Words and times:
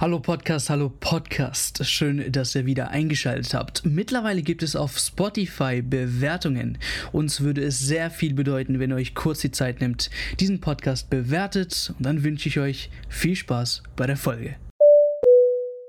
Hallo 0.00 0.20
Podcast, 0.20 0.70
hallo 0.70 0.92
Podcast. 1.00 1.84
Schön, 1.84 2.30
dass 2.30 2.54
ihr 2.54 2.66
wieder 2.66 2.90
eingeschaltet 2.90 3.52
habt. 3.52 3.84
Mittlerweile 3.84 4.42
gibt 4.42 4.62
es 4.62 4.76
auf 4.76 4.96
Spotify 4.96 5.82
Bewertungen. 5.82 6.78
Uns 7.10 7.40
würde 7.40 7.64
es 7.64 7.80
sehr 7.80 8.08
viel 8.08 8.32
bedeuten, 8.32 8.78
wenn 8.78 8.92
ihr 8.92 8.94
euch 8.94 9.16
kurz 9.16 9.40
die 9.40 9.50
Zeit 9.50 9.80
nimmt, 9.80 10.08
diesen 10.38 10.60
Podcast 10.60 11.10
bewertet. 11.10 11.92
Und 11.98 12.06
dann 12.06 12.22
wünsche 12.22 12.48
ich 12.48 12.60
euch 12.60 12.90
viel 13.08 13.34
Spaß 13.34 13.82
bei 13.96 14.06
der 14.06 14.16
Folge. 14.16 14.54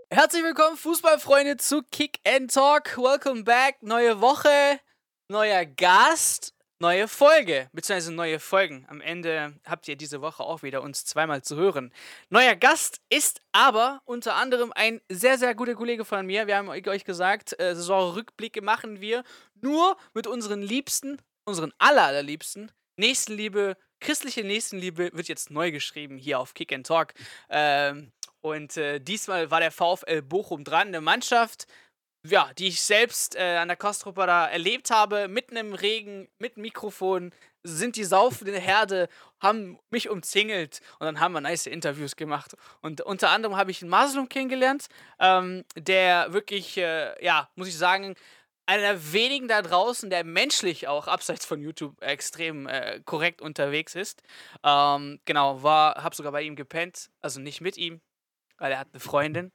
Herzlich 0.09 0.41
willkommen, 0.41 0.75
Fußballfreunde, 0.75 1.57
zu 1.57 1.83
Kick 1.91 2.17
and 2.27 2.51
Talk. 2.51 2.97
Welcome 2.97 3.43
back. 3.43 3.75
Neue 3.83 4.21
Woche, 4.21 4.79
neuer 5.27 5.65
Gast 5.65 6.55
neue 6.79 7.07
Folge, 7.07 7.69
beziehungsweise 7.73 8.13
neue 8.13 8.39
Folgen. 8.39 8.85
Am 8.87 9.01
Ende 9.01 9.53
habt 9.65 9.87
ihr 9.87 9.97
diese 9.97 10.21
Woche 10.21 10.43
auch 10.43 10.63
wieder 10.63 10.81
uns 10.81 11.03
zweimal 11.05 11.41
zu 11.41 11.57
hören. 11.57 11.93
Neuer 12.29 12.55
Gast 12.55 13.01
ist 13.09 13.41
aber 13.51 14.01
unter 14.05 14.35
anderem 14.35 14.71
ein 14.73 15.01
sehr, 15.09 15.37
sehr 15.37 15.55
guter 15.55 15.75
Kollege 15.75 16.05
von 16.05 16.25
mir. 16.25 16.47
Wir 16.47 16.57
haben 16.57 16.69
euch 16.69 17.03
gesagt, 17.03 17.59
äh, 17.59 17.75
Saisonrückblicke 17.75 18.61
machen 18.61 19.01
wir 19.01 19.23
nur 19.61 19.97
mit 20.13 20.25
unseren 20.25 20.61
Liebsten, 20.61 21.21
unseren 21.45 21.73
aller, 21.77 22.03
allerliebsten. 22.03 22.71
Nächstenliebe, 22.95 23.75
christliche 23.99 24.43
Nächstenliebe 24.43 25.11
wird 25.13 25.27
jetzt 25.27 25.51
neu 25.51 25.71
geschrieben 25.71 26.17
hier 26.17 26.39
auf 26.39 26.53
Kick 26.53 26.73
and 26.73 26.87
Talk. 26.87 27.13
Ähm, 27.49 28.11
und 28.41 28.77
äh, 28.77 28.99
diesmal 28.99 29.51
war 29.51 29.59
der 29.59 29.71
VfL 29.71 30.21
Bochum 30.21 30.63
dran, 30.63 30.87
eine 30.87 31.01
Mannschaft, 31.01 31.67
ja, 32.25 32.51
die 32.57 32.67
ich 32.67 32.81
selbst 32.81 33.35
äh, 33.35 33.57
an 33.57 33.69
der 33.69 33.77
Kostrupa 33.77 34.25
da 34.25 34.47
erlebt 34.47 34.91
habe, 34.91 35.27
mitten 35.27 35.55
im 35.55 35.73
Regen, 35.73 36.27
mit 36.37 36.57
Mikrofon, 36.57 37.31
sind 37.63 37.95
die 37.95 38.03
saufende 38.03 38.57
Herde, 38.57 39.09
haben 39.41 39.79
mich 39.89 40.09
umzingelt 40.09 40.81
und 40.99 41.05
dann 41.05 41.19
haben 41.19 41.33
wir 41.33 41.41
nice 41.41 41.65
Interviews 41.65 42.15
gemacht. 42.15 42.55
Und 42.81 43.01
unter 43.01 43.29
anderem 43.29 43.57
habe 43.57 43.71
ich 43.71 43.81
einen 43.81 43.89
Maslum 43.89 44.29
kennengelernt, 44.29 44.87
ähm, 45.19 45.65
der 45.75 46.33
wirklich, 46.33 46.77
äh, 46.77 47.23
ja, 47.23 47.49
muss 47.55 47.67
ich 47.67 47.77
sagen, 47.77 48.15
einer 48.65 48.81
der 48.83 49.13
wenigen 49.13 49.47
da 49.47 49.61
draußen, 49.61 50.09
der 50.09 50.23
menschlich 50.23 50.87
auch 50.87 51.07
abseits 51.07 51.45
von 51.45 51.61
YouTube 51.61 52.01
extrem 52.01 52.67
äh, 52.67 53.01
korrekt 53.03 53.41
unterwegs 53.41 53.95
ist. 53.95 54.21
Ähm, 54.63 55.19
genau, 55.25 55.63
war, 55.63 56.03
hab 56.03 56.15
sogar 56.15 56.31
bei 56.31 56.43
ihm 56.43 56.55
gepennt, 56.55 57.09
also 57.21 57.39
nicht 57.39 57.61
mit 57.61 57.77
ihm, 57.77 57.99
weil 58.57 58.71
er 58.71 58.79
hat 58.79 58.89
eine 58.91 58.99
Freundin. 58.99 59.51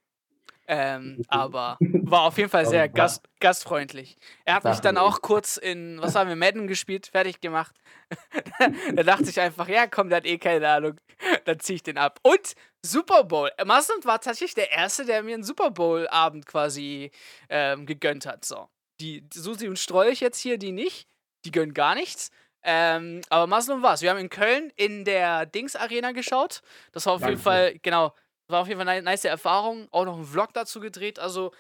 Ähm, 0.66 1.22
aber 1.28 1.76
war 1.80 2.22
auf 2.22 2.38
jeden 2.38 2.48
Fall 2.48 2.64
sehr 2.66 2.88
gast, 2.88 3.24
gastfreundlich. 3.40 4.16
Er 4.44 4.54
hat 4.54 4.64
mich 4.64 4.80
dann 4.80 4.96
auch 4.96 5.20
kurz 5.20 5.56
in, 5.56 6.00
was 6.00 6.14
haben 6.14 6.28
wir, 6.28 6.36
Madden 6.36 6.66
gespielt, 6.66 7.08
fertig 7.08 7.40
gemacht. 7.40 7.74
da 8.94 9.02
dachte 9.02 9.28
ich 9.28 9.40
einfach, 9.40 9.68
ja 9.68 9.86
komm, 9.86 10.08
der 10.08 10.18
hat 10.18 10.26
eh 10.26 10.38
keine 10.38 10.68
Ahnung. 10.68 11.00
Dann 11.44 11.60
zieh 11.60 11.74
ich 11.74 11.82
den 11.82 11.98
ab. 11.98 12.18
Und 12.22 12.54
Super 12.84 13.24
Bowl. 13.24 13.50
Masland 13.64 14.04
war 14.04 14.20
tatsächlich 14.20 14.54
der 14.54 14.70
Erste, 14.70 15.04
der 15.04 15.22
mir 15.22 15.34
einen 15.34 15.44
Super 15.44 15.70
Bowl-Abend 15.70 16.46
quasi 16.46 17.10
ähm, 17.48 17.86
gegönnt 17.86 18.26
hat. 18.26 18.44
So. 18.44 18.68
Die 19.00 19.26
Susi 19.32 19.68
und 19.68 19.78
Strolch 19.78 20.20
jetzt 20.20 20.38
hier, 20.38 20.58
die 20.58 20.72
nicht, 20.72 21.08
die 21.44 21.50
gönnen 21.50 21.74
gar 21.74 21.94
nichts. 21.94 22.30
Ähm, 22.62 23.20
aber 23.28 23.46
Maslum 23.46 23.82
war's. 23.82 24.00
Wir 24.00 24.10
haben 24.10 24.18
in 24.18 24.30
Köln 24.30 24.72
in 24.76 25.04
der 25.04 25.44
Dings 25.44 25.76
Arena 25.76 26.12
geschaut. 26.12 26.62
Das 26.92 27.04
war 27.06 27.14
auf 27.14 27.20
Danke. 27.20 27.32
jeden 27.32 27.42
Fall, 27.42 27.78
genau, 27.82 28.14
war 28.48 28.62
auf 28.62 28.68
jeden 28.68 28.78
Fall 28.78 28.88
eine 28.88 29.02
nice 29.02 29.24
Erfahrung. 29.24 29.88
Auch 29.90 30.04
noch 30.04 30.16
einen 30.16 30.26
Vlog 30.26 30.52
dazu 30.54 30.80
gedreht. 30.80 31.18
Also 31.18 31.52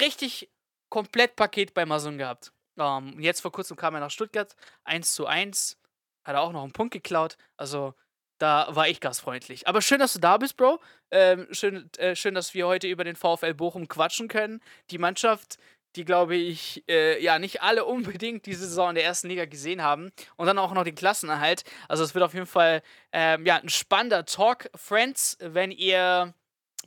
richtig 0.00 0.50
komplett 0.88 1.36
Paket 1.36 1.74
bei 1.74 1.82
Amazon 1.82 2.18
gehabt. 2.18 2.52
Um, 2.76 3.14
ähm, 3.14 3.20
jetzt 3.20 3.40
vor 3.40 3.52
kurzem 3.52 3.76
kam 3.76 3.94
er 3.94 4.00
nach 4.00 4.10
Stuttgart. 4.10 4.54
1 4.84 5.14
zu 5.14 5.26
1. 5.26 5.78
Hat 6.24 6.34
er 6.34 6.40
auch 6.40 6.52
noch 6.52 6.62
einen 6.62 6.72
Punkt 6.72 6.92
geklaut. 6.92 7.36
Also 7.56 7.94
da 8.38 8.68
war 8.70 8.88
ich 8.88 9.00
gastfreundlich. 9.00 9.68
Aber 9.68 9.82
schön, 9.82 9.98
dass 9.98 10.14
du 10.14 10.18
da 10.18 10.38
bist, 10.38 10.56
Bro. 10.56 10.80
Ähm, 11.10 11.46
schön, 11.50 11.90
äh, 11.98 12.16
schön, 12.16 12.34
dass 12.34 12.54
wir 12.54 12.66
heute 12.66 12.88
über 12.88 13.04
den 13.04 13.16
VfL 13.16 13.54
Bochum 13.54 13.86
quatschen 13.86 14.28
können. 14.28 14.60
Die 14.90 14.98
Mannschaft, 14.98 15.58
die, 15.96 16.04
glaube 16.04 16.36
ich, 16.36 16.84
äh, 16.88 17.22
ja, 17.22 17.38
nicht 17.38 17.62
alle 17.62 17.84
unbedingt 17.84 18.46
diese 18.46 18.66
Saison 18.66 18.90
in 18.90 18.94
der 18.96 19.04
ersten 19.04 19.28
Liga 19.28 19.44
gesehen 19.44 19.82
haben. 19.82 20.10
Und 20.36 20.46
dann 20.46 20.58
auch 20.58 20.72
noch 20.72 20.84
den 20.84 20.94
Klassenerhalt. 20.94 21.64
Also 21.88 22.04
es 22.04 22.14
wird 22.14 22.24
auf 22.24 22.34
jeden 22.34 22.46
Fall 22.46 22.82
ähm, 23.12 23.44
ja, 23.46 23.56
ein 23.56 23.68
spannender 23.68 24.24
Talk. 24.24 24.70
Friends, 24.74 25.36
wenn 25.40 25.70
ihr 25.70 26.34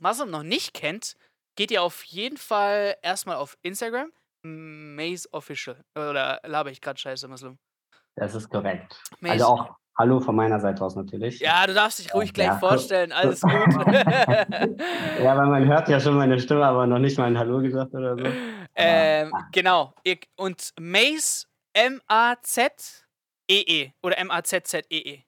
Masum 0.00 0.30
noch 0.30 0.42
nicht 0.42 0.74
kennt, 0.74 1.16
geht 1.56 1.70
ihr 1.70 1.82
auf 1.82 2.02
jeden 2.04 2.36
Fall 2.36 2.96
erstmal 3.02 3.36
auf 3.36 3.56
Instagram. 3.62 4.10
Maze 4.42 5.28
Official. 5.32 5.84
Oder 5.96 6.40
laber 6.44 6.70
ich 6.70 6.80
gerade 6.80 6.98
scheiße, 6.98 7.28
Muslim? 7.28 7.58
Das 8.16 8.34
ist 8.34 8.48
korrekt. 8.50 9.00
Maze. 9.20 9.32
Also 9.32 9.46
auch 9.46 9.76
Hallo 9.96 10.18
von 10.18 10.34
meiner 10.34 10.58
Seite 10.58 10.84
aus 10.84 10.96
natürlich. 10.96 11.38
Ja, 11.38 11.64
du 11.68 11.72
darfst 11.72 12.00
dich 12.00 12.12
ruhig 12.12 12.32
gleich 12.32 12.48
ja. 12.48 12.58
vorstellen, 12.58 13.12
alles 13.12 13.42
gut. 13.42 13.52
ja, 15.22 15.36
weil 15.36 15.46
man 15.46 15.68
hört 15.68 15.88
ja 15.88 16.00
schon 16.00 16.16
meine 16.16 16.40
Stimme, 16.40 16.66
aber 16.66 16.88
noch 16.88 16.98
nicht 16.98 17.16
mal 17.16 17.26
ein 17.26 17.38
Hallo 17.38 17.60
gesagt 17.60 17.94
oder 17.94 18.16
so. 18.16 18.24
Ähm, 18.76 19.32
genau. 19.52 19.94
Und 20.36 20.72
Maze, 20.80 21.46
M-A-Z-E-E 21.74 23.04
-E. 23.48 23.92
oder 24.02 24.18
M-A-Z-Z-E-E. 24.18 25.16
-E. 25.16 25.24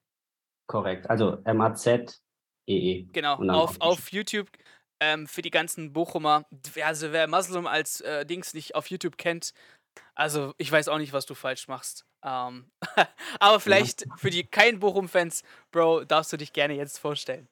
Korrekt, 0.67 1.09
also 1.09 1.39
M-A-Z-E-E. 1.45 3.01
-E. 3.03 3.12
Genau, 3.12 3.37
auf, 3.53 3.81
auf 3.81 4.12
YouTube 4.12 4.49
ähm, 5.01 5.27
für 5.27 5.43
die 5.43 5.51
ganzen 5.51 5.93
Bochumer. 5.93 6.45
Also 6.83 7.12
wer 7.12 7.29
Muslim 7.29 7.67
als 7.67 8.01
äh, 8.01 8.25
Dings 8.27 8.55
nicht 8.55 8.75
auf 8.75 8.89
YouTube 8.91 9.19
kennt, 9.19 9.53
also 10.15 10.55
ich 10.59 10.71
weiß 10.71 10.89
auch 10.89 10.99
nicht, 10.99 11.13
was 11.13 11.27
du 11.27 11.34
falsch 11.34 11.69
machst. 11.69 12.07
Ähm, 12.23 12.71
aber 13.41 13.61
vielleicht 13.61 14.07
ja. 14.07 14.17
für 14.17 14.31
die 14.31 14.45
kein 14.45 14.81
Bochum-Fans, 14.81 15.43
Bro, 15.71 16.05
darfst 16.05 16.33
du 16.33 16.37
dich 16.37 16.53
gerne 16.53 16.75
jetzt 16.75 16.99
vorstellen. 16.99 17.49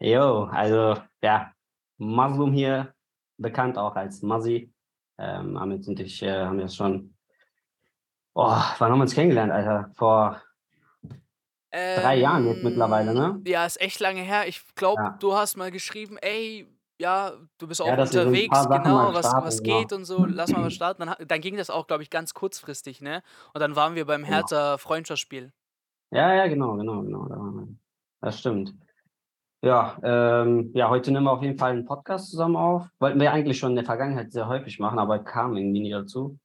Jo, 0.00 0.44
also 0.44 1.02
ja, 1.22 1.52
Muslim 1.98 2.52
hier, 2.52 2.94
bekannt 3.40 3.78
auch 3.78 3.96
als 3.96 4.22
Muzzy. 4.22 4.73
Ähm, 5.18 5.56
Amit 5.56 5.86
und 5.86 6.00
ich 6.00 6.22
äh, 6.22 6.44
haben 6.44 6.60
jetzt 6.60 6.76
schon, 6.76 7.14
oh, 8.34 8.42
wann 8.78 8.90
haben 8.90 8.98
wir 8.98 9.02
uns 9.02 9.14
kennengelernt, 9.14 9.52
Alter? 9.52 9.90
Vor 9.94 10.42
ähm, 11.70 12.00
drei 12.00 12.16
Jahren 12.16 12.46
jetzt 12.46 12.62
mittlerweile, 12.62 13.14
ne? 13.14 13.40
Ja, 13.46 13.66
ist 13.66 13.80
echt 13.80 14.00
lange 14.00 14.22
her. 14.22 14.46
Ich 14.46 14.62
glaube, 14.74 15.02
ja. 15.02 15.16
du 15.20 15.34
hast 15.34 15.56
mal 15.56 15.70
geschrieben, 15.70 16.18
ey, 16.18 16.68
ja, 17.00 17.32
du 17.58 17.66
bist 17.66 17.82
auch 17.82 17.86
ja, 17.86 18.00
unterwegs, 18.00 18.62
so 18.62 18.68
genau, 18.68 19.12
was, 19.12 19.26
starten, 19.26 19.46
was 19.46 19.62
geht 19.62 19.92
und 19.92 20.04
so, 20.04 20.24
lass 20.24 20.50
mal 20.52 20.64
was 20.64 20.74
starten. 20.74 21.06
Dann, 21.06 21.14
dann 21.26 21.40
ging 21.40 21.56
das 21.56 21.70
auch, 21.70 21.86
glaube 21.86 22.02
ich, 22.02 22.10
ganz 22.10 22.34
kurzfristig, 22.34 23.00
ne? 23.00 23.22
Und 23.52 23.60
dann 23.60 23.74
waren 23.74 23.94
wir 23.94 24.04
beim 24.04 24.22
genau. 24.22 24.34
Hertha 24.34 24.78
Freundschaftsspiel. 24.78 25.52
Ja, 26.10 26.32
ja, 26.34 26.46
genau, 26.46 26.76
genau, 26.76 27.02
genau. 27.02 27.66
Das 28.20 28.38
stimmt. 28.38 28.74
Ja, 29.64 29.98
ähm, 30.02 30.72
ja, 30.74 30.90
heute 30.90 31.10
nehmen 31.10 31.24
wir 31.24 31.32
auf 31.32 31.42
jeden 31.42 31.58
Fall 31.58 31.72
einen 31.72 31.86
Podcast 31.86 32.30
zusammen 32.30 32.56
auf. 32.56 32.86
Wollten 32.98 33.18
wir 33.18 33.32
eigentlich 33.32 33.58
schon 33.58 33.70
in 33.70 33.76
der 33.76 33.84
Vergangenheit 33.86 34.30
sehr 34.30 34.46
häufig 34.46 34.78
machen, 34.78 34.98
aber 34.98 35.20
kam 35.20 35.56
irgendwie 35.56 35.80
nie 35.80 35.90
dazu. 35.90 36.38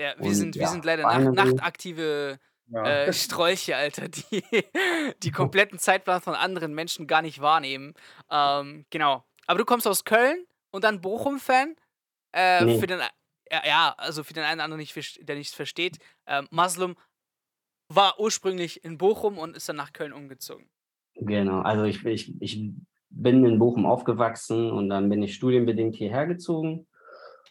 Ja, 0.00 0.14
wir, 0.16 0.26
und, 0.26 0.34
sind, 0.34 0.56
ja, 0.56 0.62
wir 0.62 0.68
sind 0.68 0.84
leider 0.86 1.02
Nacht, 1.02 1.34
nachtaktive 1.34 2.38
ja. 2.68 2.84
äh, 2.84 3.12
Strolche, 3.12 3.76
Alter, 3.76 4.08
die 4.08 4.42
die 5.22 5.30
kompletten 5.30 5.78
Zeitplan 5.78 6.22
von 6.22 6.34
anderen 6.34 6.74
Menschen 6.74 7.06
gar 7.06 7.20
nicht 7.20 7.42
wahrnehmen. 7.42 7.92
Ähm, 8.30 8.86
genau. 8.88 9.22
Aber 9.46 9.58
du 9.58 9.66
kommst 9.66 9.86
aus 9.86 10.04
Köln 10.04 10.46
und 10.70 10.82
dann 10.82 11.02
Bochum-Fan. 11.02 11.76
Äh, 12.32 12.64
nee. 12.64 12.78
Für 12.78 12.86
den, 12.86 13.00
ja, 13.50 13.94
also 13.98 14.24
für 14.24 14.32
den 14.32 14.44
einen 14.44 14.60
oder 14.60 14.64
anderen, 14.64 14.80
nicht, 14.80 15.28
der 15.28 15.36
nichts 15.36 15.54
versteht. 15.54 15.98
Äh, 16.24 16.42
Muslim 16.50 16.96
war 17.88 18.18
ursprünglich 18.18 18.82
in 18.82 18.96
Bochum 18.96 19.36
und 19.36 19.56
ist 19.56 19.68
dann 19.68 19.76
nach 19.76 19.92
Köln 19.92 20.14
umgezogen. 20.14 20.70
Genau, 21.16 21.60
also 21.60 21.84
ich, 21.84 22.04
ich, 22.04 22.40
ich 22.40 22.72
bin 23.10 23.44
in 23.44 23.58
Bochum 23.58 23.86
aufgewachsen 23.86 24.70
und 24.70 24.88
dann 24.90 25.08
bin 25.08 25.22
ich 25.22 25.34
studienbedingt 25.34 25.96
hierher 25.96 26.26
gezogen. 26.26 26.86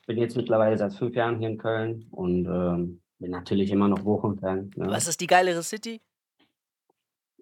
Bin 0.06 0.18
jetzt 0.18 0.38
mittlerweile 0.38 0.78
seit 0.78 0.94
fünf 0.94 1.16
Jahren 1.16 1.40
hier 1.40 1.50
in 1.50 1.58
Köln 1.58 2.08
und 2.12 2.46
ähm, 2.46 3.02
bin 3.18 3.32
natürlich 3.32 3.72
immer 3.72 3.88
noch 3.88 4.00
Bochum-Fan. 4.00 4.72
Ne? 4.76 4.88
Was 4.88 5.08
ist 5.08 5.20
die 5.20 5.28
geilere 5.28 5.64
City? 5.64 6.00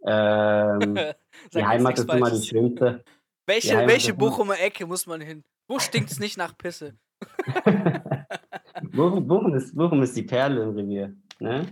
Ähm, 0.05 0.97
die 1.53 1.65
Heimat 1.65 1.99
ist 1.99 2.09
immer 2.09 2.31
die 2.31 2.41
schönste. 2.41 3.03
Welche, 3.45 3.75
welche 3.85 4.13
Bochumer 4.13 4.57
Ecke 4.59 4.85
muss 4.85 5.05
man 5.05 5.19
hin? 5.19 5.43
Wo 5.67 5.79
stinkt 5.79 6.11
es 6.11 6.19
nicht 6.19 6.37
nach 6.37 6.57
Pisse? 6.57 6.95
Bochum, 8.93 9.27
Bochum, 9.27 9.53
ist, 9.55 9.75
Bochum 9.75 10.01
ist 10.03 10.15
die 10.15 10.23
Perle 10.23 10.63
im 10.63 10.69
Revier. 10.75 11.13
Ne? 11.39 11.65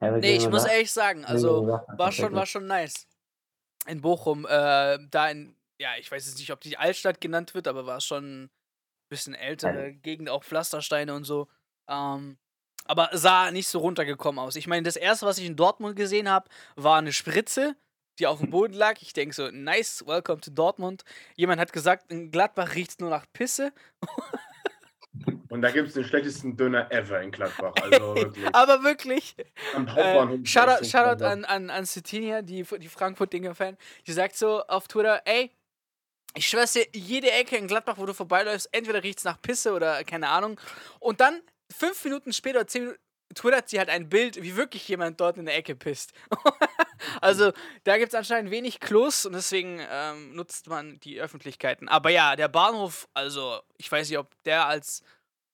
nee, 0.00 0.36
ich 0.36 0.48
muss 0.50 0.64
ehrlich 0.64 0.90
sagen, 0.90 1.24
also 1.24 1.66
war 1.66 2.10
schon, 2.10 2.32
war 2.34 2.46
schon 2.46 2.66
nice. 2.66 3.06
In 3.86 4.00
Bochum, 4.00 4.46
äh, 4.46 4.98
da 5.10 5.28
in, 5.28 5.56
ja, 5.78 5.90
ich 5.98 6.10
weiß 6.10 6.26
jetzt 6.26 6.38
nicht, 6.38 6.52
ob 6.52 6.60
die 6.60 6.76
Altstadt 6.76 7.20
genannt 7.20 7.54
wird, 7.54 7.68
aber 7.68 7.86
war 7.86 8.00
schon 8.00 8.44
ein 8.44 8.50
bisschen 9.08 9.34
ältere 9.34 9.88
ja. 9.88 9.90
Gegend, 9.90 10.28
auch 10.30 10.44
Pflastersteine 10.44 11.14
und 11.14 11.24
so. 11.24 11.48
Ähm, 11.88 12.38
aber 12.86 13.10
sah 13.12 13.50
nicht 13.50 13.68
so 13.68 13.78
runtergekommen 13.80 14.38
aus. 14.38 14.56
Ich 14.56 14.66
meine, 14.66 14.82
das 14.82 14.96
erste, 14.96 15.26
was 15.26 15.38
ich 15.38 15.46
in 15.46 15.56
Dortmund 15.56 15.96
gesehen 15.96 16.28
habe, 16.28 16.48
war 16.76 16.98
eine 16.98 17.12
Spritze 17.12 17.76
die 18.18 18.26
auf 18.26 18.40
dem 18.40 18.50
Boden 18.50 18.74
lag. 18.74 19.00
Ich 19.00 19.12
denke 19.12 19.34
so, 19.34 19.50
nice, 19.50 20.04
welcome 20.06 20.40
to 20.40 20.50
Dortmund. 20.50 21.04
Jemand 21.36 21.60
hat 21.60 21.72
gesagt, 21.72 22.10
in 22.10 22.30
Gladbach 22.30 22.74
riecht 22.74 22.92
es 22.92 22.98
nur 22.98 23.10
nach 23.10 23.26
Pisse. 23.32 23.72
Und 25.48 25.62
da 25.62 25.70
gibt 25.70 25.88
es 25.88 25.94
den 25.94 26.04
schlechtesten 26.04 26.56
Döner 26.56 26.90
ever 26.90 27.20
in 27.22 27.30
Gladbach. 27.30 27.72
Also 27.80 28.14
wirklich. 28.16 28.54
Aber 28.54 28.82
wirklich. 28.82 29.36
Am 29.74 29.88
Hauptbahnhof. 29.88 30.40
Äh, 30.40 30.46
Shoutout, 30.46 30.84
Shoutout 30.84 31.24
an, 31.24 31.44
an, 31.44 31.70
an 31.70 31.84
Cetinia, 31.86 32.42
die, 32.42 32.64
die 32.64 32.88
Frankfurt-Dinger-Fan. 32.88 33.76
Die 34.06 34.12
sagt 34.12 34.36
so 34.36 34.62
auf 34.66 34.88
Twitter, 34.88 35.22
ey, 35.24 35.50
Ich 36.36 36.48
schwör's 36.48 36.72
dir, 36.72 36.86
jede 36.92 37.30
Ecke 37.30 37.56
in 37.56 37.68
Gladbach, 37.68 37.98
wo 37.98 38.06
du 38.06 38.14
vorbeiläufst, 38.14 38.68
entweder 38.72 39.02
riecht's 39.04 39.22
nach 39.22 39.40
Pisse 39.40 39.72
oder 39.72 40.02
keine 40.02 40.28
Ahnung. 40.28 40.60
Und 40.98 41.20
dann, 41.20 41.40
fünf 41.72 42.02
Minuten 42.04 42.32
später 42.32 42.66
zehn 42.66 42.82
Minuten, 42.82 43.00
twittert 43.34 43.68
sie 43.68 43.78
halt 43.78 43.88
ein 43.88 44.08
Bild, 44.08 44.42
wie 44.42 44.56
wirklich 44.56 44.86
jemand 44.88 45.20
dort 45.20 45.38
in 45.38 45.46
der 45.46 45.56
Ecke 45.56 45.74
pisst. 45.74 46.12
also, 47.20 47.52
da 47.84 47.98
gibt's 47.98 48.14
anscheinend 48.14 48.50
wenig 48.50 48.80
Klos 48.80 49.26
und 49.26 49.32
deswegen 49.32 49.80
ähm, 49.90 50.34
nutzt 50.34 50.68
man 50.68 51.00
die 51.00 51.20
Öffentlichkeiten. 51.20 51.88
Aber 51.88 52.10
ja, 52.10 52.36
der 52.36 52.48
Bahnhof, 52.48 53.08
also, 53.14 53.60
ich 53.76 53.90
weiß 53.90 54.08
nicht, 54.08 54.18
ob 54.18 54.30
der 54.44 54.66
als 54.66 55.02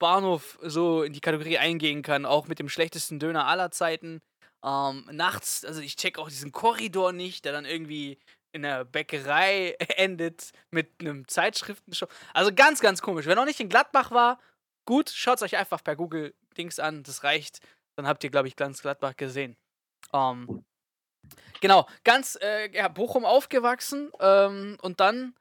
Bahnhof 0.01 0.59
so 0.63 1.03
in 1.05 1.13
die 1.13 1.21
Kategorie 1.21 1.59
eingehen 1.59 2.03
kann, 2.03 2.27
auch 2.27 2.49
mit 2.49 2.59
dem 2.59 2.69
schlechtesten 2.69 3.21
Döner 3.21 3.47
aller 3.47 3.71
Zeiten. 3.71 4.21
Ähm, 4.65 5.09
nachts, 5.13 5.65
also 5.65 5.81
ich 5.81 5.97
check 5.97 6.19
auch 6.19 6.29
diesen 6.29 6.53
Korridor 6.53 7.13
nicht, 7.13 7.45
der 7.45 7.53
dann 7.53 7.65
irgendwie 7.65 8.19
in 8.53 8.63
der 8.63 8.85
Bäckerei 8.85 9.77
endet 9.97 10.51
mit 10.71 10.91
einem 11.01 11.29
Zeitschriftenshop. 11.29 12.11
Also 12.35 12.53
ganz, 12.53 12.81
ganz 12.81 13.01
komisch. 13.01 13.27
Wer 13.27 13.37
noch 13.37 13.45
nicht 13.45 13.61
in 13.61 13.69
Gladbach 13.69 14.11
war, 14.11 14.41
gut, 14.87 15.11
schaut 15.11 15.37
es 15.37 15.43
euch 15.43 15.57
einfach 15.57 15.85
per 15.85 15.97
Google 15.97 16.35
Dings 16.61 16.79
an, 16.79 17.03
das 17.03 17.25
reicht. 17.25 17.61
Dann 17.97 18.07
habt 18.07 18.23
ihr, 18.23 18.31
glaube 18.31 18.49
ich, 18.49 18.57
ganz 18.57 18.83
Gladbach 18.83 19.17
gesehen. 19.17 19.57
Ähm, 20.13 20.65
genau, 21.61 21.87
ganz 22.05 22.39
äh, 22.41 22.71
ja, 22.75 22.89
Bochum 22.89 23.25
aufgewachsen 23.25 24.11
ähm, 24.21 24.77
und 24.83 25.01
dann. 25.01 25.35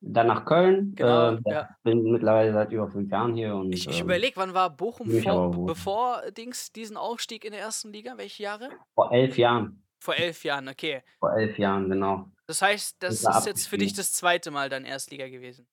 Dann 0.00 0.26
nach 0.26 0.44
Köln. 0.44 0.94
Genau, 0.94 1.32
äh, 1.32 1.40
ja. 1.46 1.68
Bin 1.82 2.02
mittlerweile 2.04 2.52
seit 2.52 2.70
über 2.72 2.88
fünf 2.88 3.10
Jahren 3.10 3.34
hier. 3.34 3.54
Und, 3.54 3.72
Ich, 3.72 3.88
ich 3.88 4.00
ähm, 4.00 4.04
überlege, 4.04 4.36
wann 4.36 4.54
war 4.54 4.70
Bochum 4.70 5.10
vor, 5.22 5.66
bevor 5.66 6.30
Dings 6.30 6.72
diesen 6.72 6.96
Aufstieg 6.96 7.44
in 7.44 7.52
der 7.52 7.60
ersten 7.60 7.92
Liga? 7.92 8.16
Welche 8.16 8.42
Jahre? 8.42 8.70
vor 8.94 9.10
elf 9.12 9.38
Jahren. 9.38 9.82
Vor 9.98 10.14
elf 10.14 10.44
Jahren, 10.44 10.68
okay. 10.68 11.02
Vor 11.18 11.32
elf 11.32 11.58
Jahren, 11.58 11.88
genau. 11.88 12.28
Das 12.46 12.60
heißt, 12.60 13.02
das 13.02 13.22
wir 13.22 13.30
ist 13.30 13.46
jetzt 13.46 13.66
für 13.66 13.78
dich 13.78 13.94
das 13.94 14.12
zweite 14.12 14.50
Mal 14.50 14.68
dann 14.68 14.84
Erstliga 14.84 15.28
gewesen. 15.28 15.66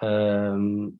Ähm, 0.00 0.98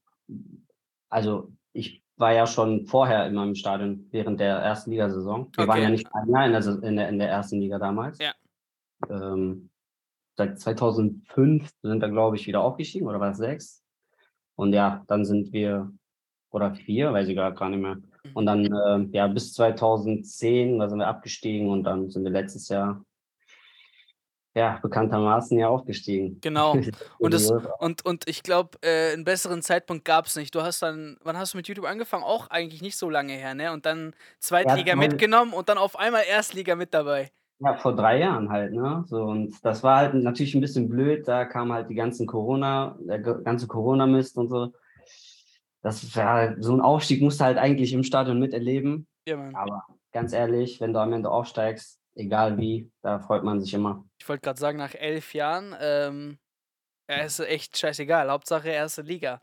also 1.08 1.52
ich 1.72 2.03
war 2.16 2.32
ja 2.32 2.46
schon 2.46 2.86
vorher 2.86 3.26
immer 3.26 3.44
im 3.44 3.54
Stadion 3.54 4.06
während 4.10 4.40
der 4.40 4.56
ersten 4.56 4.90
Ligasaison. 4.90 5.50
Wir 5.56 5.66
waren 5.66 5.78
Okay. 5.78 5.82
ja 5.82 5.90
nicht 5.90 6.06
ein 6.12 6.28
Jahr 6.28 6.46
in 6.46 6.52
der, 6.52 6.82
in 6.82 6.96
der, 6.96 7.08
in 7.08 7.18
der 7.18 7.28
ersten 7.28 7.60
Liga 7.60 7.78
damals. 7.78 8.18
Ja. 8.18 8.32
Ähm, 9.08 9.70
seit 10.36 10.58
2005 10.58 11.70
sind 11.82 12.00
wir, 12.00 12.08
glaube 12.08 12.36
ich, 12.36 12.46
wieder 12.46 12.60
aufgestiegen, 12.62 13.06
oder 13.06 13.20
war 13.20 13.32
es 13.32 13.38
sechs? 13.38 13.82
Und 14.56 14.72
ja, 14.72 15.02
dann 15.08 15.24
sind 15.24 15.52
wir, 15.52 15.92
oder 16.50 16.74
vier, 16.74 17.12
weiß 17.12 17.28
ich 17.28 17.36
gar 17.36 17.52
gar 17.52 17.68
nicht 17.68 17.80
mehr. 17.80 17.96
Mhm. 17.96 18.30
Und 18.34 18.46
dann, 18.46 18.64
ähm, 18.86 19.10
ja, 19.12 19.26
bis 19.26 19.52
2010, 19.52 20.78
da 20.78 20.88
sind 20.88 20.98
wir 20.98 21.08
abgestiegen 21.08 21.68
und 21.68 21.84
dann 21.84 22.10
sind 22.10 22.24
wir 22.24 22.30
letztes 22.30 22.68
Jahr, 22.68 23.04
ja, 24.54 24.78
bekanntermaßen 24.80 25.58
ja 25.58 25.68
aufgestiegen. 25.68 26.38
Genau. 26.40 26.72
Und, 27.18 27.34
das, 27.34 27.50
und, 27.78 28.04
und 28.04 28.28
ich 28.28 28.42
glaube, 28.42 28.78
äh, 28.82 29.12
einen 29.12 29.24
besseren 29.24 29.62
Zeitpunkt 29.62 30.04
gab 30.04 30.26
es 30.26 30.36
nicht. 30.36 30.54
Du 30.54 30.62
hast 30.62 30.82
dann, 30.82 31.16
wann 31.24 31.36
hast 31.36 31.54
du 31.54 31.56
mit 31.56 31.66
YouTube 31.66 31.86
angefangen? 31.86 32.22
Auch 32.22 32.48
eigentlich 32.50 32.82
nicht 32.82 32.96
so 32.96 33.10
lange 33.10 33.32
her, 33.32 33.54
ne? 33.54 33.72
Und 33.72 33.86
dann 33.86 34.14
Zweitliga 34.38 34.90
Erstmal- 34.90 35.08
mitgenommen 35.08 35.52
und 35.52 35.68
dann 35.68 35.78
auf 35.78 35.98
einmal 35.98 36.22
Erstliga 36.28 36.76
mit 36.76 36.94
dabei. 36.94 37.30
Ja, 37.60 37.74
vor 37.76 37.94
drei 37.94 38.18
Jahren 38.18 38.50
halt, 38.50 38.72
ne? 38.72 39.04
So, 39.06 39.22
und 39.22 39.64
das 39.64 39.82
war 39.82 39.98
halt 39.98 40.14
natürlich 40.14 40.54
ein 40.54 40.60
bisschen 40.60 40.88
blöd. 40.88 41.26
Da 41.26 41.44
kam 41.44 41.72
halt 41.72 41.88
die 41.88 41.94
ganzen 41.94 42.26
Corona, 42.26 42.96
der 43.00 43.20
ganze 43.20 43.66
Corona-Mist 43.66 44.36
und 44.36 44.48
so. 44.48 44.72
Das 45.82 46.14
war 46.16 46.54
so 46.60 46.72
ein 46.74 46.80
Aufstieg 46.80 47.22
musst 47.22 47.40
du 47.40 47.44
halt 47.44 47.58
eigentlich 47.58 47.92
im 47.92 48.02
Stadion 48.02 48.38
miterleben. 48.38 49.06
Ja, 49.26 49.36
Mann. 49.36 49.54
Aber 49.54 49.84
ganz 50.12 50.32
ehrlich, 50.32 50.80
wenn 50.80 50.92
du 50.92 51.00
am 51.00 51.12
Ende 51.12 51.30
aufsteigst, 51.30 52.00
egal 52.14 52.58
wie, 52.58 52.90
da 53.02 53.18
freut 53.18 53.44
man 53.44 53.60
sich 53.60 53.74
immer. 53.74 54.04
Ich 54.18 54.28
wollte 54.28 54.42
gerade 54.42 54.58
sagen, 54.60 54.78
nach 54.78 54.94
elf 54.94 55.34
Jahren, 55.34 55.74
ähm, 55.80 56.38
ist 57.06 57.40
echt 57.40 57.76
scheißegal. 57.76 58.30
Hauptsache 58.30 58.68
erste 58.68 59.02
Liga. 59.02 59.40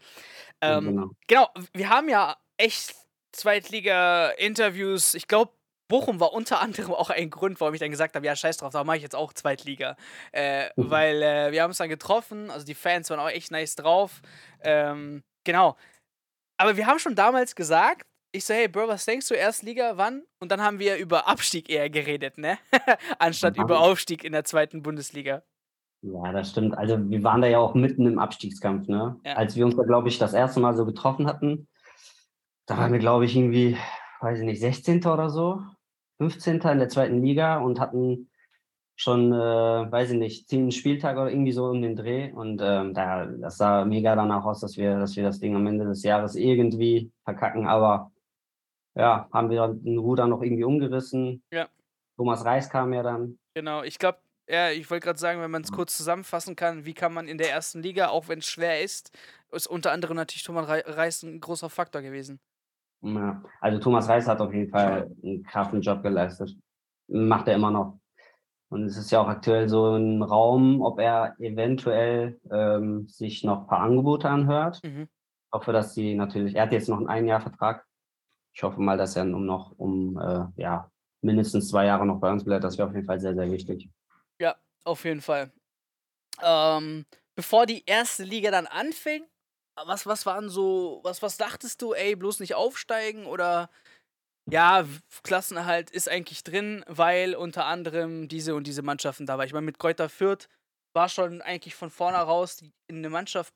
Ähm, 0.61 0.85
genau. 0.85 1.09
Genau, 1.27 1.49
wir 1.73 1.89
haben 1.89 2.09
ja 2.09 2.37
echt 2.57 2.95
Zweitliga-Interviews. 3.33 5.13
Ich 5.13 5.27
glaube, 5.27 5.53
Bochum 5.87 6.19
war 6.19 6.33
unter 6.33 6.59
anderem 6.59 6.93
auch 6.93 7.09
ein 7.09 7.29
Grund, 7.29 7.59
warum 7.59 7.73
ich 7.73 7.79
dann 7.79 7.91
gesagt 7.91 8.15
habe, 8.15 8.25
ja, 8.25 8.35
scheiß 8.35 8.57
drauf, 8.57 8.73
da 8.73 8.83
mache 8.83 8.97
ich 8.97 9.03
jetzt 9.03 9.15
auch 9.15 9.33
Zweitliga. 9.33 9.95
Äh, 10.31 10.69
Mhm. 10.75 10.89
Weil 10.89 11.21
äh, 11.21 11.51
wir 11.51 11.61
haben 11.61 11.69
uns 11.71 11.77
dann 11.77 11.89
getroffen, 11.89 12.49
also 12.49 12.65
die 12.65 12.75
Fans 12.75 13.09
waren 13.09 13.19
auch 13.19 13.29
echt 13.29 13.51
nice 13.51 13.75
drauf. 13.75 14.21
Ähm, 14.61 15.23
genau. 15.43 15.77
Aber 16.57 16.77
wir 16.77 16.87
haben 16.87 16.99
schon 16.99 17.15
damals 17.15 17.55
gesagt, 17.55 18.07
ich 18.31 18.45
so, 18.45 18.53
hey 18.53 18.67
Bro, 18.67 18.87
was 18.87 19.05
denkst 19.05 19.27
du, 19.27 19.33
Erstliga, 19.33 19.97
wann? 19.97 20.23
Und 20.39 20.51
dann 20.51 20.61
haben 20.61 20.79
wir 20.79 20.97
über 20.97 21.27
Abstieg 21.27 21.69
eher 21.69 21.89
geredet, 21.89 22.37
ne? 22.37 22.57
Anstatt 23.19 23.57
über 23.57 23.79
Aufstieg 23.79 24.23
in 24.23 24.31
der 24.31 24.43
zweiten 24.43 24.81
Bundesliga. 24.81 25.43
Ja, 26.01 26.31
das 26.31 26.49
stimmt. 26.49 26.77
Also 26.77 26.97
wir 27.09 27.23
waren 27.23 27.41
da 27.41 27.47
ja 27.47 27.59
auch 27.59 27.75
mitten 27.75 28.07
im 28.07 28.19
Abstiegskampf, 28.19 28.87
ne? 28.87 29.19
Ja. 29.25 29.33
Als 29.33 29.55
wir 29.55 29.65
uns 29.65 29.75
da, 29.75 29.83
glaube 29.83 30.07
ich, 30.07 30.17
das 30.17 30.33
erste 30.33 30.59
Mal 30.59 30.75
so 30.75 30.85
getroffen 30.85 31.27
hatten, 31.27 31.67
da 32.65 32.77
waren 32.77 32.91
wir, 32.91 32.99
glaube 32.99 33.25
ich, 33.25 33.35
irgendwie, 33.35 33.77
weiß 34.21 34.39
ich 34.39 34.45
nicht, 34.45 34.61
16. 34.61 35.05
oder 35.05 35.29
so, 35.29 35.61
15. 36.17 36.61
in 36.61 36.79
der 36.79 36.89
zweiten 36.89 37.21
Liga 37.21 37.59
und 37.59 37.79
hatten 37.79 38.29
schon, 38.95 39.33
äh, 39.33 39.91
weiß 39.91 40.11
ich 40.11 40.17
nicht, 40.17 40.47
10 40.47 40.71
Spieltage 40.71 41.19
oder 41.19 41.31
irgendwie 41.31 41.51
so 41.51 41.65
um 41.65 41.81
den 41.81 41.95
Dreh. 41.95 42.31
Und 42.31 42.61
ähm, 42.63 42.93
da, 42.93 43.25
das 43.25 43.57
sah 43.57 43.83
mega 43.83 44.15
danach 44.15 44.45
aus, 44.45 44.59
dass 44.61 44.77
wir, 44.77 44.99
dass 44.99 45.15
wir 45.15 45.23
das 45.23 45.39
Ding 45.39 45.55
am 45.55 45.67
Ende 45.67 45.85
des 45.85 46.03
Jahres 46.03 46.35
irgendwie 46.35 47.11
verkacken. 47.23 47.67
Aber 47.67 48.10
ja, 48.95 49.27
haben 49.31 49.49
wir 49.49 49.67
den 49.69 49.97
Ruder 49.97 50.27
noch 50.27 50.41
irgendwie 50.41 50.63
umgerissen. 50.63 51.43
Ja. 51.51 51.67
Thomas 52.17 52.45
Reis 52.45 52.69
kam 52.69 52.93
ja 52.93 53.03
dann. 53.03 53.39
Genau, 53.53 53.83
ich 53.83 53.99
glaube, 53.99 54.19
ja, 54.47 54.69
ich 54.69 54.89
wollte 54.89 55.05
gerade 55.05 55.19
sagen, 55.19 55.41
wenn 55.41 55.51
man 55.51 55.61
es 55.63 55.71
kurz 55.71 55.95
zusammenfassen 55.95 56.55
kann, 56.55 56.85
wie 56.85 56.93
kann 56.93 57.13
man 57.13 57.27
in 57.27 57.37
der 57.37 57.51
ersten 57.51 57.81
Liga, 57.81 58.09
auch 58.09 58.27
wenn 58.27 58.39
es 58.39 58.47
schwer 58.47 58.81
ist, 58.81 59.17
ist 59.51 59.67
unter 59.67 59.91
anderem 59.91 60.17
natürlich 60.17 60.43
Thomas 60.43 60.67
Rei- 60.67 60.83
Reis 60.85 61.23
ein 61.23 61.39
großer 61.39 61.69
Faktor 61.69 62.01
gewesen. 62.01 62.39
Ja, 63.01 63.41
also 63.59 63.79
Thomas 63.79 64.07
Reis 64.07 64.27
hat 64.27 64.41
auf 64.41 64.53
jeden 64.53 64.69
Fall 64.69 65.09
einen 65.23 65.43
krassen 65.43 65.81
Job 65.81 66.03
geleistet. 66.03 66.55
Macht 67.07 67.47
er 67.47 67.55
immer 67.55 67.71
noch. 67.71 67.99
Und 68.69 68.85
es 68.85 68.95
ist 68.95 69.11
ja 69.11 69.19
auch 69.21 69.27
aktuell 69.27 69.67
so 69.67 69.95
ein 69.95 70.21
Raum, 70.21 70.81
ob 70.81 70.99
er 70.99 71.35
eventuell 71.39 72.39
ähm, 72.51 73.07
sich 73.07 73.43
noch 73.43 73.61
ein 73.61 73.67
paar 73.67 73.81
Angebote 73.81 74.29
anhört. 74.29 74.81
Mhm. 74.83 75.09
Ich 75.09 75.51
hoffe, 75.51 75.73
dass 75.73 75.93
sie 75.93 76.15
natürlich, 76.15 76.55
er 76.55 76.63
hat 76.63 76.71
jetzt 76.71 76.87
noch 76.87 76.97
einen 76.97 77.09
Ein-Jahr-Vertrag. 77.09 77.85
Ich 78.53 78.63
hoffe 78.63 78.81
mal, 78.81 78.97
dass 78.97 79.15
er 79.15 79.23
um 79.23 79.45
noch 79.45 79.73
um 79.77 80.17
äh, 80.17 80.61
ja, 80.61 80.91
mindestens 81.21 81.69
zwei 81.69 81.85
Jahre 81.85 82.05
noch 82.05 82.19
bei 82.19 82.31
uns 82.31 82.43
bleibt. 82.43 82.63
Das 82.63 82.77
wäre 82.77 82.87
auf 82.87 82.95
jeden 82.95 83.07
Fall 83.07 83.19
sehr, 83.19 83.35
sehr 83.35 83.51
wichtig. 83.51 83.89
Auf 84.83 85.05
jeden 85.05 85.21
Fall. 85.21 85.51
Ähm, 86.41 87.05
bevor 87.35 87.65
die 87.65 87.83
erste 87.85 88.23
Liga 88.23 88.51
dann 88.51 88.67
anfing, 88.67 89.25
was, 89.75 90.05
was 90.05 90.25
waren 90.25 90.49
so, 90.49 91.01
was, 91.03 91.21
was 91.21 91.37
dachtest 91.37 91.81
du, 91.81 91.93
ey, 91.93 92.15
bloß 92.15 92.39
nicht 92.39 92.55
aufsteigen 92.55 93.25
oder 93.25 93.69
ja, 94.49 94.85
Klassenerhalt 95.23 95.91
ist 95.91 96.09
eigentlich 96.09 96.43
drin, 96.43 96.83
weil 96.87 97.35
unter 97.35 97.65
anderem 97.65 98.27
diese 98.27 98.55
und 98.55 98.65
diese 98.65 98.81
Mannschaften 98.81 99.27
da 99.27 99.37
war. 99.37 99.45
Ich 99.45 99.53
meine, 99.53 99.65
mit 99.65 99.77
Kräuter 99.77 100.09
Fürth 100.09 100.49
war 100.93 101.09
schon 101.09 101.41
eigentlich 101.41 101.75
von 101.75 101.91
vorne 101.91 102.17
raus 102.17 102.63
in 102.87 102.97
eine 102.97 103.09
Mannschaft, 103.09 103.53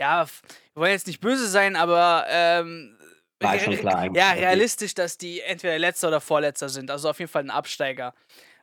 ja, 0.00 0.26
wir 0.26 0.80
wollen 0.80 0.90
jetzt 0.90 1.06
nicht 1.06 1.20
böse 1.20 1.46
sein, 1.46 1.76
aber 1.76 2.24
ähm, 2.28 2.98
War 3.42 3.58
schon 3.58 3.74
klar 3.74 3.98
eigentlich. 3.98 4.22
ja, 4.22 4.32
realistisch, 4.32 4.94
dass 4.94 5.18
die 5.18 5.40
entweder 5.40 5.78
letzter 5.78 6.08
oder 6.08 6.20
vorletzter 6.20 6.68
sind. 6.68 6.90
Also 6.90 7.10
auf 7.10 7.18
jeden 7.18 7.30
Fall 7.30 7.42
ein 7.42 7.50
Absteiger. 7.50 8.14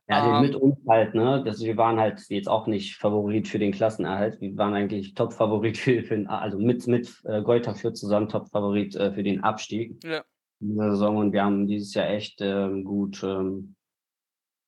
Ja, 0.08 0.38
Ähm, 0.38 0.42
mit 0.42 0.56
uns 0.56 0.76
halt, 0.88 1.14
ne? 1.14 1.44
Das, 1.46 1.60
wir 1.60 1.78
waren 1.78 2.00
halt 2.00 2.20
jetzt 2.30 2.50
auch 2.50 2.66
nicht 2.66 2.96
Favorit 2.98 3.48
für 3.48 3.60
den 3.60 3.72
Klassenerhalt. 3.72 4.42
Wir 4.42 4.58
waren 4.58 4.74
eigentlich 4.74 5.14
Top-Favorit 5.14 5.78
für, 5.78 6.02
für 6.04 6.16
den, 6.16 6.28
also 6.28 6.58
mit, 6.58 6.88
mit 6.88 7.22
äh, 7.26 7.44
Goethe 7.44 7.76
Fürth 7.76 7.96
zusammen 7.96 8.28
Top-Favorit 8.28 8.96
äh, 8.96 9.12
für 9.14 9.22
den 9.22 9.44
Abstieg 9.44 10.04
Ja. 10.04 10.24
in 10.62 10.70
dieser 10.70 10.92
Saison 10.92 11.18
und 11.18 11.32
wir 11.32 11.44
haben 11.44 11.68
dieses 11.68 11.94
Jahr 11.94 12.10
echt 12.10 12.42
ähm, 12.42 12.84
gut 12.84 13.22
ähm, 13.24 13.76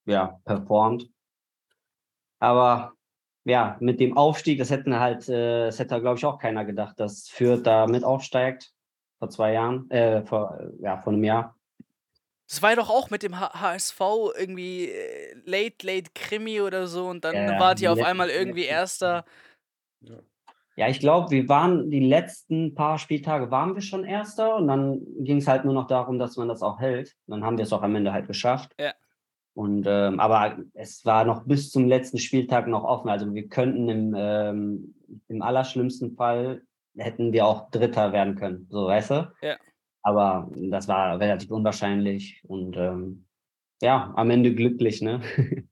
ja, 0.05 0.39
performt. 0.45 1.09
Aber 2.39 2.93
ja, 3.43 3.77
mit 3.79 3.99
dem 3.99 4.15
Aufstieg, 4.17 4.59
das 4.59 4.69
hätten 4.69 4.99
halt, 4.99 5.27
äh, 5.27 5.65
das 5.65 5.79
hätte, 5.79 5.99
glaube 6.01 6.17
ich, 6.17 6.25
auch 6.25 6.37
keiner 6.37 6.65
gedacht, 6.65 6.99
dass 6.99 7.29
Fürth 7.29 7.63
da 7.63 7.87
mit 7.87 8.03
aufsteigt 8.03 8.71
vor 9.21 9.29
zwei 9.29 9.53
Jahren, 9.53 9.87
äh, 9.91 10.23
vor, 10.23 10.59
ja, 10.79 10.97
vor 10.97 11.13
einem 11.13 11.23
Jahr. 11.23 11.55
Das 12.49 12.63
war 12.63 12.71
ja 12.71 12.77
doch 12.77 12.89
auch 12.89 13.11
mit 13.11 13.21
dem 13.21 13.39
H 13.39 13.51
HSV 13.53 13.99
irgendwie 14.35 14.89
äh, 14.89 15.35
Late, 15.45 15.85
Late 15.85 16.09
Krimi 16.15 16.59
oder 16.59 16.87
so 16.87 17.05
und 17.05 17.23
dann 17.23 17.35
Ja, 17.35 17.51
ja, 17.51 17.59
wart 17.59 17.79
die 17.79 17.83
ihr 17.83 17.93
auf 17.93 18.01
einmal 18.01 18.31
irgendwie 18.31 18.63
Erster. 18.63 19.25
Ja, 20.75 20.87
ich 20.87 20.99
glaube, 20.99 21.29
wir 21.29 21.47
waren 21.47 21.91
die 21.91 21.99
letzten 21.99 22.73
paar 22.73 22.97
Spieltage 22.97 23.51
waren 23.51 23.75
wir 23.75 23.83
schon 23.83 24.05
Erster 24.05 24.55
und 24.55 24.67
dann 24.67 25.01
ging 25.19 25.37
es 25.37 25.47
halt 25.47 25.65
nur 25.65 25.75
noch 25.75 25.85
darum, 25.85 26.17
dass 26.17 26.35
man 26.35 26.47
das 26.47 26.63
auch 26.63 26.79
hält. 26.79 27.15
Dann 27.27 27.43
haben 27.43 27.57
wir 27.59 27.63
es 27.63 27.73
auch 27.73 27.83
am 27.83 27.95
Ende 27.95 28.11
halt 28.11 28.25
geschafft. 28.25 28.73
Ja. 28.79 28.93
Und 29.53 29.85
ähm, 29.85 30.19
aber 30.19 30.57
es 30.73 31.05
war 31.05 31.25
noch 31.25 31.45
bis 31.45 31.69
zum 31.69 31.87
letzten 31.87 32.17
Spieltag 32.17 32.65
noch 32.65 32.85
offen. 32.85 33.09
Also 33.09 33.31
wir 33.31 33.49
könnten 33.49 33.87
im, 33.87 34.15
ähm, 34.17 34.95
im 35.27 35.41
allerschlimmsten 35.43 36.15
Fall 36.15 36.63
hätten 36.97 37.33
wir 37.33 37.45
auch 37.45 37.69
Dritter 37.71 38.13
werden 38.13 38.35
können. 38.35 38.67
So, 38.69 38.87
weißt 38.87 39.11
du? 39.11 39.33
Ja. 39.41 39.57
Aber 40.03 40.49
das 40.55 40.87
war 40.87 41.19
relativ 41.19 41.51
unwahrscheinlich 41.51 42.41
und 42.47 42.75
ähm, 42.77 43.25
ja, 43.81 44.13
am 44.15 44.29
Ende 44.29 44.53
glücklich, 44.53 45.01
ne? 45.01 45.21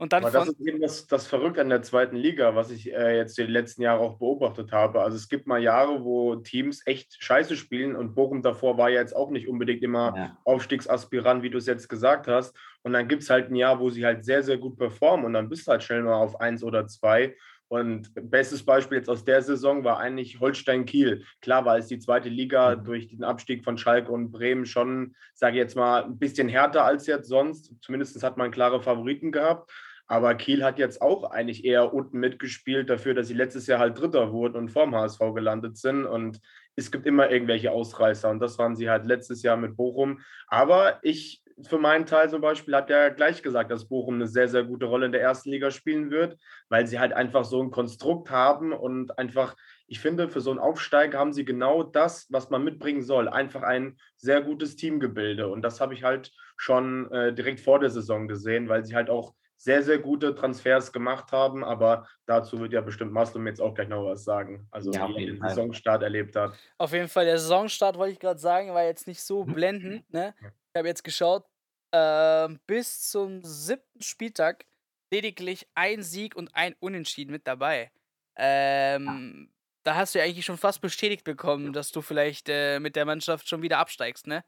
Und 0.00 0.12
dann 0.12 0.22
Aber 0.22 0.30
das 0.30 0.48
ist 0.48 0.60
eben 0.60 0.80
das, 0.80 1.08
das 1.08 1.26
Verrückte 1.26 1.60
an 1.60 1.70
der 1.70 1.82
zweiten 1.82 2.14
Liga, 2.14 2.54
was 2.54 2.70
ich 2.70 2.92
äh, 2.92 3.16
jetzt 3.16 3.36
die 3.36 3.42
letzten 3.42 3.82
Jahre 3.82 3.98
auch 3.98 4.18
beobachtet 4.18 4.70
habe. 4.70 5.02
Also 5.02 5.16
es 5.16 5.28
gibt 5.28 5.48
mal 5.48 5.60
Jahre, 5.60 6.04
wo 6.04 6.36
Teams 6.36 6.86
echt 6.86 7.16
scheiße 7.18 7.56
spielen 7.56 7.96
und 7.96 8.14
Bochum 8.14 8.40
davor 8.40 8.78
war 8.78 8.90
ja 8.90 9.00
jetzt 9.00 9.16
auch 9.16 9.30
nicht 9.30 9.48
unbedingt 9.48 9.82
immer 9.82 10.14
ja. 10.16 10.38
Aufstiegsaspirant, 10.44 11.42
wie 11.42 11.50
du 11.50 11.58
es 11.58 11.66
jetzt 11.66 11.88
gesagt 11.88 12.28
hast. 12.28 12.56
Und 12.82 12.92
dann 12.92 13.08
gibt 13.08 13.24
es 13.24 13.30
halt 13.30 13.50
ein 13.50 13.56
Jahr, 13.56 13.80
wo 13.80 13.90
sie 13.90 14.06
halt 14.06 14.24
sehr, 14.24 14.44
sehr 14.44 14.58
gut 14.58 14.78
performen 14.78 15.26
und 15.26 15.32
dann 15.32 15.48
bist 15.48 15.66
du 15.66 15.72
halt 15.72 15.82
schnell 15.82 16.04
mal 16.04 16.14
auf 16.14 16.40
eins 16.40 16.62
oder 16.62 16.86
zwei. 16.86 17.34
Und 17.68 18.10
bestes 18.14 18.64
Beispiel 18.64 18.98
jetzt 18.98 19.10
aus 19.10 19.24
der 19.24 19.42
Saison 19.42 19.84
war 19.84 19.98
eigentlich 19.98 20.40
Holstein 20.40 20.86
Kiel. 20.86 21.24
Klar 21.42 21.66
war 21.66 21.76
es 21.76 21.86
die 21.86 21.98
zweite 21.98 22.30
Liga 22.30 22.76
mhm. 22.76 22.84
durch 22.84 23.08
den 23.08 23.24
Abstieg 23.24 23.62
von 23.62 23.76
Schalke 23.76 24.10
und 24.10 24.30
Bremen 24.30 24.64
schon, 24.64 25.14
sage 25.34 25.56
ich 25.56 25.62
jetzt 25.62 25.76
mal, 25.76 26.04
ein 26.04 26.18
bisschen 26.18 26.48
härter 26.48 26.84
als 26.84 27.06
jetzt 27.06 27.28
sonst. 27.28 27.74
Zumindest 27.82 28.22
hat 28.22 28.38
man 28.38 28.50
klare 28.50 28.80
Favoriten 28.80 29.32
gehabt. 29.32 29.70
Aber 30.10 30.34
Kiel 30.34 30.64
hat 30.64 30.78
jetzt 30.78 31.02
auch 31.02 31.30
eigentlich 31.30 31.66
eher 31.66 31.92
unten 31.92 32.18
mitgespielt 32.18 32.88
dafür, 32.88 33.12
dass 33.12 33.28
sie 33.28 33.34
letztes 33.34 33.66
Jahr 33.66 33.78
halt 33.78 34.00
Dritter 34.00 34.32
wurden 34.32 34.56
und 34.56 34.70
vorm 34.70 34.94
HSV 34.94 35.20
gelandet 35.34 35.76
sind. 35.76 36.06
Und 36.06 36.40
es 36.76 36.90
gibt 36.90 37.04
immer 37.06 37.30
irgendwelche 37.30 37.70
Ausreißer. 37.70 38.30
Und 38.30 38.40
das 38.40 38.58
waren 38.58 38.74
sie 38.74 38.88
halt 38.88 39.04
letztes 39.04 39.42
Jahr 39.42 39.58
mit 39.58 39.76
Bochum. 39.76 40.20
Aber 40.46 40.98
ich 41.02 41.42
für 41.62 41.78
meinen 41.78 42.06
Teil 42.06 42.30
zum 42.30 42.40
Beispiel 42.40 42.74
hat 42.74 42.90
ja 42.90 43.08
gleich 43.08 43.42
gesagt, 43.42 43.70
dass 43.70 43.88
Bochum 43.88 44.14
eine 44.14 44.26
sehr, 44.26 44.48
sehr 44.48 44.64
gute 44.64 44.86
Rolle 44.86 45.06
in 45.06 45.12
der 45.12 45.22
ersten 45.22 45.50
Liga 45.50 45.70
spielen 45.70 46.10
wird, 46.10 46.38
weil 46.68 46.86
sie 46.86 46.98
halt 46.98 47.12
einfach 47.12 47.44
so 47.44 47.62
ein 47.62 47.70
Konstrukt 47.70 48.30
haben 48.30 48.72
und 48.72 49.18
einfach, 49.18 49.56
ich 49.86 50.00
finde, 50.00 50.28
für 50.28 50.40
so 50.40 50.50
einen 50.50 50.60
Aufsteiger 50.60 51.18
haben 51.18 51.32
sie 51.32 51.44
genau 51.44 51.82
das, 51.82 52.26
was 52.30 52.50
man 52.50 52.64
mitbringen 52.64 53.02
soll. 53.02 53.28
Einfach 53.28 53.62
ein 53.62 53.96
sehr 54.16 54.42
gutes 54.42 54.76
Teamgebilde. 54.76 55.48
Und 55.48 55.62
das 55.62 55.80
habe 55.80 55.94
ich 55.94 56.04
halt 56.04 56.32
schon 56.56 57.10
äh, 57.12 57.32
direkt 57.32 57.60
vor 57.60 57.80
der 57.80 57.90
Saison 57.90 58.28
gesehen, 58.28 58.68
weil 58.68 58.84
sie 58.84 58.94
halt 58.94 59.10
auch 59.10 59.34
sehr, 59.58 59.82
sehr 59.82 59.98
gute 59.98 60.34
Transfers 60.36 60.92
gemacht 60.92 61.32
haben, 61.32 61.64
aber 61.64 62.06
dazu 62.26 62.60
wird 62.60 62.72
ja 62.72 62.80
bestimmt 62.80 63.12
Maslum 63.12 63.46
jetzt 63.48 63.60
auch 63.60 63.74
gleich 63.74 63.88
noch 63.88 64.04
was 64.04 64.22
sagen, 64.22 64.68
also 64.70 64.92
ja, 64.92 65.08
wie 65.08 65.24
er 65.24 65.32
den 65.32 65.40
Saisonstart 65.40 66.02
erlebt 66.02 66.36
hat. 66.36 66.52
Auf 66.78 66.92
jeden 66.92 67.08
Fall, 67.08 67.24
der 67.24 67.38
Saisonstart, 67.38 67.98
wollte 67.98 68.12
ich 68.12 68.20
gerade 68.20 68.38
sagen, 68.38 68.72
war 68.72 68.84
jetzt 68.84 69.08
nicht 69.08 69.20
so 69.20 69.44
blendend. 69.44 70.10
Ne? 70.12 70.32
Ich 70.40 70.78
habe 70.78 70.86
jetzt 70.86 71.02
geschaut, 71.02 71.44
äh, 71.92 72.48
bis 72.66 73.10
zum 73.10 73.42
siebten 73.42 74.02
Spieltag 74.02 74.64
lediglich 75.10 75.66
ein 75.74 76.02
Sieg 76.02 76.36
und 76.36 76.54
ein 76.54 76.74
Unentschieden 76.80 77.32
mit 77.32 77.46
dabei. 77.46 77.90
Ähm, 78.36 79.50
da 79.84 79.96
hast 79.96 80.14
du 80.14 80.18
ja 80.18 80.24
eigentlich 80.24 80.44
schon 80.44 80.58
fast 80.58 80.80
bestätigt 80.80 81.24
bekommen, 81.24 81.72
dass 81.72 81.90
du 81.90 82.02
vielleicht 82.02 82.48
äh, 82.48 82.78
mit 82.78 82.94
der 82.94 83.04
Mannschaft 83.04 83.48
schon 83.48 83.62
wieder 83.62 83.78
absteigst, 83.78 84.26
ne? 84.26 84.44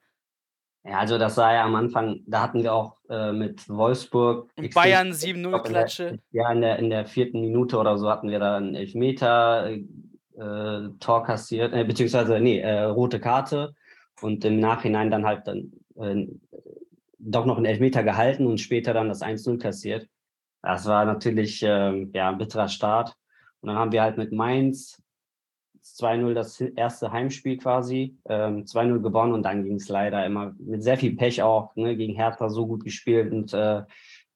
Ja, 0.84 0.98
also 0.98 1.18
das 1.18 1.36
war 1.36 1.52
ja 1.52 1.64
am 1.64 1.74
Anfang, 1.74 2.20
da 2.26 2.42
hatten 2.42 2.62
wir 2.62 2.72
auch 2.72 2.96
äh, 3.10 3.32
mit 3.32 3.68
Wolfsburg. 3.68 4.50
Und 4.56 4.74
Bayern 4.74 5.12
7-0-Klatsche. 5.12 6.18
Ja, 6.30 6.50
in 6.52 6.62
der, 6.62 6.78
in 6.78 6.88
der 6.88 7.04
vierten 7.04 7.40
Minute 7.40 7.76
oder 7.76 7.98
so 7.98 8.08
hatten 8.08 8.30
wir 8.30 8.38
da 8.38 8.56
einen 8.56 8.74
Elfmeter 8.74 9.70
äh, 9.70 10.88
Tor 10.98 11.24
kassiert, 11.24 11.74
äh, 11.74 11.84
beziehungsweise, 11.84 12.40
nee, 12.40 12.60
äh, 12.60 12.84
rote 12.84 13.20
Karte 13.20 13.74
und 14.22 14.44
im 14.44 14.58
Nachhinein 14.58 15.10
dann 15.10 15.26
halt 15.26 15.46
dann 15.46 15.72
äh, 15.96 16.26
doch 17.20 17.46
noch 17.46 17.56
einen 17.56 17.66
Elfmeter 17.66 18.02
gehalten 18.02 18.46
und 18.46 18.58
später 18.58 18.94
dann 18.94 19.08
das 19.08 19.22
1-0 19.22 19.58
kassiert. 19.58 20.08
Das 20.62 20.86
war 20.86 21.04
natürlich 21.04 21.62
ähm, 21.62 22.10
ja, 22.14 22.30
ein 22.30 22.38
bitterer 22.38 22.68
Start. 22.68 23.14
Und 23.60 23.68
dann 23.68 23.78
haben 23.78 23.92
wir 23.92 24.02
halt 24.02 24.16
mit 24.16 24.32
Mainz 24.32 25.02
2-0 25.82 26.34
das 26.34 26.60
erste 26.60 27.12
Heimspiel 27.12 27.56
quasi, 27.56 28.16
ähm, 28.28 28.64
2-0 28.64 29.00
gewonnen 29.00 29.32
und 29.32 29.42
dann 29.42 29.64
ging 29.64 29.76
es 29.76 29.88
leider 29.88 30.24
immer 30.24 30.54
mit 30.58 30.82
sehr 30.82 30.98
viel 30.98 31.16
Pech 31.16 31.42
auch, 31.42 31.74
ne, 31.76 31.96
gegen 31.96 32.14
Hertha 32.14 32.48
so 32.48 32.66
gut 32.66 32.84
gespielt 32.84 33.32
und 33.32 33.52
äh, 33.54 33.82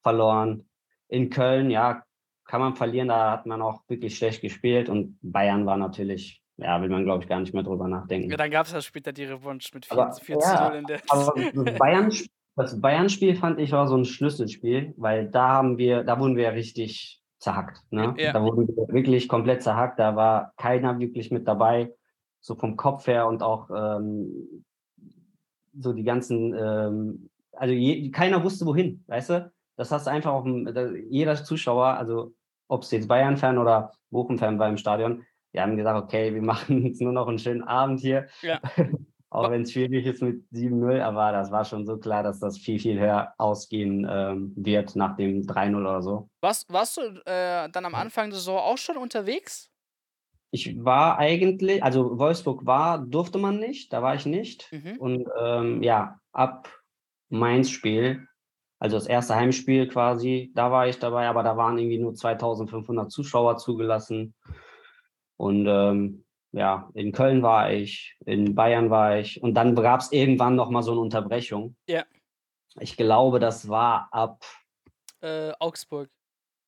verloren. 0.03 0.69
In 1.09 1.31
Köln, 1.31 1.71
ja, 1.71 2.03
kann 2.47 2.61
man 2.61 2.77
verlieren, 2.77 3.09
da 3.09 3.31
hat 3.31 3.47
man 3.47 3.63
auch 3.63 3.83
wirklich 3.89 4.17
schlecht 4.17 4.41
gespielt 4.41 4.89
und 4.89 5.19
Bayern 5.23 5.67
war 5.67 5.77
natürlich, 5.77 6.43
ja, 6.57 6.81
will 6.81 6.89
man 6.89 7.05
glaube 7.05 7.23
ich 7.23 7.29
gar 7.29 7.41
nicht 7.41 7.55
mehr 7.55 7.63
drüber 7.63 7.89
nachdenken. 7.89 8.31
Ja, 8.31 8.37
dann 8.37 8.51
gab 8.51 8.67
es 8.67 8.73
ja 8.73 8.81
später 8.81 9.13
die 9.13 9.25
Revanche 9.25 9.71
mit 9.75 9.87
4-0 9.87 10.41
ja, 10.41 10.69
in 10.71 10.85
der. 10.85 11.01
Aber 11.09 11.33
Bayern, 11.79 12.13
das 12.57 12.81
Bayern-Spiel 12.81 13.35
fand 13.37 13.59
ich 13.59 13.73
war 13.73 13.89
so 13.89 13.97
ein 13.97 14.05
Schlüsselspiel, 14.05 14.95
weil 14.97 15.29
da 15.29 15.49
haben 15.49 15.79
wir, 15.79 16.05
da 16.05 16.19
wurden 16.19 16.37
wir 16.37 16.53
richtig 16.53 17.21
zerhackt. 17.39 17.81
Ne? 17.91 18.15
Ja. 18.17 18.33
Da 18.33 18.43
wurden 18.43 18.69
wir 18.69 18.89
wirklich 18.89 19.29
komplett 19.29 19.63
zerhackt. 19.63 19.99
Da 19.99 20.17
war 20.17 20.53
keiner 20.57 20.99
wirklich 20.99 21.31
mit 21.31 21.47
dabei, 21.49 21.93
so 22.41 22.55
vom 22.55 22.77
Kopf 22.77 23.07
her 23.07 23.27
und 23.27 23.43
auch 23.43 23.71
ähm, 23.75 24.65
so 25.79 25.93
die 25.93 26.05
ganzen, 26.05 26.55
ähm, 26.55 27.31
also 27.53 27.75
je, 27.75 28.11
keiner 28.11 28.43
wusste 28.45 28.67
wohin, 28.67 29.05
weißt 29.09 29.31
du? 29.31 29.53
Das 29.77 29.91
hast 29.91 30.07
du 30.07 30.11
einfach 30.11 30.33
auf 30.33 30.45
dem, 30.45 30.69
jeder 31.11 31.35
Zuschauer, 31.35 31.87
also 31.87 32.33
ob 32.69 32.83
es 32.83 32.91
jetzt 32.93 33.09
Bayern-Fan 33.09 33.59
oder 33.59 33.93
Bochum-Fan 34.11 34.59
war 34.59 34.69
im 34.69 34.77
Stadion, 34.77 35.25
die 35.53 35.61
haben 35.61 35.77
gesagt, 35.77 36.03
okay, 36.03 36.33
wir 36.35 36.43
machen 36.53 36.87
jetzt 36.87 37.01
nur 37.01 37.13
noch 37.13 37.29
einen 37.29 37.39
schönen 37.39 37.63
Abend 37.63 38.01
hier. 38.01 38.29
Ja. 38.43 38.61
Auch 39.35 39.51
wenn 39.51 39.63
es 39.63 39.73
schwierig 39.73 40.07
ist 40.07 40.23
mit 40.23 40.45
7-0, 40.53 41.01
aber 41.01 41.33
das 41.33 41.51
war 41.51 41.65
schon 41.65 41.87
so 41.87 41.99
klar, 41.99 42.23
dass 42.23 42.39
das 42.39 42.57
viel, 42.57 42.79
viel 42.79 43.01
höher 43.01 43.35
ausgehen 43.37 44.07
ähm, 44.09 44.53
wird 44.55 44.95
nach 44.95 45.17
dem 45.17 45.43
3-0 45.43 45.77
oder 45.77 46.03
so. 46.03 46.29
Warst, 46.41 46.73
warst 46.73 46.99
du 46.99 47.03
äh, 47.27 47.69
dann 47.69 47.85
am 47.85 47.97
Anfang 47.97 48.31
der 48.31 48.39
Saison 48.39 48.59
auch 48.59 48.79
schon 48.79 48.97
unterwegs? 48.97 49.73
Ich 50.53 50.85
war 50.85 51.19
eigentlich, 51.19 51.83
also 51.83 52.17
Wolfsburg 52.17 52.65
war, 52.65 52.99
durfte 52.99 53.39
man 53.39 53.59
nicht, 53.59 53.93
da 53.93 54.03
war 54.03 54.15
ich 54.15 54.25
nicht. 54.25 54.71
Mhm. 54.71 54.99
Und 54.99 55.29
ähm, 55.43 55.83
ja, 55.83 56.21
ab 56.31 56.69
Mainz-Spiel, 57.29 58.29
also 58.79 58.97
das 58.97 59.09
erste 59.09 59.35
Heimspiel 59.35 59.89
quasi, 59.89 60.53
da 60.55 60.71
war 60.71 60.87
ich 60.87 61.01
dabei, 61.01 61.27
aber 61.27 61.43
da 61.43 61.57
waren 61.57 61.77
irgendwie 61.77 61.99
nur 61.99 62.15
2500 62.15 63.11
Zuschauer 63.11 63.57
zugelassen. 63.57 64.35
Und 65.37 65.67
ähm, 65.67 66.24
ja, 66.55 66.89
in 66.95 67.11
Köln 67.11 67.43
war 67.43 67.73
ich, 67.73 68.17
in 68.27 68.55
Bayern 68.55 68.89
war 68.89 69.19
ich 69.19 69.43
und 69.43 69.55
dann 69.55 69.75
gab 69.75 70.01
es 70.01 70.13
irgendwann 70.13 70.55
noch 70.55 70.71
mal 70.71 70.83
so 70.83 70.93
eine 70.93 71.01
Unterbrechung. 71.01 71.77
Ja. 71.89 72.05
Ich 72.79 72.97
glaube, 72.97 73.41
das 73.41 73.69
war 73.69 74.09
ab 74.13 74.45
äh, 75.21 75.53
Augsburg. 75.59 76.09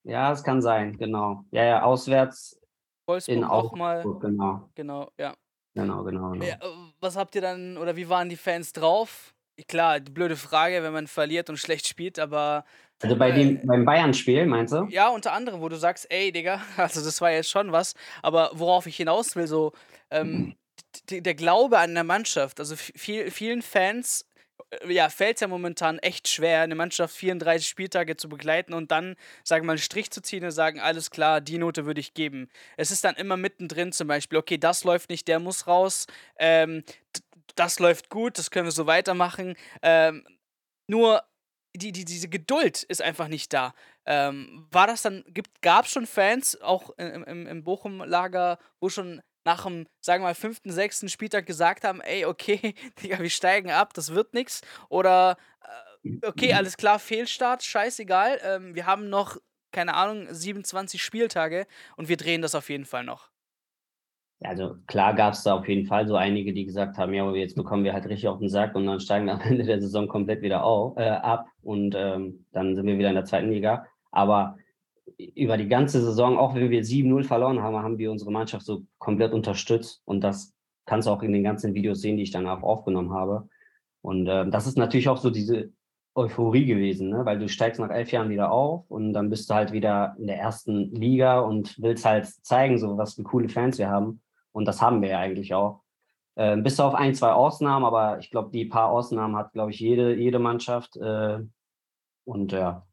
Ja, 0.02 0.33
es 0.33 0.43
kann 0.43 0.61
sein, 0.61 0.97
genau. 0.97 1.45
Ja, 1.52 1.64
ja, 1.64 1.83
auswärts 1.83 2.61
Wolfsburg 3.07 3.37
in 3.37 3.45
auch 3.45 3.73
mal. 3.76 4.02
Genau. 4.21 4.69
Genau, 4.75 5.11
ja. 5.19 5.35
Genau, 5.75 6.02
genau. 6.02 6.31
genau. 6.31 6.45
Ja, 6.45 6.59
was 7.00 7.16
habt 7.16 7.37
ihr 7.37 7.43
dann 7.43 7.78
oder 7.78 7.95
wie 7.95 8.09
waren 8.09 8.28
die 8.28 8.37
Fans 8.37 8.73
drauf? 8.73 9.35
Klar, 9.69 10.00
die 10.00 10.11
blöde 10.11 10.37
Frage, 10.37 10.83
wenn 10.83 10.93
man 10.93 11.07
verliert 11.07 11.49
und 11.49 11.59
schlecht 11.59 11.87
spielt, 11.87 12.19
aber 12.19 12.64
also 13.03 13.17
bei 13.17 13.31
dem, 13.31 13.57
äh, 13.57 13.61
beim 13.65 13.85
Bayern-Spiel, 13.85 14.47
meinst 14.47 14.73
du? 14.73 14.87
Ja, 14.88 15.09
unter 15.09 15.33
anderem, 15.33 15.61
wo 15.61 15.69
du 15.69 15.76
sagst, 15.76 16.07
ey, 16.11 16.33
Digga, 16.33 16.61
also 16.76 17.05
das 17.05 17.21
war 17.21 17.31
jetzt 17.31 17.50
schon 17.50 17.73
was, 17.73 17.95
aber 18.23 18.50
worauf 18.55 18.87
ich 18.87 18.97
hinaus 18.97 19.37
will, 19.37 19.47
so, 19.47 19.73
ähm, 20.11 20.57
der 21.11 21.35
Glaube 21.35 21.79
an 21.79 21.95
der 21.95 22.05
Mannschaft, 22.05 22.59
also 22.59 22.75
viel, 22.76 23.31
vielen 23.31 23.62
Fans, 23.62 24.26
äh, 24.71 24.93
ja, 24.93 25.09
fällt 25.09 25.37
es 25.37 25.41
ja 25.41 25.49
momentan 25.49 25.99
echt 25.99 26.29
schwer, 26.29 26.62
eine 26.62 26.75
Mannschaft 26.75 27.15
34 27.17 27.69
Spieltage 27.69 28.17
zu 28.17 28.29
begleiten 28.29 28.73
und 28.73 28.91
dann, 28.91 29.17
sagen 29.45 29.65
wir 29.65 29.69
mal, 29.69 29.73
einen 29.73 29.79
Strich 29.79 30.11
zu 30.11 30.23
ziehen 30.23 30.45
und 30.45 30.50
sagen, 30.53 30.81
alles 30.81 31.11
klar, 31.11 31.41
die 31.41 31.59
Note 31.59 31.87
würde 31.87 32.00
ich 32.00 32.15
geben. 32.15 32.49
Es 32.76 32.91
ist 32.91 33.05
dann 33.05 33.17
immer 33.17 33.37
mittendrin 33.37 33.93
zum 33.93 34.09
Beispiel, 34.09 34.38
okay, 34.38 34.59
das 34.59 34.85
läuft 34.85 35.11
nicht, 35.11 35.29
der 35.29 35.38
muss 35.38 35.67
raus, 35.67 36.07
ähm, 36.38 36.83
das 37.57 37.79
läuft 37.79 38.11
gut, 38.11 38.38
das 38.38 38.50
können 38.50 38.67
wir 38.67 38.73
so 38.73 38.87
weitermachen. 38.87 39.55
Ähm, 39.83 40.26
nur 40.88 41.23
die, 41.78 41.92
die, 41.92 42.04
diese 42.04 42.28
Geduld 42.28 42.83
ist 42.83 43.02
einfach 43.02 43.28
nicht 43.28 43.52
da. 43.52 43.75
Ähm, 44.04 44.66
war 44.71 44.87
das 44.87 45.02
dann, 45.02 45.25
gab 45.62 45.87
es 45.87 45.92
schon 45.92 46.06
Fans, 46.06 46.61
auch 46.61 46.90
im, 46.99 47.25
im, 47.25 47.47
im 47.47 47.64
Bochum-Lager, 47.64 48.59
wo 48.80 48.88
schon 48.88 49.23
nach 49.45 49.64
dem, 49.64 49.87
sagen 50.00 50.23
wir 50.23 50.28
mal, 50.28 50.35
fünften, 50.35 50.73
sechsten 50.73 51.09
Spieltag 51.09 51.47
gesagt 51.47 51.85
haben, 51.85 52.00
ey, 52.00 52.26
okay, 52.26 52.75
Digga, 53.02 53.18
wir 53.21 53.30
steigen 53.30 53.71
ab, 53.71 53.95
das 53.95 54.12
wird 54.12 54.35
nichts. 54.35 54.61
Oder, 54.88 55.37
äh, 56.04 56.26
okay, 56.26 56.52
alles 56.52 56.76
klar, 56.76 56.99
Fehlstart, 56.99 57.62
scheißegal, 57.62 58.40
ähm, 58.42 58.75
wir 58.75 58.87
haben 58.87 59.09
noch, 59.09 59.38
keine 59.73 59.95
Ahnung, 59.95 60.26
27 60.33 61.02
Spieltage 61.02 61.66
und 61.97 62.09
wir 62.09 62.16
drehen 62.16 62.42
das 62.42 62.54
auf 62.54 62.68
jeden 62.68 62.87
Fall 62.87 63.04
noch. 63.04 63.30
Also 64.43 64.76
klar 64.87 65.14
gab 65.14 65.33
es 65.33 65.43
da 65.43 65.55
auf 65.55 65.66
jeden 65.66 65.87
Fall 65.87 66.07
so 66.07 66.14
einige, 66.14 66.52
die 66.52 66.66
gesagt 66.66 66.99
haben, 66.99 67.14
ja, 67.14 67.25
aber 67.25 67.37
jetzt 67.37 67.57
bekommen 67.57 67.85
wir 67.85 67.95
halt 67.95 68.07
richtig 68.07 68.28
auf 68.28 68.38
den 68.38 68.50
Sack 68.50 68.75
und 68.75 68.87
dann 68.87 69.00
steigen 69.00 69.26
wir 69.26 69.35
am 69.35 69.40
Ende 69.45 69.64
der 69.64 69.81
Saison 69.81 70.09
komplett 70.09 70.43
wieder 70.43 70.62
auf, 70.64 70.97
äh, 70.99 71.09
ab 71.09 71.47
und 71.62 71.95
ähm, 71.97 72.45
dann 72.52 72.76
sind 72.76 72.87
wir 72.87 72.99
wieder 72.99 73.09
in 73.09 73.14
der 73.14 73.25
zweiten 73.25 73.50
Liga. 73.50 73.87
Aber 74.11 74.57
über 75.16 75.57
die 75.57 75.69
ganze 75.69 76.02
Saison, 76.02 76.37
auch 76.37 76.55
wenn 76.55 76.71
wir 76.71 76.85
7-0 76.85 77.25
verloren 77.25 77.62
haben, 77.62 77.76
haben 77.76 77.99
wir 77.99 78.11
unsere 78.11 78.31
Mannschaft 78.31 78.66
so 78.66 78.83
komplett 78.99 79.33
unterstützt 79.33 80.02
und 80.05 80.21
das 80.23 80.55
kannst 80.85 81.09
du 81.09 81.12
auch 81.12 81.23
in 81.23 81.33
den 81.33 81.45
ganzen 81.45 81.75
Videos 81.75 82.00
sehen, 82.00 82.16
die 82.16 82.23
ich 82.25 82.31
danach 82.31 82.62
aufgenommen 82.62 83.12
habe. 83.12 83.49
Und 84.02 84.26
äh, 84.26 84.49
das 84.50 84.66
ist 84.66 84.76
natürlich 84.76 85.09
auch 85.09 85.16
so 85.16 85.31
diese 85.31 85.71
Euphorie 86.14 86.64
gewesen, 86.64 87.11
ne? 87.11 87.25
weil 87.25 87.38
du 87.38 87.49
steigst 87.49 87.81
nach 87.81 87.90
elf 87.90 88.11
Jahren 88.11 88.31
wieder 88.31 88.50
auf 88.50 88.90
und 88.90 89.12
dann 89.12 89.28
bist 89.28 89.50
du 89.50 89.55
halt 89.55 89.73
wieder 89.73 90.14
in 90.19 90.26
der 90.26 90.38
ersten 90.38 90.95
Liga 90.95 91.40
und 91.40 91.81
willst 91.81 92.05
halt 92.05 92.26
zeigen, 92.26 92.78
so 92.78 92.97
was 92.97 93.14
für 93.14 93.23
coole 93.23 93.49
Fans 93.49 93.78
wir 93.78 93.90
haben. 93.90 94.21
Und 94.57 94.65
das 94.65 94.81
haben 94.81 95.03
wir 95.03 95.11
ja 95.11 95.19
eigentlich 95.19 95.53
auch. 95.53 95.83
Äh, 96.35 96.57
bis 96.57 96.81
auf 96.81 96.95
ein, 96.95 97.15
zwei 97.15 97.33
Ausnahmen, 97.33 97.85
aber 97.85 98.19
ich 98.21 98.31
glaube, 98.31 98.51
die 98.51 98.65
paar 98.65 98.89
Ausnahmen 98.89 99.37
hat, 99.37 99.53
glaube 99.53 99.71
ich, 99.71 99.81
jede, 99.81 100.15
jede 100.15 100.39
Mannschaft. 100.39 100.97
Äh, 100.97 101.41
und 102.25 102.53
ja. 102.53 102.87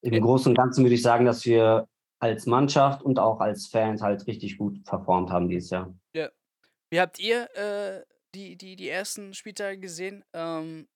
im 0.00 0.20
Großen 0.20 0.50
und 0.50 0.56
Ganzen 0.56 0.82
würde 0.84 0.96
ich 0.96 1.02
sagen, 1.02 1.24
dass 1.24 1.44
wir 1.44 1.88
als 2.18 2.46
Mannschaft 2.46 3.02
und 3.02 3.20
auch 3.20 3.38
als 3.38 3.68
Fans 3.68 4.02
halt 4.02 4.26
richtig 4.26 4.58
gut 4.58 4.82
performt 4.84 5.30
haben 5.30 5.48
dieses 5.48 5.70
Jahr. 5.70 5.94
Ja. 6.14 6.30
Wie 6.90 7.00
habt 7.00 7.20
ihr 7.20 7.48
äh, 7.56 8.04
die, 8.34 8.56
die, 8.56 8.74
die 8.74 8.88
ersten 8.88 9.34
Spieltage 9.34 9.78
gesehen? 9.78 10.24
Ähm, 10.32 10.88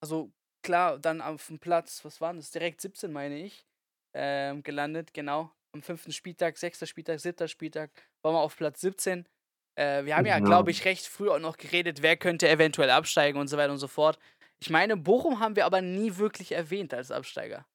also 0.00 0.30
klar, 0.62 1.00
dann 1.00 1.20
auf 1.20 1.48
dem 1.48 1.58
Platz, 1.58 2.04
was 2.04 2.20
waren 2.20 2.36
das? 2.36 2.52
Direkt 2.52 2.80
17, 2.80 3.10
meine 3.10 3.40
ich, 3.40 3.66
ähm, 4.12 4.62
gelandet, 4.62 5.12
genau. 5.12 5.50
Am 5.74 5.82
fünften 5.82 6.12
Spieltag, 6.12 6.56
sechster 6.56 6.86
Spieltag, 6.86 7.18
siebter 7.18 7.48
Spieltag 7.48 7.90
waren 8.22 8.34
wir 8.34 8.40
auf 8.40 8.56
Platz 8.56 8.80
17. 8.80 9.26
Äh, 9.74 10.04
wir 10.04 10.16
haben 10.16 10.24
ja, 10.24 10.38
glaube 10.38 10.70
ich, 10.70 10.84
recht 10.84 11.04
früh 11.04 11.28
auch 11.28 11.40
noch 11.40 11.56
geredet, 11.56 12.00
wer 12.00 12.16
könnte 12.16 12.48
eventuell 12.48 12.90
absteigen 12.90 13.40
und 13.40 13.48
so 13.48 13.56
weiter 13.56 13.72
und 13.72 13.78
so 13.78 13.88
fort. 13.88 14.20
Ich 14.60 14.70
meine, 14.70 14.96
Bochum 14.96 15.40
haben 15.40 15.56
wir 15.56 15.66
aber 15.66 15.82
nie 15.82 16.16
wirklich 16.16 16.52
erwähnt 16.52 16.94
als 16.94 17.10
Absteiger. 17.10 17.66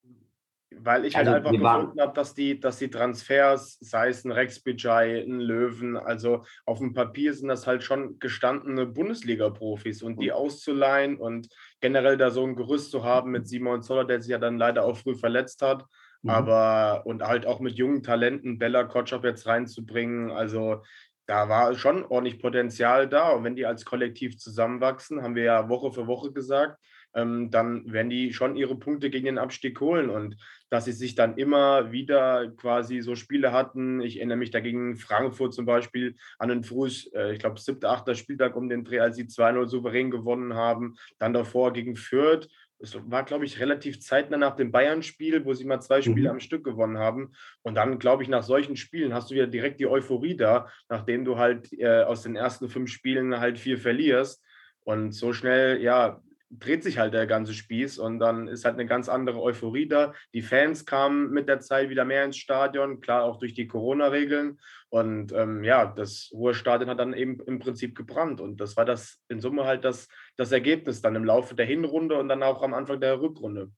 Weil 0.71 1.03
ich 1.03 1.13
halt 1.13 1.27
also, 1.27 1.37
einfach 1.39 1.51
gefunden 1.51 1.99
habe, 1.99 2.13
dass 2.13 2.33
die, 2.33 2.57
dass 2.57 2.77
die 2.77 2.89
Transfers, 2.89 3.77
sei 3.81 4.07
es 4.07 4.23
ein 4.23 4.31
Rex 4.31 4.61
Bijay, 4.61 5.21
ein 5.21 5.41
Löwen, 5.41 5.97
also 5.97 6.45
auf 6.65 6.79
dem 6.79 6.93
Papier 6.93 7.33
sind 7.33 7.49
das 7.49 7.67
halt 7.67 7.83
schon 7.83 8.17
gestandene 8.19 8.85
Bundesliga-Profis 8.85 10.03
und 10.03 10.21
die 10.21 10.31
auszuleihen 10.31 11.17
und 11.17 11.49
generell 11.81 12.15
da 12.15 12.31
so 12.31 12.45
ein 12.45 12.55
Gerüst 12.55 12.91
zu 12.91 13.03
haben 13.03 13.31
mit 13.31 13.45
Simon 13.49 13.81
Zoller, 13.81 14.05
der 14.05 14.21
sich 14.21 14.31
ja 14.31 14.37
dann 14.37 14.57
leider 14.57 14.85
auch 14.85 14.95
früh 14.95 15.15
verletzt 15.15 15.61
hat, 15.61 15.83
mhm. 16.21 16.29
aber 16.29 17.03
und 17.05 17.23
halt 17.23 17.45
auch 17.45 17.59
mit 17.59 17.75
jungen 17.75 18.03
Talenten 18.03 18.59
Bella 18.59 18.83
Kotschap 18.83 19.23
jetzt 19.23 19.47
reinzubringen, 19.47 20.31
also 20.31 20.83
da 21.25 21.47
war 21.47 21.75
schon 21.75 22.05
ordentlich 22.05 22.41
Potenzial 22.41 23.07
da 23.07 23.29
und 23.29 23.43
wenn 23.43 23.55
die 23.55 23.65
als 23.65 23.85
Kollektiv 23.85 24.37
zusammenwachsen, 24.37 25.21
haben 25.21 25.35
wir 25.35 25.43
ja 25.43 25.69
Woche 25.69 25.91
für 25.91 26.07
Woche 26.07 26.31
gesagt, 26.31 26.79
ähm, 27.15 27.49
dann 27.49 27.91
werden 27.91 28.09
die 28.09 28.33
schon 28.33 28.55
ihre 28.55 28.75
Punkte 28.75 29.09
gegen 29.09 29.25
den 29.25 29.37
Abstieg 29.37 29.79
holen. 29.79 30.09
Und 30.09 30.37
dass 30.69 30.85
sie 30.85 30.91
sich 30.91 31.15
dann 31.15 31.37
immer 31.37 31.91
wieder 31.91 32.51
quasi 32.51 33.01
so 33.01 33.15
Spiele 33.15 33.51
hatten, 33.51 34.01
ich 34.01 34.17
erinnere 34.17 34.37
mich 34.37 34.51
dagegen 34.51 34.95
Frankfurt 34.95 35.53
zum 35.53 35.65
Beispiel 35.65 36.15
an 36.37 36.49
den 36.49 36.63
frühes, 36.63 37.11
äh, 37.13 37.33
ich 37.33 37.39
glaube, 37.39 37.59
siebter, 37.59 37.89
achter 37.89 38.15
Spieltag 38.15 38.55
um 38.55 38.69
den 38.69 38.83
Dreh, 38.83 38.99
als 38.99 39.15
sie 39.15 39.23
2-0 39.27 39.67
souverän 39.67 40.11
gewonnen 40.11 40.53
haben. 40.53 40.95
Dann 41.17 41.33
davor 41.33 41.73
gegen 41.73 41.95
Fürth. 41.95 42.47
Es 42.81 42.97
war, 43.09 43.23
glaube 43.25 43.45
ich, 43.45 43.59
relativ 43.59 43.99
zeitnah 43.99 44.37
nach 44.37 44.55
dem 44.55 44.71
Bayern-Spiel, 44.71 45.43
wo 45.43 45.53
sie 45.53 45.65
mal 45.65 45.81
zwei 45.81 46.01
Spiele 46.01 46.29
mhm. 46.29 46.35
am 46.35 46.39
Stück 46.39 46.63
gewonnen 46.63 46.97
haben. 46.97 47.33
Und 47.61 47.75
dann, 47.75 47.99
glaube 47.99 48.23
ich, 48.23 48.29
nach 48.29 48.43
solchen 48.43 48.77
Spielen 48.77 49.13
hast 49.13 49.29
du 49.29 49.35
wieder 49.35 49.47
direkt 49.47 49.79
die 49.79 49.87
Euphorie 49.87 50.37
da, 50.37 50.69
nachdem 50.87 51.25
du 51.25 51.37
halt 51.37 51.73
äh, 51.73 52.03
aus 52.03 52.23
den 52.23 52.35
ersten 52.35 52.69
fünf 52.69 52.89
Spielen 52.89 53.39
halt 53.39 53.59
vier 53.59 53.77
verlierst. 53.77 54.43
Und 54.83 55.11
so 55.11 55.33
schnell, 55.33 55.81
ja, 55.81 56.21
dreht 56.51 56.83
sich 56.83 56.97
halt 56.97 57.13
der 57.13 57.27
ganze 57.27 57.53
Spieß 57.53 57.99
und 57.99 58.19
dann 58.19 58.47
ist 58.47 58.65
halt 58.65 58.75
eine 58.75 58.87
ganz 58.87 59.07
andere 59.07 59.41
Euphorie 59.41 59.87
da. 59.87 60.13
Die 60.33 60.41
Fans 60.41 60.85
kamen 60.85 61.29
mit 61.31 61.47
der 61.47 61.59
Zeit 61.59 61.89
wieder 61.89 62.05
mehr 62.05 62.25
ins 62.25 62.37
Stadion, 62.37 63.01
klar 63.01 63.23
auch 63.23 63.37
durch 63.37 63.53
die 63.53 63.67
Corona-Regeln. 63.67 64.59
Und 64.89 65.31
ähm, 65.31 65.63
ja, 65.63 65.85
das 65.85 66.31
Ruhrstadion 66.33 66.89
hat 66.89 66.99
dann 66.99 67.13
eben 67.13 67.39
im 67.41 67.59
Prinzip 67.59 67.95
gebrannt. 67.95 68.41
Und 68.41 68.59
das 68.59 68.75
war 68.77 68.85
das 68.85 69.21
in 69.29 69.39
Summe 69.39 69.65
halt 69.65 69.85
das, 69.85 70.07
das 70.37 70.51
Ergebnis 70.51 71.01
dann 71.01 71.15
im 71.15 71.23
Laufe 71.23 71.53
der 71.53 71.67
Hinrunde 71.67 72.17
und 72.17 72.27
dann 72.29 72.41
auch 72.41 72.63
am 72.63 72.73
Anfang 72.73 72.99
der 72.99 73.21
Rückrunde. 73.21 73.71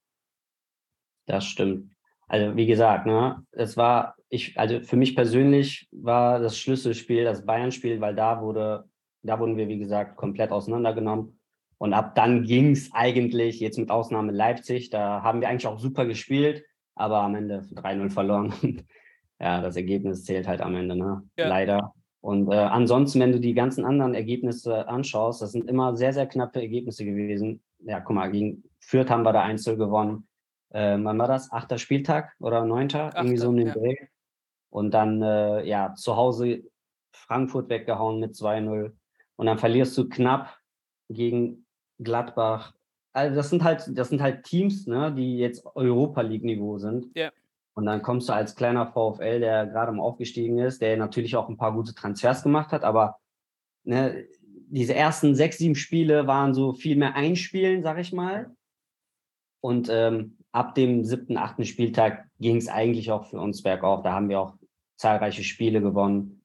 Das 1.25 1.45
stimmt. 1.45 1.91
Also 2.27 2.55
wie 2.55 2.65
gesagt, 2.65 3.05
ne, 3.05 3.45
es 3.51 3.75
war, 3.75 4.15
ich, 4.29 4.57
also 4.57 4.79
für 4.79 4.95
mich 4.95 5.17
persönlich 5.17 5.89
war 5.91 6.39
das 6.39 6.57
Schlüsselspiel 6.57 7.25
das 7.25 7.45
Bayern-Spiel, 7.45 7.99
weil 7.99 8.15
da 8.15 8.41
wurde, 8.41 8.85
da 9.21 9.37
wurden 9.37 9.57
wir, 9.57 9.67
wie 9.67 9.77
gesagt, 9.77 10.15
komplett 10.15 10.51
auseinandergenommen. 10.51 11.40
Und 11.81 11.93
ab 11.93 12.13
dann 12.13 12.43
ging 12.43 12.73
es 12.73 12.91
eigentlich, 12.93 13.59
jetzt 13.59 13.79
mit 13.79 13.89
Ausnahme 13.89 14.31
Leipzig, 14.31 14.91
da 14.91 15.23
haben 15.23 15.41
wir 15.41 15.49
eigentlich 15.49 15.65
auch 15.65 15.79
super 15.79 16.05
gespielt, 16.05 16.63
aber 16.93 17.21
am 17.21 17.33
Ende 17.33 17.67
3-0 17.73 18.11
verloren. 18.11 18.53
ja, 19.39 19.61
das 19.61 19.77
Ergebnis 19.77 20.23
zählt 20.23 20.47
halt 20.47 20.61
am 20.61 20.75
Ende, 20.75 20.95
ne? 20.95 21.23
Ja. 21.37 21.47
Leider. 21.47 21.95
Und 22.19 22.51
äh, 22.51 22.55
ansonsten, 22.55 23.19
wenn 23.19 23.31
du 23.31 23.39
die 23.39 23.55
ganzen 23.55 23.83
anderen 23.83 24.13
Ergebnisse 24.13 24.87
anschaust, 24.87 25.41
das 25.41 25.53
sind 25.53 25.67
immer 25.67 25.97
sehr, 25.97 26.13
sehr 26.13 26.27
knappe 26.27 26.61
Ergebnisse 26.61 27.03
gewesen. 27.03 27.63
Ja, 27.79 27.99
guck 27.99 28.15
mal, 28.15 28.29
gegen 28.29 28.63
Fürth 28.79 29.09
haben 29.09 29.23
wir 29.23 29.33
da 29.33 29.41
Einzel 29.41 29.75
gewonnen. 29.75 30.27
Äh, 30.69 30.99
wann 31.01 31.17
war 31.17 31.27
das? 31.27 31.51
Achter 31.51 31.79
Spieltag 31.79 32.35
oder 32.39 32.63
neunter? 32.63 33.05
Achter, 33.05 33.21
Irgendwie 33.21 33.37
so 33.37 33.49
um 33.49 33.57
den 33.57 33.67
ja. 33.69 33.73
Dreh. 33.73 33.95
Und 34.69 34.91
dann, 34.91 35.19
äh, 35.23 35.67
ja, 35.67 35.95
zu 35.95 36.15
Hause 36.15 36.61
Frankfurt 37.11 37.69
weggehauen 37.69 38.19
mit 38.19 38.35
2-0. 38.35 38.91
Und 39.35 39.45
dann 39.47 39.57
verlierst 39.57 39.97
du 39.97 40.07
knapp 40.07 40.55
gegen 41.09 41.60
Gladbach. 42.03 42.73
Also 43.13 43.35
das 43.35 43.49
sind 43.49 43.63
halt, 43.63 43.89
das 43.97 44.09
sind 44.09 44.21
halt 44.21 44.43
Teams, 44.43 44.87
ne, 44.87 45.13
die 45.13 45.37
jetzt 45.37 45.65
Europa 45.75 46.21
League-Niveau 46.21 46.77
sind. 46.77 47.07
Ja. 47.15 47.31
Und 47.73 47.85
dann 47.85 48.01
kommst 48.01 48.29
du 48.29 48.33
als 48.33 48.55
kleiner 48.55 48.87
VfL, 48.87 49.39
der 49.39 49.65
gerade 49.65 49.91
mal 49.91 50.03
aufgestiegen 50.03 50.59
ist, 50.59 50.81
der 50.81 50.97
natürlich 50.97 51.35
auch 51.35 51.49
ein 51.49 51.57
paar 51.57 51.73
gute 51.73 51.95
Transfers 51.95 52.43
gemacht 52.43 52.71
hat, 52.71 52.83
aber 52.83 53.17
ne, 53.83 54.25
diese 54.67 54.95
ersten 54.95 55.35
sechs, 55.35 55.57
sieben 55.57 55.75
Spiele 55.75 56.27
waren 56.27 56.53
so 56.53 56.73
viel 56.73 56.95
mehr 56.95 57.15
Einspielen, 57.15 57.83
sag 57.83 57.99
ich 57.99 58.13
mal. 58.13 58.55
Und 59.61 59.89
ähm, 59.91 60.37
ab 60.51 60.75
dem 60.75 61.03
siebten, 61.03 61.37
achten 61.37 61.65
Spieltag 61.65 62.25
ging 62.39 62.55
es 62.55 62.67
eigentlich 62.67 63.11
auch 63.11 63.25
für 63.25 63.39
uns 63.39 63.63
bergauf. 63.63 64.01
Da 64.01 64.13
haben 64.13 64.29
wir 64.29 64.39
auch 64.39 64.55
zahlreiche 64.97 65.43
Spiele 65.43 65.81
gewonnen. 65.81 66.40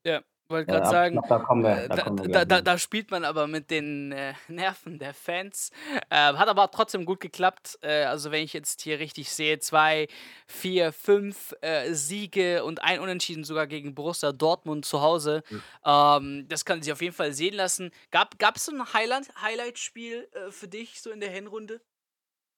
Ja. 0.49 0.55
Wollte 0.55 0.73
gerade 0.73 0.89
sagen, 0.89 1.15
glaub, 1.15 1.29
da, 1.29 1.39
kommen 1.39 1.65
wir, 1.65 1.89
da, 1.89 2.03
kommen 2.03 2.19
wir 2.19 2.29
da, 2.29 2.45
da, 2.45 2.61
da, 2.61 2.79
spielt 2.79 3.11
man 3.11 3.25
aber 3.25 3.47
mit 3.47 3.71
den 3.71 4.13
äh, 4.13 4.35
Nerven 4.49 4.99
der 4.99 5.13
Fans. 5.13 5.71
Äh, 6.11 6.17
hat 6.17 6.49
aber 6.49 6.71
trotzdem 6.71 7.05
gut 7.05 7.21
geklappt. 7.21 7.79
Äh, 7.83 8.05
also, 8.05 8.31
wenn 8.31 8.45
ich 8.45 8.53
jetzt 8.53 8.83
hier 8.83 8.99
richtig 8.99 9.31
sehe, 9.31 9.59
zwei, 9.59 10.07
vier, 10.47 10.93
fünf 10.93 11.55
äh, 11.63 11.93
Siege 11.93 12.65
und 12.65 12.83
ein 12.83 13.01
Unentschieden 13.01 13.45
sogar 13.45 13.67
gegen 13.67 13.95
Borussia 13.95 14.33
Dortmund 14.33 14.85
zu 14.85 15.03
Hause. 15.03 15.43
Mhm. 15.51 15.63
Ähm, 15.85 16.49
das 16.49 16.65
kann 16.65 16.83
sich 16.83 16.93
auf 16.93 17.03
jeden 17.03 17.15
Fall 17.15 17.33
sehen 17.33 17.55
lassen. 17.55 17.91
Gab 18.11 18.57
es 18.57 18.69
ein 18.69 18.83
Highlight-Spiel 18.93 20.29
äh, 20.33 20.51
für 20.51 20.69
dich 20.69 21.01
so 21.01 21.11
in 21.11 21.21
der 21.21 21.31
Hinrunde? 21.31 21.81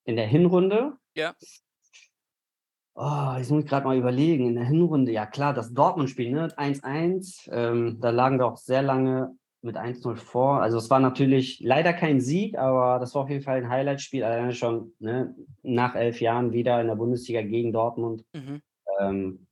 In 0.04 0.16
der 0.16 0.26
Hinrunde? 0.26 0.96
Ja. 1.14 1.34
Oh, 3.00 3.36
jetzt 3.38 3.52
muss 3.52 3.62
ich 3.62 3.70
gerade 3.70 3.86
mal 3.86 3.96
überlegen. 3.96 4.48
In 4.48 4.56
der 4.56 4.64
Hinrunde, 4.64 5.12
ja 5.12 5.24
klar, 5.24 5.54
das 5.54 5.72
Dortmund-Spiel, 5.72 6.32
ne? 6.32 6.48
1-1. 6.48 7.48
Ähm, 7.52 8.00
da 8.00 8.10
lagen 8.10 8.40
wir 8.40 8.46
auch 8.46 8.56
sehr 8.56 8.82
lange 8.82 9.36
mit 9.62 9.76
1-0 9.76 10.16
vor. 10.16 10.60
Also 10.60 10.78
es 10.78 10.90
war 10.90 10.98
natürlich 10.98 11.60
leider 11.60 11.92
kein 11.92 12.20
Sieg, 12.20 12.58
aber 12.58 12.98
das 12.98 13.14
war 13.14 13.22
auf 13.22 13.30
jeden 13.30 13.44
Fall 13.44 13.58
ein 13.58 13.68
Highlight-Spiel. 13.68 14.24
Alleine 14.24 14.52
schon 14.52 14.94
ne? 14.98 15.32
nach 15.62 15.94
elf 15.94 16.20
Jahren 16.20 16.52
wieder 16.52 16.80
in 16.80 16.88
der 16.88 16.96
Bundesliga 16.96 17.40
gegen 17.42 17.72
Dortmund. 17.72 18.24
Mhm. 18.32 18.62
Ähm, 18.98 19.46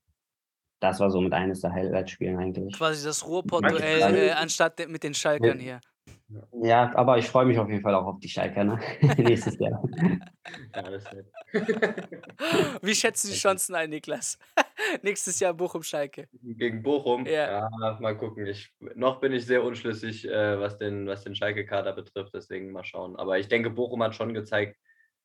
das 0.80 0.98
war 0.98 1.12
so 1.12 1.20
mit 1.20 1.32
eines 1.32 1.60
der 1.60 1.72
Highlight-Spielen 1.72 2.38
eigentlich. 2.38 2.76
Quasi 2.76 3.06
das 3.06 3.24
Ruhrpott-Duell 3.28 4.12
äh, 4.16 4.30
anstatt 4.32 4.88
mit 4.88 5.04
den 5.04 5.14
Schalkern 5.14 5.60
hier. 5.60 5.80
Ja, 6.62 6.92
aber 6.96 7.18
ich 7.18 7.28
freue 7.28 7.46
mich 7.46 7.58
auf 7.58 7.68
jeden 7.68 7.82
Fall 7.82 7.94
auch 7.94 8.06
auf 8.06 8.18
die 8.18 8.28
Schalker 8.28 8.64
ne? 8.64 8.80
nächstes 9.16 9.56
Jahr. 9.60 9.80
Ja, 10.74 10.82
das 10.82 11.04
Wie 12.82 12.94
schätzen 12.94 13.30
die 13.30 13.36
Chancen 13.36 13.74
ein, 13.74 13.90
Niklas? 13.90 14.38
nächstes 15.02 15.40
Jahr 15.40 15.54
Bochum-Schalke. 15.54 16.28
Gegen 16.42 16.82
Bochum? 16.82 17.26
Ja. 17.26 17.68
ja. 17.80 17.98
mal 18.00 18.16
gucken. 18.16 18.46
Ich, 18.46 18.72
noch 18.94 19.20
bin 19.20 19.32
ich 19.32 19.46
sehr 19.46 19.62
unschlüssig, 19.62 20.28
äh, 20.28 20.58
was 20.60 20.78
den, 20.78 21.06
was 21.06 21.24
den 21.24 21.34
Schalke-Kader 21.34 21.92
betrifft, 21.92 22.34
deswegen 22.34 22.72
mal 22.72 22.84
schauen. 22.84 23.16
Aber 23.16 23.38
ich 23.38 23.48
denke, 23.48 23.70
Bochum 23.70 24.02
hat 24.02 24.14
schon 24.14 24.34
gezeigt 24.34 24.76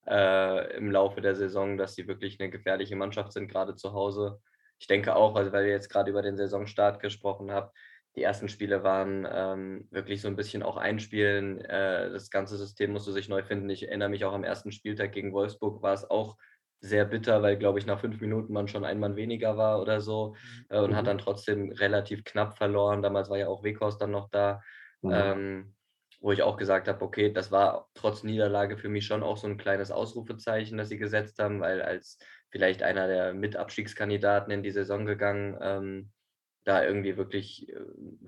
äh, 0.07 0.77
im 0.77 0.91
Laufe 0.91 1.21
der 1.21 1.35
Saison, 1.35 1.77
dass 1.77 1.95
sie 1.95 2.07
wirklich 2.07 2.39
eine 2.39 2.49
gefährliche 2.49 2.95
Mannschaft 2.95 3.33
sind, 3.33 3.47
gerade 3.47 3.75
zu 3.75 3.93
Hause. 3.93 4.39
Ich 4.79 4.87
denke 4.87 5.15
auch, 5.15 5.35
also 5.35 5.51
weil 5.51 5.65
ihr 5.65 5.71
jetzt 5.71 5.89
gerade 5.89 6.09
über 6.09 6.21
den 6.21 6.37
Saisonstart 6.37 6.99
gesprochen 6.99 7.51
habt, 7.51 7.75
die 8.15 8.23
ersten 8.23 8.49
Spiele 8.49 8.83
waren 8.83 9.27
ähm, 9.31 9.87
wirklich 9.89 10.21
so 10.21 10.27
ein 10.27 10.35
bisschen 10.35 10.63
auch 10.63 10.77
einspielen. 10.77 11.61
Äh, 11.61 12.11
das 12.11 12.29
ganze 12.29 12.57
System 12.57 12.91
musste 12.91 13.13
sich 13.13 13.29
neu 13.29 13.43
finden. 13.43 13.69
Ich 13.69 13.87
erinnere 13.87 14.09
mich 14.09 14.25
auch 14.25 14.33
am 14.33 14.43
ersten 14.43 14.71
Spieltag 14.71 15.13
gegen 15.13 15.31
Wolfsburg 15.31 15.81
war 15.81 15.93
es 15.93 16.09
auch 16.09 16.35
sehr 16.81 17.05
bitter, 17.05 17.41
weil, 17.41 17.57
glaube 17.57 17.79
ich, 17.79 17.85
nach 17.85 17.99
fünf 17.99 18.19
Minuten 18.19 18.53
man 18.53 18.67
schon 18.67 18.83
ein 18.83 18.99
Mann 18.99 19.15
weniger 19.15 19.55
war 19.55 19.81
oder 19.81 20.01
so 20.01 20.35
äh, 20.69 20.79
und 20.79 20.91
mhm. 20.91 20.95
hat 20.95 21.07
dann 21.07 21.19
trotzdem 21.19 21.71
relativ 21.71 22.23
knapp 22.23 22.57
verloren. 22.57 23.01
Damals 23.01 23.29
war 23.29 23.37
ja 23.37 23.47
auch 23.47 23.63
Weghorst 23.63 24.01
dann 24.01 24.11
noch 24.11 24.29
da, 24.29 24.61
mhm. 25.01 25.11
ähm, 25.13 25.75
wo 26.19 26.31
ich 26.31 26.41
auch 26.41 26.57
gesagt 26.57 26.87
habe, 26.87 27.05
okay, 27.05 27.31
das 27.31 27.51
war 27.51 27.87
trotz 27.93 28.23
Niederlage 28.23 28.77
für 28.77 28.89
mich 28.89 29.05
schon 29.05 29.23
auch 29.23 29.37
so 29.37 29.47
ein 29.47 29.57
kleines 29.57 29.91
Ausrufezeichen, 29.91 30.77
das 30.77 30.89
sie 30.89 30.97
gesetzt 30.97 31.39
haben, 31.39 31.61
weil 31.61 31.81
als 31.81 32.17
vielleicht 32.49 32.83
einer 32.83 33.07
der 33.07 33.33
Mitabstiegskandidaten 33.33 34.51
in 34.51 34.63
die 34.63 34.71
Saison 34.71 35.05
gegangen, 35.05 35.57
ähm, 35.61 36.11
da 36.63 36.83
irgendwie 36.83 37.17
wirklich 37.17 37.71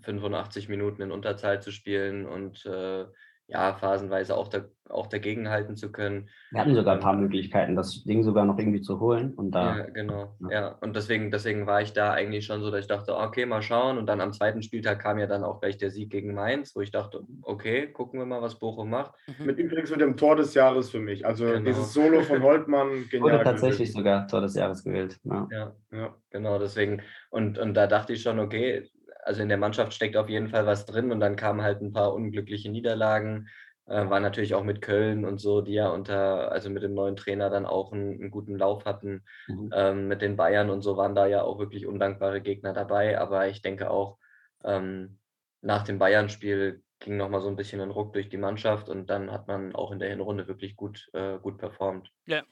85 0.02 0.66
äh, 0.68 0.72
Minuten 0.72 1.02
in 1.02 1.12
Unterzahl 1.12 1.62
zu 1.62 1.72
spielen 1.72 2.26
und 2.26 2.66
äh, 2.66 3.06
ja, 3.48 3.74
phasenweise 3.74 4.36
auch, 4.38 4.48
da, 4.48 4.62
auch 4.90 5.08
dagegenhalten 5.08 5.76
zu 5.76 5.92
können. 5.92 6.30
Wir 6.52 6.62
hatten 6.62 6.76
sogar 6.76 6.96
ein 6.96 7.02
paar 7.02 7.16
Möglichkeiten, 7.16 7.76
das 7.76 8.04
Ding 8.04 8.24
sogar 8.24 8.46
noch 8.46 8.58
irgendwie 8.58 8.82
zu 8.82 9.00
holen. 9.00 9.34
Und 9.34 9.52
da, 9.52 9.78
ja, 9.78 9.84
genau. 9.90 10.36
Ja. 10.40 10.52
ja. 10.52 10.68
Und 10.82 10.96
deswegen, 10.96 11.30
deswegen 11.30 11.68
war 11.68 11.82
ich 11.82 11.94
da 11.94 12.14
eigentlich 12.14 12.46
schon 12.46 12.62
so, 12.62 12.72
dass 12.72 12.82
ich 12.82 12.88
dachte, 12.88 13.16
okay, 13.16 13.46
mal 13.46 13.62
schauen. 13.62 13.98
Und 13.98 14.08
dann 14.08 14.22
am 14.22 14.34
zweiten 14.34 14.64
Spieltag 14.64 15.00
kam 15.00 15.20
ja 15.20 15.28
dann 15.28 15.44
auch 15.44 15.60
gleich 15.60 15.78
der 15.78 15.92
Sieg 15.92 16.10
gegen 16.10 16.34
Mainz, 16.34 16.76
wo 16.76 16.82
ich 16.82 16.92
dachte, 16.92 17.22
okay, 17.42 17.88
gucken 17.88 18.20
wir 18.20 18.26
mal, 18.26 18.42
was 18.42 18.60
Bochum 18.60 18.90
macht. 18.90 19.14
Mhm. 19.28 19.46
Mit 19.46 19.60
übrigens 19.60 19.92
mit 19.92 20.02
dem 20.02 20.16
Tor 20.16 20.36
des 20.36 20.54
Jahres 20.54 20.90
für 20.90 21.00
mich. 21.00 21.26
Also 21.26 21.46
genau. 21.46 21.66
dieses 21.66 21.94
Solo 21.94 22.22
von 22.22 22.42
Holtmann, 22.42 23.06
genial. 23.12 23.34
Wurde 23.34 23.44
tatsächlich 23.44 23.90
gewählt. 23.90 23.98
sogar 23.98 24.28
Tor 24.28 24.42
des 24.42 24.56
Jahres 24.56 24.84
gewählt. 24.84 25.20
Ja. 25.24 25.48
ja, 25.52 25.76
ja, 25.92 26.16
genau. 26.30 26.60
Deswegen, 26.60 27.02
und, 27.30 27.58
und 27.58 27.74
da 27.74 27.88
dachte 27.88 28.14
ich 28.14 28.22
schon, 28.22 28.40
okay, 28.40 28.90
also 29.26 29.42
in 29.42 29.50
der 29.50 29.58
Mannschaft 29.58 29.94
steckt 29.94 30.18
auf 30.18 30.30
jeden 30.30 30.50
Fall 30.50 30.66
was 30.66 30.86
drin 30.86 31.12
und 31.12 31.20
dann 31.20 31.36
kamen 31.36 31.62
halt 31.62 31.82
ein 31.82 31.94
paar 31.94 32.14
unglückliche 32.14 32.70
Niederlagen. 32.70 33.50
Äh, 33.86 34.10
war 34.10 34.20
natürlich 34.20 34.56
auch 34.56 34.64
mit 34.64 34.82
Köln 34.82 35.26
und 35.26 35.40
so, 35.40 35.62
die 35.62 35.74
ja 35.74 35.90
unter, 35.90 36.52
also 36.52 36.70
mit 36.70 36.84
dem 36.84 36.94
neuen 36.94 37.16
Trainer 37.16 37.50
dann 37.50 37.66
auch 37.66 37.92
einen, 37.92 38.14
einen 38.14 38.32
guten 38.32 38.58
Lauf 38.58 38.86
hatten. 38.86 39.24
Mhm. 39.48 39.70
Ähm, 39.74 40.08
mit 40.08 40.22
den 40.22 40.38
Bayern 40.38 40.70
und 40.70 40.82
so 40.82 40.96
waren 40.96 41.16
da 41.16 41.26
ja 41.28 41.44
auch 41.44 41.60
wirklich 41.60 41.86
undankbare 41.86 42.42
Gegner 42.42 42.74
dabei. 42.74 43.20
Aber 43.20 43.48
ich 43.48 43.62
denke 43.62 43.90
auch, 43.90 44.18
ähm, 44.64 45.20
nach 45.62 45.84
dem 45.84 46.00
Bayern-Spiel 46.00 46.82
ging 47.00 47.18
nochmal 47.18 47.42
so 47.42 47.50
ein 47.50 47.58
bisschen 47.58 47.82
ein 47.82 47.92
Ruck 47.92 48.14
durch 48.14 48.30
die 48.30 48.38
Mannschaft 48.38 48.88
und 48.88 49.10
dann 49.10 49.32
hat 49.32 49.48
man 49.48 49.76
auch 49.76 49.92
in 49.92 50.00
der 50.00 50.10
Hinrunde 50.10 50.48
wirklich 50.48 50.76
gut, 50.76 51.10
äh, 51.14 51.38
gut 51.40 51.58
performt. 51.58 52.10
Ja. 52.26 52.44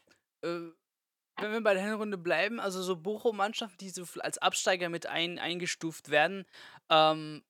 Äh, 0.42 0.72
wenn 1.38 1.52
wir 1.52 1.62
bei 1.62 1.74
der 1.74 1.84
Hinrunde 1.84 2.18
bleiben, 2.18 2.60
also 2.60 2.82
so 2.82 2.96
Bochum-Mannschaften, 2.96 3.78
die 3.80 3.90
so 3.90 4.06
als 4.20 4.38
Absteiger 4.38 4.90
mit 4.90 5.06
ein, 5.08 5.40
eingestuft 5.40 6.10
werden, 6.10 6.46
ähm, 6.90 7.44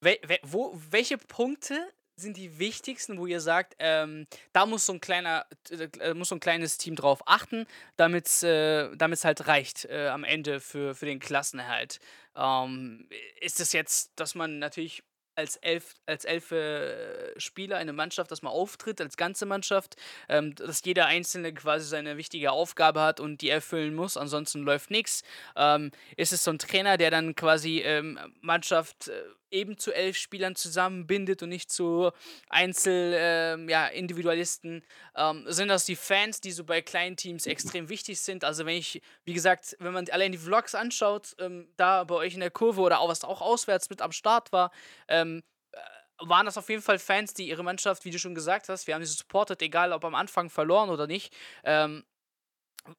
we, 0.00 0.18
we, 0.26 0.38
wo, 0.42 0.72
welche 0.90 1.18
Punkte 1.18 1.92
sind 2.18 2.38
die 2.38 2.58
wichtigsten, 2.58 3.18
wo 3.18 3.26
ihr 3.26 3.40
sagt, 3.40 3.74
ähm, 3.78 4.26
da 4.52 4.64
muss 4.64 4.86
so 4.86 4.94
ein 4.94 5.00
kleiner, 5.00 5.46
äh, 5.70 6.14
muss 6.14 6.30
so 6.30 6.36
ein 6.36 6.40
kleines 6.40 6.78
Team 6.78 6.96
drauf 6.96 7.22
achten, 7.26 7.66
damit 7.96 8.26
es 8.26 8.42
äh, 8.42 8.88
halt 8.98 9.46
reicht 9.46 9.84
äh, 9.84 10.08
am 10.08 10.24
Ende 10.24 10.60
für, 10.60 10.94
für 10.94 11.06
den 11.06 11.20
Klassenerhalt? 11.20 12.00
Ähm, 12.34 13.08
ist 13.40 13.60
es 13.60 13.72
jetzt, 13.72 14.12
dass 14.16 14.34
man 14.34 14.58
natürlich 14.58 15.02
als 15.36 15.56
elf, 15.56 15.94
als 16.06 16.24
elf 16.24 16.50
äh, 16.50 17.38
Spieler 17.38 17.76
eine 17.76 17.92
Mannschaft, 17.92 18.30
dass 18.30 18.42
man 18.42 18.52
auftritt, 18.52 19.00
als 19.00 19.16
ganze 19.16 19.46
Mannschaft, 19.46 19.96
ähm, 20.28 20.54
dass 20.54 20.82
jeder 20.84 21.06
Einzelne 21.06 21.52
quasi 21.52 21.86
seine 21.86 22.16
wichtige 22.16 22.52
Aufgabe 22.52 23.02
hat 23.02 23.20
und 23.20 23.42
die 23.42 23.50
erfüllen 23.50 23.94
muss, 23.94 24.16
ansonsten 24.16 24.62
läuft 24.62 24.90
nichts. 24.90 25.22
Ähm, 25.54 25.90
ist 26.16 26.32
es 26.32 26.42
so 26.42 26.50
ein 26.50 26.58
Trainer, 26.58 26.96
der 26.96 27.10
dann 27.10 27.34
quasi 27.34 27.80
ähm, 27.80 28.18
Mannschaft 28.40 29.08
äh, 29.08 29.22
eben 29.50 29.78
zu 29.78 29.92
elf 29.92 30.16
Spielern 30.16 30.56
zusammenbindet 30.56 31.42
und 31.42 31.48
nicht 31.48 31.70
zu 31.70 32.10
Einzel, 32.48 33.14
ähm, 33.16 33.68
ja, 33.68 33.86
Individualisten? 33.86 34.84
Ähm, 35.14 35.44
sind 35.46 35.68
das 35.68 35.84
die 35.84 35.96
Fans, 35.96 36.40
die 36.40 36.52
so 36.52 36.64
bei 36.64 36.82
kleinen 36.82 37.16
Teams 37.16 37.46
extrem 37.46 37.88
wichtig 37.88 38.20
sind? 38.20 38.44
Also 38.44 38.66
wenn 38.66 38.76
ich, 38.76 39.02
wie 39.24 39.34
gesagt, 39.34 39.76
wenn 39.78 39.92
man 39.92 40.08
allein 40.10 40.32
die 40.32 40.38
Vlogs 40.38 40.74
anschaut, 40.74 41.34
ähm, 41.38 41.68
da 41.76 42.04
bei 42.04 42.16
euch 42.16 42.34
in 42.34 42.40
der 42.40 42.50
Kurve 42.50 42.80
oder 42.80 43.00
auch 43.00 43.08
was 43.08 43.24
auch 43.24 43.40
auswärts 43.40 43.90
mit 43.90 44.02
am 44.02 44.12
Start 44.12 44.52
war, 44.52 44.70
ähm, 45.08 45.42
äh, 45.72 45.78
waren 46.20 46.46
das 46.46 46.58
auf 46.58 46.68
jeden 46.68 46.82
Fall 46.82 46.98
Fans, 46.98 47.34
die 47.34 47.48
ihre 47.48 47.62
Mannschaft, 47.62 48.04
wie 48.04 48.10
du 48.10 48.18
schon 48.18 48.34
gesagt 48.34 48.68
hast, 48.68 48.86
wir 48.86 48.94
haben 48.94 49.04
sie 49.04 49.12
supportet, 49.12 49.62
egal 49.62 49.92
ob 49.92 50.04
am 50.04 50.14
Anfang 50.14 50.50
verloren 50.50 50.90
oder 50.90 51.06
nicht. 51.06 51.34
Ähm, 51.64 52.04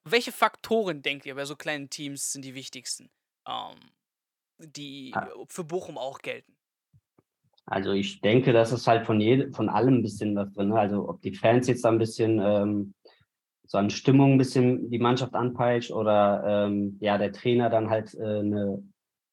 welche 0.03 0.31
Faktoren, 0.31 1.01
denkt 1.01 1.25
ihr, 1.25 1.36
bei 1.36 1.45
so 1.45 1.55
kleinen 1.55 1.89
Teams 1.89 2.31
sind 2.33 2.43
die 2.43 2.55
wichtigsten? 2.55 3.10
Die 4.60 5.12
ah. 5.13 5.28
für 5.50 5.63
Bochum 5.63 5.98
auch 5.98 6.20
gelten? 6.20 6.54
Also 7.65 7.91
ich 7.91 8.22
denke, 8.22 8.54
das 8.54 8.72
ist 8.72 8.88
halt 8.88 9.06
von 9.06 9.20
jedem, 9.20 9.54
von 9.54 9.70
allem 9.70 9.96
ein 9.96 10.02
bisschen 10.02 10.36
was 10.36 10.54
drin. 10.54 10.70
Ne? 10.70 10.80
Also 10.80 11.10
ob 11.10 11.22
die 11.22 11.36
Fans 11.36 11.67
jetzt 11.67 11.84
da 11.84 11.89
ein 11.89 11.98
bisschen 11.98 12.39
ähm, 12.41 12.93
so 13.65 13.78
an 13.78 13.89
Stimmung 13.89 14.34
ein 14.34 14.38
bisschen 14.38 14.89
die 14.89 15.00
Mannschaft 15.00 15.34
anpeitscht 15.34 15.91
oder 15.91 16.43
ähm, 16.67 16.98
ja 17.02 17.17
der 17.17 17.34
Trainer 17.34 17.70
dann 17.70 17.89
halt 17.89 18.13
äh, 18.15 18.39
eine 18.39 18.82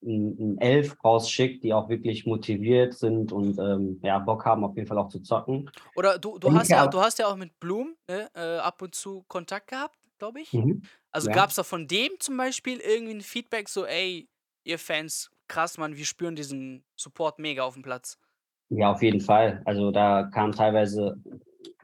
ein 0.07 0.59
Elf 0.59 1.03
rausschickt, 1.03 1.65
die 1.65 1.73
auch 1.73 1.89
wirklich 1.89 2.27
motiviert 2.27 2.95
sind 2.95 3.33
und 3.33 3.59
ähm, 3.59 4.01
ja, 4.03 4.19
Bock 4.19 4.45
haben, 4.45 4.65
auf 4.65 4.77
jeden 4.77 4.87
Fall 4.87 4.99
auch 4.99 5.09
zu 5.09 5.21
zocken. 5.21 5.71
Oder 5.97 6.19
du, 6.19 6.39
du, 6.39 6.53
hast, 6.53 6.69
ja, 6.69 6.87
du 6.87 7.01
hast 7.01 7.19
ja 7.19 7.27
auch 7.27 7.37
mit 7.37 7.59
Blum 7.59 7.97
ne, 8.09 8.29
äh, 8.35 8.59
ab 8.59 8.83
und 8.83 8.95
zu 8.95 9.25
Kontakt 9.29 9.69
gehabt, 9.69 9.97
glaube 10.19 10.41
ich. 10.41 10.53
Mhm. 10.53 10.83
Also 11.11 11.29
ja. 11.29 11.35
gab 11.35 11.51
es 11.51 11.57
da 11.57 11.63
von 11.63 11.87
dem 11.87 12.11
zum 12.19 12.37
Beispiel 12.37 12.79
irgendwie 12.81 13.15
ein 13.15 13.21
Feedback, 13.21 13.69
so, 13.69 13.87
ey, 13.87 14.29
ihr 14.65 14.79
Fans, 14.79 15.31
krass, 15.49 15.79
Mann, 15.79 15.97
wir 15.97 16.05
spüren 16.05 16.35
diesen 16.35 16.85
Support 16.97 17.39
mega 17.39 17.63
auf 17.63 17.75
dem 17.75 17.83
Platz. 17.83 18.19
Ja, 18.71 18.93
auf 18.93 19.03
jeden 19.03 19.21
Fall. 19.21 19.63
Also 19.65 19.91
da 19.91 20.25
kam 20.25 20.53
teilweise, 20.53 21.17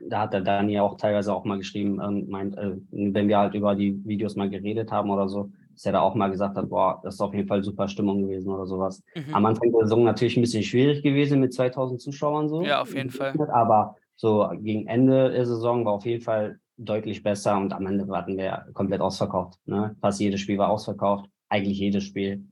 da 0.01 0.21
hat 0.21 0.33
der 0.33 0.41
Dani 0.41 0.81
auch 0.81 0.97
teilweise 0.97 1.33
auch 1.33 1.45
mal 1.45 1.59
geschrieben, 1.59 2.01
ähm, 2.03 2.29
meint, 2.29 2.57
äh, 2.57 2.73
wenn 2.91 3.29
wir 3.29 3.39
halt 3.39 3.55
über 3.55 3.75
die 3.75 4.03
Videos 4.05 4.35
mal 4.35 4.51
geredet 4.51 4.91
haben 4.91 5.11
oder 5.11 5.29
so, 5.29 5.51
dass 5.75 5.85
er 5.85 5.93
da 5.93 6.01
auch 6.01 6.15
mal 6.15 6.31
gesagt 6.31 6.57
hat, 6.57 6.69
boah, 6.69 7.01
das 7.05 7.15
ist 7.15 7.21
auf 7.21 7.35
jeden 7.35 7.49
Fall 7.49 7.63
super 7.63 7.87
Stimmung 7.89 8.23
gewesen 8.23 8.51
oder 8.51 8.67
sowas. 8.67 9.03
Mhm. 9.15 9.35
Am 9.35 9.47
Anfang 9.47 9.71
der 9.73 9.83
Saison 9.83 10.05
natürlich 10.05 10.37
ein 10.37 10.43
bisschen 10.43 10.63
schwierig 10.63 11.03
gewesen 11.03 11.41
mit 11.41 11.55
2000 11.55 12.01
Zuschauern 12.01 12.49
so. 12.49 12.63
Ja, 12.63 12.81
auf 12.81 12.95
jeden 12.95 13.11
Fall. 13.11 13.35
Aber 13.51 13.97
so 14.17 14.51
gegen 14.61 14.87
Ende 14.87 15.31
der 15.31 15.47
Saison 15.47 15.85
war 15.85 15.95
auf 15.95 16.05
jeden 16.05 16.23
Fall 16.23 16.59
deutlich 16.77 17.23
besser 17.23 17.59
und 17.59 17.73
am 17.73 17.87
Ende 17.87 18.07
hatten 18.15 18.37
wir 18.37 18.67
komplett 18.73 19.01
ausverkauft. 19.01 19.59
Ne? 19.67 19.97
Fast 20.01 20.21
jedes 20.21 20.41
Spiel 20.41 20.59
war 20.59 20.71
ausverkauft, 20.71 21.27
eigentlich 21.49 21.79
jedes 21.79 22.05
Spiel. 22.05 22.45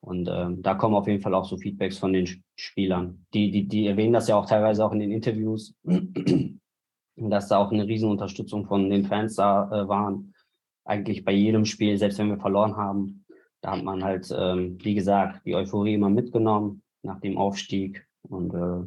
Und 0.00 0.28
ähm, 0.30 0.62
da 0.62 0.74
kommen 0.74 0.94
auf 0.94 1.08
jeden 1.08 1.22
Fall 1.22 1.34
auch 1.34 1.44
so 1.44 1.56
Feedbacks 1.56 1.98
von 1.98 2.12
den 2.12 2.28
Spielern. 2.56 3.26
Die, 3.34 3.50
die, 3.50 3.66
die 3.66 3.86
erwähnen 3.86 4.12
das 4.12 4.28
ja 4.28 4.36
auch 4.36 4.46
teilweise 4.46 4.84
auch 4.84 4.92
in 4.92 5.00
den 5.00 5.10
Interviews, 5.10 5.74
dass 7.16 7.48
da 7.48 7.58
auch 7.58 7.72
eine 7.72 7.86
Riesenunterstützung 7.86 8.66
von 8.66 8.88
den 8.90 9.04
Fans 9.06 9.34
da 9.34 9.68
äh, 9.70 9.88
waren. 9.88 10.34
Eigentlich 10.84 11.24
bei 11.24 11.32
jedem 11.32 11.64
Spiel, 11.64 11.98
selbst 11.98 12.18
wenn 12.18 12.28
wir 12.28 12.38
verloren 12.38 12.76
haben, 12.76 13.24
da 13.62 13.72
hat 13.72 13.82
man 13.82 14.04
halt, 14.04 14.32
ähm, 14.36 14.78
wie 14.82 14.94
gesagt, 14.94 15.44
die 15.44 15.56
Euphorie 15.56 15.94
immer 15.94 16.10
mitgenommen 16.10 16.82
nach 17.02 17.20
dem 17.20 17.36
Aufstieg. 17.36 18.06
Und 18.22 18.54
äh, 18.54 18.86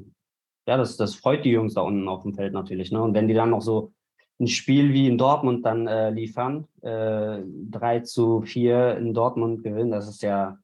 ja, 0.67 0.77
das, 0.77 0.95
das 0.95 1.15
freut 1.15 1.43
die 1.43 1.51
Jungs 1.51 1.73
da 1.73 1.81
unten 1.81 2.07
auf 2.07 2.21
dem 2.23 2.33
Feld 2.33 2.53
natürlich. 2.53 2.91
Ne? 2.91 3.01
Und 3.01 3.13
wenn 3.13 3.27
die 3.27 3.33
dann 3.33 3.49
noch 3.49 3.61
so 3.61 3.91
ein 4.39 4.47
Spiel 4.47 4.93
wie 4.93 5.07
in 5.07 5.17
Dortmund 5.17 5.65
dann 5.65 5.87
äh, 5.87 6.11
liefern, 6.11 6.67
äh, 6.81 7.39
3 7.43 8.01
zu 8.01 8.41
4 8.41 8.97
in 8.97 9.13
Dortmund 9.13 9.63
gewinnen, 9.63 9.91
das 9.91 10.07
ist 10.07 10.21
ja, 10.21 10.57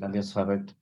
dann 0.00 0.12
wird 0.12 0.24
es 0.24 0.32
verrückt. 0.32 0.74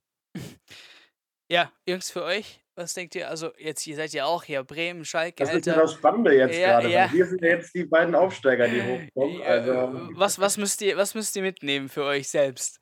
Ja, 1.49 1.71
Jungs, 1.89 2.11
für 2.11 2.25
euch, 2.25 2.61
was 2.75 2.95
denkt 2.95 3.15
ihr? 3.15 3.29
Also, 3.29 3.51
jetzt, 3.59 3.87
ihr 3.87 3.97
seid 3.97 4.13
ja 4.13 4.25
auch 4.25 4.43
hier, 4.43 4.65
Bremen, 4.65 5.05
Schalke. 5.05 5.45
Das 5.45 5.55
ist 5.55 5.67
ja 5.67 5.77
das 5.77 5.95
Spannende 5.95 6.35
jetzt 6.35 6.59
ja, 6.59 6.81
gerade. 6.81 6.91
Ja. 6.91 7.13
Wir 7.13 7.25
sind 7.25 7.41
ja 7.43 7.49
jetzt 7.51 7.75
die 7.75 7.85
beiden 7.85 8.15
Aufsteiger, 8.15 8.69
die 8.69 8.83
hochkommen. 9.15 9.43
Also. 9.43 10.11
Was, 10.15 10.39
was, 10.39 10.59
müsst 10.59 10.83
ihr, 10.83 10.97
was 10.97 11.15
müsst 11.15 11.37
ihr 11.37 11.43
mitnehmen 11.43 11.89
für 11.89 12.05
euch 12.05 12.29
selbst? 12.29 12.81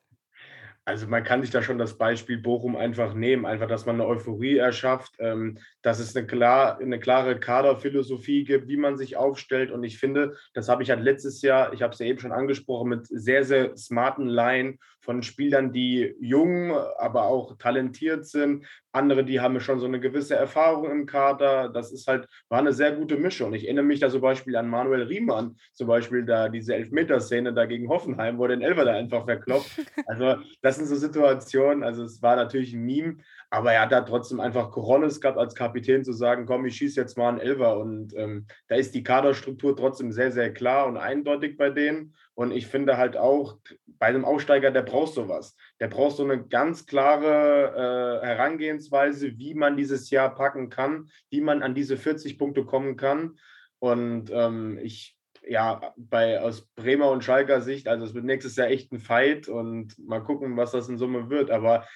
Also 0.87 1.07
man 1.07 1.25
kann 1.25 1.41
sich 1.41 1.51
da 1.51 1.63
schon 1.63 1.79
das 1.79 1.97
Beispiel 1.97 2.37
Bochum 2.37 2.77
einfach 2.77 3.15
nehmen, 3.15 3.47
einfach, 3.47 3.69
dass 3.69 3.87
man 3.87 3.97
eine 3.97 4.07
Euphorie 4.07 4.59
erschafft, 4.59 5.15
ähm, 5.19 5.59
dass 5.81 5.99
es 5.99 6.15
eine, 6.15 6.27
klar, 6.27 6.79
eine 6.79 7.01
klare 7.01 7.41
Kaderphilosophie 7.41 8.45
gibt, 8.45 8.69
wie 8.69 8.77
man 8.77 8.99
sich 8.99 9.17
aufstellt. 9.17 9.71
Und 9.71 9.83
ich 9.83 9.99
finde, 9.99 10.37
das 10.53 10.69
habe 10.69 10.83
ich 10.83 10.91
halt 10.91 11.01
letztes 11.01 11.41
Jahr, 11.41 11.73
ich 11.73 11.81
habe 11.81 11.95
es 11.95 11.99
ja 12.01 12.07
eben 12.07 12.19
schon 12.19 12.33
angesprochen, 12.33 12.91
mit 12.91 13.07
sehr, 13.07 13.45
sehr 13.45 13.75
smarten 13.79 14.27
Line 14.27 14.77
von 15.05 15.23
Spielern, 15.23 15.73
die 15.73 16.15
jung, 16.19 16.73
aber 16.99 17.25
auch 17.25 17.57
talentiert 17.59 18.27
sind. 18.27 18.67
Andere, 18.93 19.25
die 19.25 19.41
haben 19.41 19.59
schon 19.61 19.81
so 19.81 19.87
eine 19.87 20.01
gewisse 20.01 20.37
Erfahrung 20.37 20.91
im 20.91 21.07
Kader. 21.07 21.69
Das 21.69 21.93
ist 21.93 22.07
halt, 22.07 22.29
war 22.49 22.61
eine 22.61 22.73
sehr 22.73 22.93
gute 22.93 23.17
Mischung. 23.17 23.53
Ich 23.53 23.65
erinnere 23.65 23.85
mich 23.85 24.01
da 24.01 24.09
zum 24.09 24.21
Beispiel 24.21 24.57
an 24.57 24.69
Manuel 24.69 25.03
Riemann, 25.03 25.57
zum 25.73 25.89
Beispiel 25.89 26.25
da 26.25 26.49
diese 26.49 26.75
Elfmeterszene 26.75 27.53
da 27.53 27.67
gegen 27.67 27.89
Hoffenheim, 27.89 28.39
wo 28.39 28.47
den 28.47 28.63
Elfer 28.63 28.85
da 28.85 28.93
einfach 28.93 29.25
verkloppt. 29.25 29.71
Also 30.07 30.37
das 30.61 30.77
sind 30.77 30.87
so 30.87 30.97
Situationen, 30.97 31.83
also 31.83 32.05
es 32.05 32.21
war 32.21 32.37
natürlich 32.37 32.75
ein 32.75 32.85
Meme, 32.85 33.17
aber 33.51 33.73
er 33.73 33.83
hat 33.83 33.93
da 33.93 34.01
trotzdem 34.03 34.41
einfach 34.41 34.71
Coronis 34.71 35.21
gehabt 35.21 35.39
als 35.39 35.55
Kapitän 35.55 36.05
zu 36.05 36.13
sagen, 36.13 36.47
komm, 36.47 36.67
ich 36.67 36.77
schieße 36.77 37.01
jetzt 37.01 37.17
mal 37.17 37.29
einen 37.29 37.39
Elfer. 37.39 37.79
Und 37.79 38.15
ähm, 38.17 38.47
da 38.69 38.77
ist 38.77 38.95
die 38.95 39.03
Kaderstruktur 39.03 39.77
trotzdem 39.77 40.13
sehr, 40.13 40.33
sehr 40.33 40.53
klar 40.53 40.87
und 40.87 40.97
eindeutig 40.97 41.57
bei 41.57 41.71
denen. 41.71 42.15
Und 42.35 42.51
ich 42.51 42.67
finde 42.67 42.97
halt 42.97 43.17
auch, 43.17 43.59
bei 43.87 44.07
einem 44.07 44.25
Aussteiger, 44.25 44.71
der 44.71 44.83
braucht 44.83 45.15
sowas. 45.15 45.57
Der 45.81 45.89
braucht 45.89 46.17
so 46.17 46.25
eine 46.25 46.45
ganz 46.47 46.87
klare 46.87 48.21
äh, 48.23 48.27
Herangehensweise, 48.27 49.39
wie 49.39 49.55
man 49.55 49.77
dieses 49.77 50.11
Jahr 50.11 50.35
packen 50.35 50.69
kann, 50.69 51.09
wie 51.31 51.41
man 51.41 51.63
an 51.63 51.75
diese 51.75 51.97
40 51.97 52.39
Punkte 52.39 52.65
kommen 52.65 52.97
kann. 52.97 53.39
Und 53.79 54.31
ähm, 54.33 54.79
ich, 54.83 55.17
ja, 55.47 55.95
bei, 55.97 56.41
aus 56.41 56.67
Bremer 56.75 57.11
und 57.11 57.23
Schalker 57.23 57.61
Sicht, 57.61 57.87
also 57.87 58.05
es 58.05 58.15
wird 58.15 58.25
nächstes 58.25 58.57
Jahr 58.57 58.69
echt 58.69 58.93
ein 58.93 58.99
Fight 58.99 59.49
und 59.49 59.97
mal 59.99 60.21
gucken, 60.21 60.57
was 60.57 60.73
das 60.73 60.89
in 60.89 60.99
Summe 60.99 61.31
wird. 61.31 61.51
Aber 61.51 61.87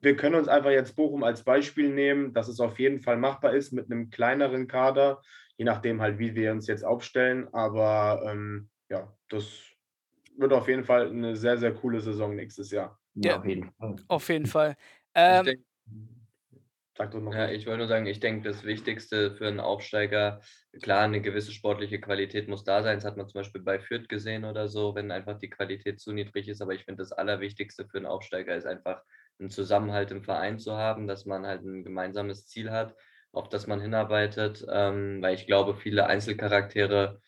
wir 0.00 0.16
können 0.16 0.34
uns 0.34 0.48
einfach 0.48 0.70
jetzt 0.70 0.94
Bochum 0.94 1.24
als 1.24 1.42
Beispiel 1.42 1.88
nehmen, 1.88 2.34
dass 2.34 2.48
es 2.48 2.60
auf 2.60 2.78
jeden 2.78 3.00
Fall 3.00 3.16
machbar 3.16 3.54
ist 3.54 3.72
mit 3.72 3.90
einem 3.90 4.10
kleineren 4.10 4.66
Kader, 4.66 5.22
je 5.56 5.64
nachdem 5.64 6.02
halt, 6.02 6.18
wie 6.18 6.34
wir 6.34 6.52
uns 6.52 6.66
jetzt 6.66 6.84
aufstellen. 6.84 7.48
Aber 7.52 8.22
ähm, 8.30 8.68
ja, 8.90 9.10
das 9.28 9.75
wird 10.38 10.52
auf 10.52 10.68
jeden 10.68 10.84
Fall 10.84 11.08
eine 11.08 11.36
sehr, 11.36 11.58
sehr 11.58 11.72
coole 11.72 12.00
Saison 12.00 12.34
nächstes 12.34 12.70
Jahr. 12.70 12.98
Ja, 13.14 13.38
auf 13.38 13.46
jeden 13.46 13.70
Fall. 13.72 13.96
Auf 14.08 14.28
jeden 14.28 14.46
Fall. 14.46 14.76
Ähm, 15.14 15.64
Sag 16.96 17.10
doch 17.10 17.20
noch. 17.20 17.34
Ja, 17.34 17.50
ich 17.50 17.66
wollte 17.66 17.78
nur 17.78 17.88
sagen, 17.88 18.06
ich 18.06 18.20
denke, 18.20 18.48
das 18.48 18.64
Wichtigste 18.64 19.30
für 19.32 19.46
einen 19.46 19.60
Aufsteiger, 19.60 20.40
klar, 20.80 21.02
eine 21.02 21.20
gewisse 21.20 21.52
sportliche 21.52 22.00
Qualität 22.00 22.48
muss 22.48 22.64
da 22.64 22.82
sein. 22.82 22.96
Das 22.96 23.04
hat 23.04 23.18
man 23.18 23.28
zum 23.28 23.40
Beispiel 23.40 23.60
bei 23.60 23.78
Fürth 23.78 24.08
gesehen 24.08 24.46
oder 24.46 24.66
so, 24.68 24.94
wenn 24.94 25.10
einfach 25.10 25.38
die 25.38 25.50
Qualität 25.50 26.00
zu 26.00 26.12
niedrig 26.12 26.48
ist. 26.48 26.62
Aber 26.62 26.72
ich 26.72 26.84
finde, 26.84 27.02
das 27.02 27.12
Allerwichtigste 27.12 27.86
für 27.86 27.98
einen 27.98 28.06
Aufsteiger 28.06 28.56
ist 28.56 28.66
einfach 28.66 29.02
einen 29.38 29.50
Zusammenhalt 29.50 30.10
im 30.10 30.22
Verein 30.22 30.58
zu 30.58 30.72
haben, 30.78 31.06
dass 31.06 31.26
man 31.26 31.44
halt 31.44 31.62
ein 31.64 31.84
gemeinsames 31.84 32.46
Ziel 32.46 32.70
hat, 32.70 32.96
auf 33.30 33.50
das 33.50 33.66
man 33.66 33.82
hinarbeitet. 33.82 34.64
Ähm, 34.70 35.20
weil 35.20 35.34
ich 35.34 35.46
glaube, 35.46 35.74
viele 35.74 36.06
Einzelcharaktere 36.06 37.20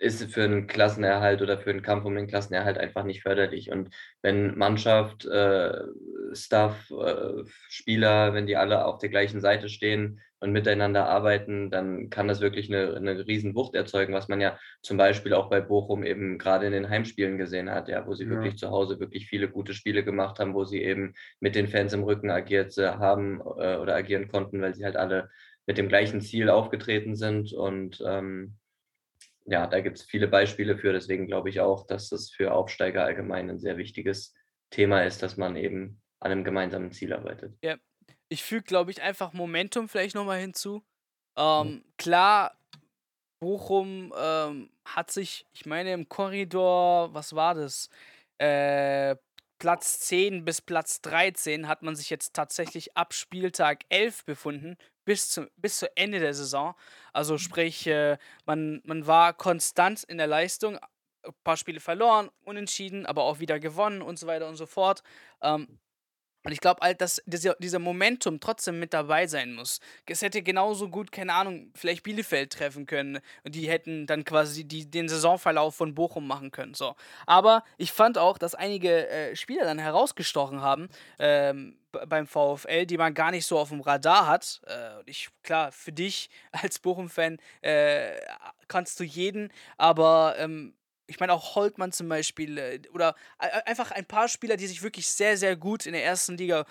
ist 0.00 0.32
für 0.32 0.44
einen 0.44 0.66
Klassenerhalt 0.66 1.42
oder 1.42 1.58
für 1.58 1.68
einen 1.68 1.82
Kampf 1.82 2.06
um 2.06 2.14
den 2.14 2.26
Klassenerhalt 2.26 2.78
einfach 2.78 3.04
nicht 3.04 3.22
förderlich. 3.22 3.70
Und 3.70 3.94
wenn 4.22 4.56
Mannschaft, 4.56 5.26
äh, 5.26 5.72
Staff, 6.32 6.90
äh, 6.90 7.44
Spieler, 7.68 8.32
wenn 8.32 8.46
die 8.46 8.56
alle 8.56 8.86
auf 8.86 8.96
der 8.96 9.10
gleichen 9.10 9.42
Seite 9.42 9.68
stehen 9.68 10.22
und 10.40 10.52
miteinander 10.52 11.06
arbeiten, 11.06 11.70
dann 11.70 12.08
kann 12.08 12.28
das 12.28 12.40
wirklich 12.40 12.72
eine, 12.72 12.96
eine 12.96 13.26
Riesenwucht 13.26 13.74
erzeugen, 13.74 14.14
was 14.14 14.28
man 14.28 14.40
ja 14.40 14.58
zum 14.80 14.96
Beispiel 14.96 15.34
auch 15.34 15.50
bei 15.50 15.60
Bochum 15.60 16.02
eben 16.02 16.38
gerade 16.38 16.64
in 16.64 16.72
den 16.72 16.88
Heimspielen 16.88 17.36
gesehen 17.36 17.70
hat, 17.70 17.88
ja, 17.88 18.06
wo 18.06 18.14
sie 18.14 18.24
ja. 18.24 18.30
wirklich 18.30 18.56
zu 18.56 18.70
Hause 18.70 19.00
wirklich 19.00 19.26
viele 19.26 19.50
gute 19.50 19.74
Spiele 19.74 20.02
gemacht 20.02 20.38
haben, 20.38 20.54
wo 20.54 20.64
sie 20.64 20.82
eben 20.82 21.12
mit 21.40 21.54
den 21.54 21.68
Fans 21.68 21.92
im 21.92 22.04
Rücken 22.04 22.30
agiert 22.30 22.74
haben 22.78 23.40
äh, 23.40 23.76
oder 23.76 23.96
agieren 23.96 24.28
konnten, 24.28 24.62
weil 24.62 24.74
sie 24.74 24.86
halt 24.86 24.96
alle 24.96 25.28
mit 25.66 25.76
dem 25.76 25.88
gleichen 25.88 26.22
Ziel 26.22 26.48
aufgetreten 26.48 27.16
sind 27.16 27.52
und 27.52 28.02
ähm, 28.06 28.56
ja, 29.50 29.66
da 29.66 29.80
gibt 29.80 29.98
es 29.98 30.04
viele 30.04 30.28
Beispiele 30.28 30.78
für. 30.78 30.92
Deswegen 30.92 31.26
glaube 31.26 31.48
ich 31.48 31.60
auch, 31.60 31.86
dass 31.86 32.12
es 32.12 32.30
für 32.30 32.52
Aufsteiger 32.54 33.04
allgemein 33.04 33.50
ein 33.50 33.58
sehr 33.58 33.76
wichtiges 33.76 34.34
Thema 34.70 35.02
ist, 35.02 35.22
dass 35.22 35.36
man 35.36 35.56
eben 35.56 36.00
an 36.20 36.30
einem 36.30 36.44
gemeinsamen 36.44 36.92
Ziel 36.92 37.12
arbeitet. 37.12 37.56
Ja, 37.62 37.76
ich 38.28 38.44
füge, 38.44 38.62
glaube 38.62 38.92
ich, 38.92 39.02
einfach 39.02 39.32
Momentum 39.32 39.88
vielleicht 39.88 40.14
nochmal 40.14 40.38
hinzu. 40.38 40.84
Ähm, 41.36 41.66
mhm. 41.66 41.84
Klar, 41.98 42.56
Bochum 43.40 44.14
ähm, 44.16 44.70
hat 44.84 45.10
sich, 45.10 45.46
ich 45.52 45.66
meine, 45.66 45.92
im 45.94 46.08
Korridor, 46.08 47.12
was 47.12 47.34
war 47.34 47.54
das? 47.54 47.90
Äh, 48.38 49.16
Platz 49.58 50.00
10 50.00 50.44
bis 50.44 50.62
Platz 50.62 51.02
13 51.02 51.66
hat 51.66 51.82
man 51.82 51.96
sich 51.96 52.08
jetzt 52.08 52.34
tatsächlich 52.34 52.96
ab 52.96 53.12
Spieltag 53.14 53.84
11 53.88 54.24
befunden, 54.24 54.76
bis, 55.10 55.28
zum, 55.28 55.48
bis 55.56 55.78
zu 55.80 55.96
Ende 55.96 56.20
der 56.20 56.34
Saison. 56.34 56.76
Also 57.12 57.32
mhm. 57.32 57.38
sprich, 57.38 57.84
äh, 57.88 58.16
man, 58.46 58.80
man 58.84 59.08
war 59.08 59.32
konstant 59.32 60.04
in 60.04 60.18
der 60.18 60.28
Leistung, 60.28 60.78
ein 61.24 61.32
paar 61.42 61.56
Spiele 61.56 61.80
verloren, 61.80 62.30
unentschieden, 62.44 63.06
aber 63.06 63.24
auch 63.24 63.40
wieder 63.40 63.58
gewonnen 63.58 64.02
und 64.02 64.20
so 64.20 64.28
weiter 64.28 64.46
und 64.46 64.54
so 64.54 64.66
fort. 64.66 65.02
Ähm, 65.42 65.80
und 66.44 66.52
ich 66.52 66.60
glaube 66.60 66.82
halt, 66.82 67.00
dass 67.00 67.20
dieser, 67.26 67.56
dieser 67.58 67.80
Momentum 67.80 68.38
trotzdem 68.38 68.78
mit 68.78 68.94
dabei 68.94 69.26
sein 69.26 69.52
muss. 69.52 69.80
Es 70.06 70.22
hätte 70.22 70.42
genauso 70.42 70.88
gut, 70.88 71.10
keine 71.10 71.34
Ahnung, 71.34 71.72
vielleicht 71.74 72.04
Bielefeld 72.04 72.52
treffen 72.52 72.86
können 72.86 73.18
und 73.42 73.56
die 73.56 73.68
hätten 73.68 74.06
dann 74.06 74.24
quasi 74.24 74.62
die, 74.62 74.88
den 74.88 75.08
Saisonverlauf 75.08 75.74
von 75.74 75.92
Bochum 75.92 76.24
machen 76.24 76.52
können. 76.52 76.74
So. 76.74 76.94
Aber 77.26 77.64
ich 77.78 77.90
fand 77.90 78.16
auch, 78.16 78.38
dass 78.38 78.54
einige 78.54 79.08
äh, 79.08 79.34
Spieler 79.34 79.64
dann 79.64 79.80
herausgestochen 79.80 80.62
haben 80.62 80.88
ähm, 81.18 81.79
beim 82.08 82.26
VfL, 82.26 82.86
die 82.86 82.98
man 82.98 83.14
gar 83.14 83.30
nicht 83.30 83.46
so 83.46 83.58
auf 83.58 83.70
dem 83.70 83.80
Radar 83.80 84.26
hat. 84.26 84.60
Äh, 84.66 85.02
ich, 85.06 85.28
klar, 85.42 85.72
für 85.72 85.92
dich 85.92 86.30
als 86.52 86.78
Bochum-Fan 86.78 87.38
äh, 87.62 88.20
kannst 88.68 89.00
du 89.00 89.04
jeden, 89.04 89.52
aber 89.76 90.34
ähm, 90.38 90.74
ich 91.06 91.18
meine 91.18 91.32
auch 91.32 91.56
Holtmann 91.56 91.92
zum 91.92 92.08
Beispiel 92.08 92.56
äh, 92.58 92.80
oder 92.92 93.14
einfach 93.38 93.90
ein 93.90 94.06
paar 94.06 94.28
Spieler, 94.28 94.56
die 94.56 94.68
sich 94.68 94.82
wirklich 94.82 95.08
sehr, 95.08 95.36
sehr 95.36 95.56
gut 95.56 95.86
in 95.86 95.92
der 95.92 96.04
ersten 96.04 96.36
Liga 96.36 96.64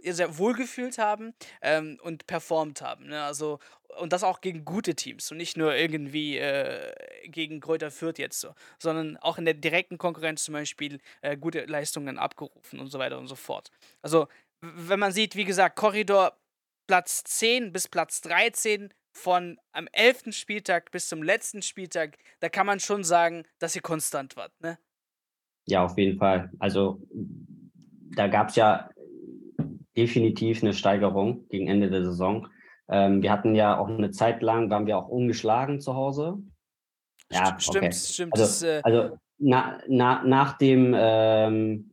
sehr 0.00 0.38
wohlgefühlt 0.38 0.98
haben 0.98 1.34
ähm, 1.60 1.98
und 2.02 2.26
performt 2.26 2.80
haben. 2.82 3.08
Ne? 3.08 3.22
Also, 3.22 3.58
und 3.98 4.12
das 4.12 4.24
auch 4.24 4.40
gegen 4.40 4.64
gute 4.64 4.94
Teams 4.94 5.30
und 5.30 5.36
nicht 5.36 5.56
nur 5.56 5.74
irgendwie 5.76 6.38
äh, 6.38 6.94
gegen 7.28 7.60
Kräuter 7.60 7.90
Fürth 7.90 8.18
jetzt 8.18 8.40
so, 8.40 8.54
sondern 8.78 9.18
auch 9.18 9.36
in 9.38 9.44
der 9.44 9.54
direkten 9.54 9.98
Konkurrenz 9.98 10.44
zum 10.44 10.54
Beispiel 10.54 10.98
äh, 11.20 11.36
gute 11.36 11.66
Leistungen 11.66 12.18
abgerufen 12.18 12.80
und 12.80 12.88
so 12.88 12.98
weiter 12.98 13.18
und 13.18 13.26
so 13.26 13.34
fort. 13.34 13.70
Also, 14.00 14.28
wenn 14.62 15.00
man 15.00 15.12
sieht, 15.12 15.36
wie 15.36 15.44
gesagt, 15.44 15.76
Korridor 15.76 16.38
Platz 16.86 17.24
10 17.24 17.72
bis 17.72 17.88
Platz 17.88 18.20
13 18.22 18.92
von 19.12 19.58
am 19.72 19.88
11. 19.92 20.34
Spieltag 20.34 20.90
bis 20.90 21.08
zum 21.08 21.22
letzten 21.22 21.62
Spieltag, 21.62 22.16
da 22.40 22.48
kann 22.48 22.66
man 22.66 22.80
schon 22.80 23.04
sagen, 23.04 23.44
dass 23.58 23.76
ihr 23.76 23.82
konstant 23.82 24.36
wart, 24.36 24.52
ne? 24.60 24.78
Ja, 25.66 25.84
auf 25.84 25.96
jeden 25.98 26.18
Fall. 26.18 26.50
Also 26.58 27.02
da 28.14 28.26
gab 28.28 28.48
es 28.48 28.56
ja 28.56 28.90
definitiv 29.96 30.62
eine 30.62 30.72
Steigerung 30.72 31.46
gegen 31.48 31.68
Ende 31.68 31.90
der 31.90 32.04
Saison. 32.04 32.48
Ähm, 32.88 33.22
wir 33.22 33.30
hatten 33.30 33.54
ja 33.54 33.78
auch 33.78 33.88
eine 33.88 34.10
Zeit 34.10 34.42
lang, 34.42 34.70
waren 34.70 34.86
wir 34.86 34.98
auch 34.98 35.08
ungeschlagen 35.08 35.80
zu 35.80 35.94
Hause. 35.94 36.38
Ja, 37.30 37.58
stimmt, 37.58 37.84
okay. 37.84 37.92
stimmt. 37.92 38.32
Also, 38.34 38.44
das, 38.44 38.62
äh 38.62 38.80
also 38.82 39.18
na, 39.38 39.80
na, 39.88 40.22
nach 40.24 40.58
dem, 40.58 40.94
ähm, 40.96 41.91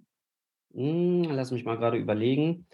hm, 0.73 1.23
lass 1.31 1.51
mich 1.51 1.65
mal 1.65 1.77
gerade 1.77 1.97
überlegen, 1.97 2.67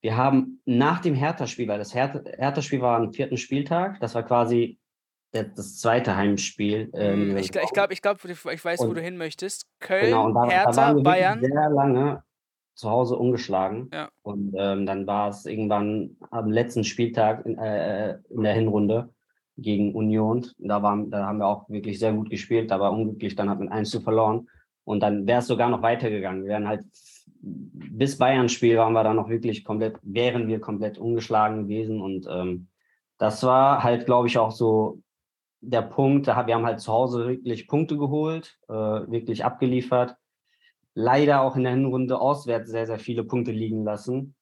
wir 0.00 0.16
haben 0.16 0.62
nach 0.64 1.00
dem 1.00 1.14
Hertha-Spiel, 1.14 1.68
weil 1.68 1.78
das 1.78 1.94
Hertha-Spiel 1.94 2.80
war 2.80 2.96
am 2.96 3.12
vierten 3.12 3.36
Spieltag, 3.36 4.00
das 4.00 4.14
war 4.14 4.22
quasi 4.22 4.78
das 5.32 5.78
zweite 5.78 6.16
Heimspiel. 6.16 6.90
Ähm, 6.94 7.36
ich 7.36 7.52
glaube, 7.52 7.66
ich, 7.66 7.72
glaub, 7.72 7.92
ich, 7.92 8.02
glaub, 8.02 8.24
ich 8.24 8.64
weiß, 8.64 8.80
und, 8.80 8.88
wo 8.88 8.94
du 8.94 9.00
hin 9.00 9.16
möchtest. 9.16 9.66
Köln, 9.78 10.06
genau, 10.06 10.32
da, 10.32 10.48
Hertha, 10.48 10.94
da 10.94 11.00
Bayern. 11.00 11.40
Sehr 11.40 11.70
lange 11.70 12.24
zu 12.74 12.90
Hause 12.90 13.16
ungeschlagen. 13.16 13.90
Ja. 13.92 14.08
Und 14.22 14.54
ähm, 14.56 14.86
dann 14.86 15.06
war 15.06 15.28
es 15.28 15.44
irgendwann 15.44 16.16
am 16.30 16.50
letzten 16.50 16.82
Spieltag 16.82 17.44
in, 17.44 17.58
äh, 17.58 18.18
in 18.30 18.42
der 18.42 18.54
Hinrunde 18.54 19.10
gegen 19.56 19.94
Union. 19.94 20.46
Da, 20.58 20.82
waren, 20.82 21.10
da 21.10 21.26
haben 21.26 21.38
wir 21.38 21.46
auch 21.46 21.68
wirklich 21.68 21.98
sehr 21.98 22.12
gut 22.12 22.30
gespielt, 22.30 22.72
aber 22.72 22.90
unglücklich, 22.90 23.36
dann 23.36 23.50
hat 23.50 23.58
man 23.58 23.68
1 23.68 23.90
zu 23.90 24.00
verloren. 24.00 24.48
Und 24.90 25.00
dann 25.00 25.26
wäre 25.26 25.38
es 25.38 25.46
sogar 25.46 25.70
noch 25.70 25.82
weitergegangen. 25.82 26.42
Wir 26.42 26.50
wären 26.50 26.68
halt 26.68 26.84
bis 27.42 28.18
Bayern-Spiel 28.18 28.76
waren 28.76 28.92
wir 28.92 29.04
dann 29.04 29.16
noch 29.16 29.28
wirklich 29.28 29.64
komplett, 29.64 29.98
wären 30.02 30.48
wir 30.48 30.60
komplett 30.60 30.98
ungeschlagen 30.98 31.64
gewesen. 31.64 32.00
Und 32.00 32.26
ähm, 32.30 32.68
das 33.18 33.42
war 33.42 33.82
halt, 33.82 34.06
glaube 34.06 34.28
ich, 34.28 34.38
auch 34.38 34.50
so 34.50 35.02
der 35.60 35.82
Punkt. 35.82 36.26
wir 36.26 36.34
haben 36.34 36.66
halt 36.66 36.80
zu 36.80 36.92
Hause 36.92 37.28
wirklich 37.28 37.66
Punkte 37.66 37.96
geholt, 37.96 38.58
äh, 38.68 38.72
wirklich 38.72 39.44
abgeliefert. 39.44 40.16
Leider 40.94 41.42
auch 41.42 41.56
in 41.56 41.62
der 41.62 41.72
Hinrunde 41.72 42.20
auswärts 42.20 42.70
sehr, 42.70 42.86
sehr 42.86 42.98
viele 42.98 43.24
Punkte 43.24 43.52
liegen 43.52 43.84
lassen. 43.84 44.34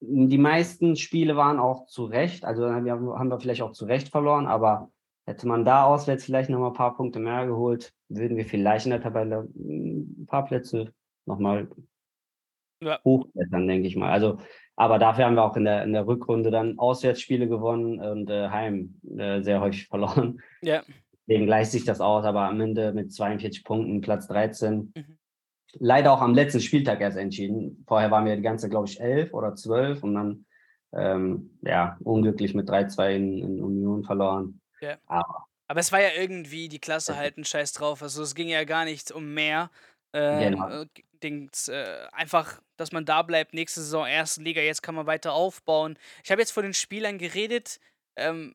Die 0.00 0.38
meisten 0.38 0.96
Spiele 0.96 1.36
waren 1.36 1.58
auch 1.58 1.86
zu 1.86 2.04
Recht, 2.04 2.44
also 2.44 2.68
haben 2.68 2.84
wir 2.84 3.40
vielleicht 3.40 3.62
auch 3.62 3.72
zu 3.72 3.86
Recht 3.86 4.08
verloren, 4.08 4.46
aber 4.46 4.90
hätte 5.26 5.46
man 5.48 5.64
da 5.64 5.84
auswärts 5.84 6.24
vielleicht 6.24 6.50
noch 6.50 6.60
mal 6.60 6.68
ein 6.68 6.74
paar 6.74 6.96
Punkte 6.96 7.18
mehr 7.18 7.46
geholt, 7.46 7.92
würden 8.08 8.36
wir 8.36 8.46
vielleicht 8.46 8.86
in 8.86 8.90
der 8.90 9.00
Tabelle 9.00 9.48
ein 9.54 10.26
paar 10.26 10.44
Plätze 10.44 10.92
nochmal 11.26 11.68
ja. 12.80 13.00
hochklettern, 13.04 13.66
denke 13.66 13.88
ich 13.88 13.96
mal. 13.96 14.12
Also, 14.12 14.38
aber 14.76 14.98
dafür 14.98 15.26
haben 15.26 15.34
wir 15.34 15.44
auch 15.44 15.56
in 15.56 15.64
der, 15.64 15.82
in 15.82 15.92
der 15.92 16.06
Rückrunde 16.06 16.50
dann 16.50 16.78
Auswärtsspiele 16.78 17.48
gewonnen 17.48 18.00
und 18.00 18.30
äh, 18.30 18.48
Heim 18.48 19.00
äh, 19.16 19.42
sehr 19.42 19.60
häufig 19.60 19.86
verloren. 19.88 20.40
Ja. 20.62 20.82
Deswegen 21.26 21.46
gleicht 21.46 21.72
sich 21.72 21.84
das 21.84 22.00
aus, 22.00 22.24
aber 22.24 22.42
am 22.42 22.60
Ende 22.60 22.92
mit 22.92 23.12
42 23.12 23.64
Punkten, 23.64 24.00
Platz 24.00 24.28
13. 24.28 24.92
Mhm. 24.94 25.18
Leider 25.78 26.12
auch 26.12 26.20
am 26.20 26.34
letzten 26.34 26.60
Spieltag 26.60 27.00
erst 27.00 27.18
entschieden. 27.18 27.84
Vorher 27.86 28.10
waren 28.10 28.24
wir 28.24 28.36
die 28.36 28.42
ganze, 28.42 28.68
glaube 28.68 28.86
ich, 28.86 29.00
11 29.00 29.34
oder 29.34 29.54
12 29.54 30.04
und 30.04 30.14
dann 30.14 30.46
ähm, 30.94 31.58
ja, 31.62 31.98
unglücklich 32.04 32.54
mit 32.54 32.70
3-2 32.70 33.08
in, 33.10 33.38
in, 33.38 33.62
Union 33.62 34.04
verloren. 34.04 34.60
Ja. 34.80 34.98
Aber, 35.06 35.46
aber 35.68 35.80
es 35.80 35.92
war 35.92 36.00
ja 36.00 36.12
irgendwie 36.12 36.68
die 36.68 36.78
Klasse 36.78 37.16
halt 37.16 37.36
ein 37.36 37.44
Scheiß 37.44 37.72
drauf. 37.72 38.02
Also 38.02 38.22
es 38.22 38.34
ging 38.34 38.48
ja 38.48 38.64
gar 38.64 38.84
nicht 38.84 39.10
um 39.12 39.34
mehr. 39.34 39.70
Ähm, 40.12 40.52
genau. 40.52 40.84
Dings, 41.22 41.68
äh, 41.68 42.06
einfach, 42.12 42.60
dass 42.76 42.92
man 42.92 43.04
da 43.04 43.22
bleibt, 43.22 43.54
nächste 43.54 43.80
Saison 43.80 44.06
erste 44.06 44.42
Liga, 44.42 44.60
jetzt 44.60 44.82
kann 44.82 44.94
man 44.94 45.06
weiter 45.06 45.32
aufbauen. 45.32 45.98
Ich 46.24 46.30
habe 46.30 46.40
jetzt 46.40 46.52
vor 46.52 46.62
den 46.62 46.74
Spielern 46.74 47.18
geredet, 47.18 47.80
ähm, 48.16 48.54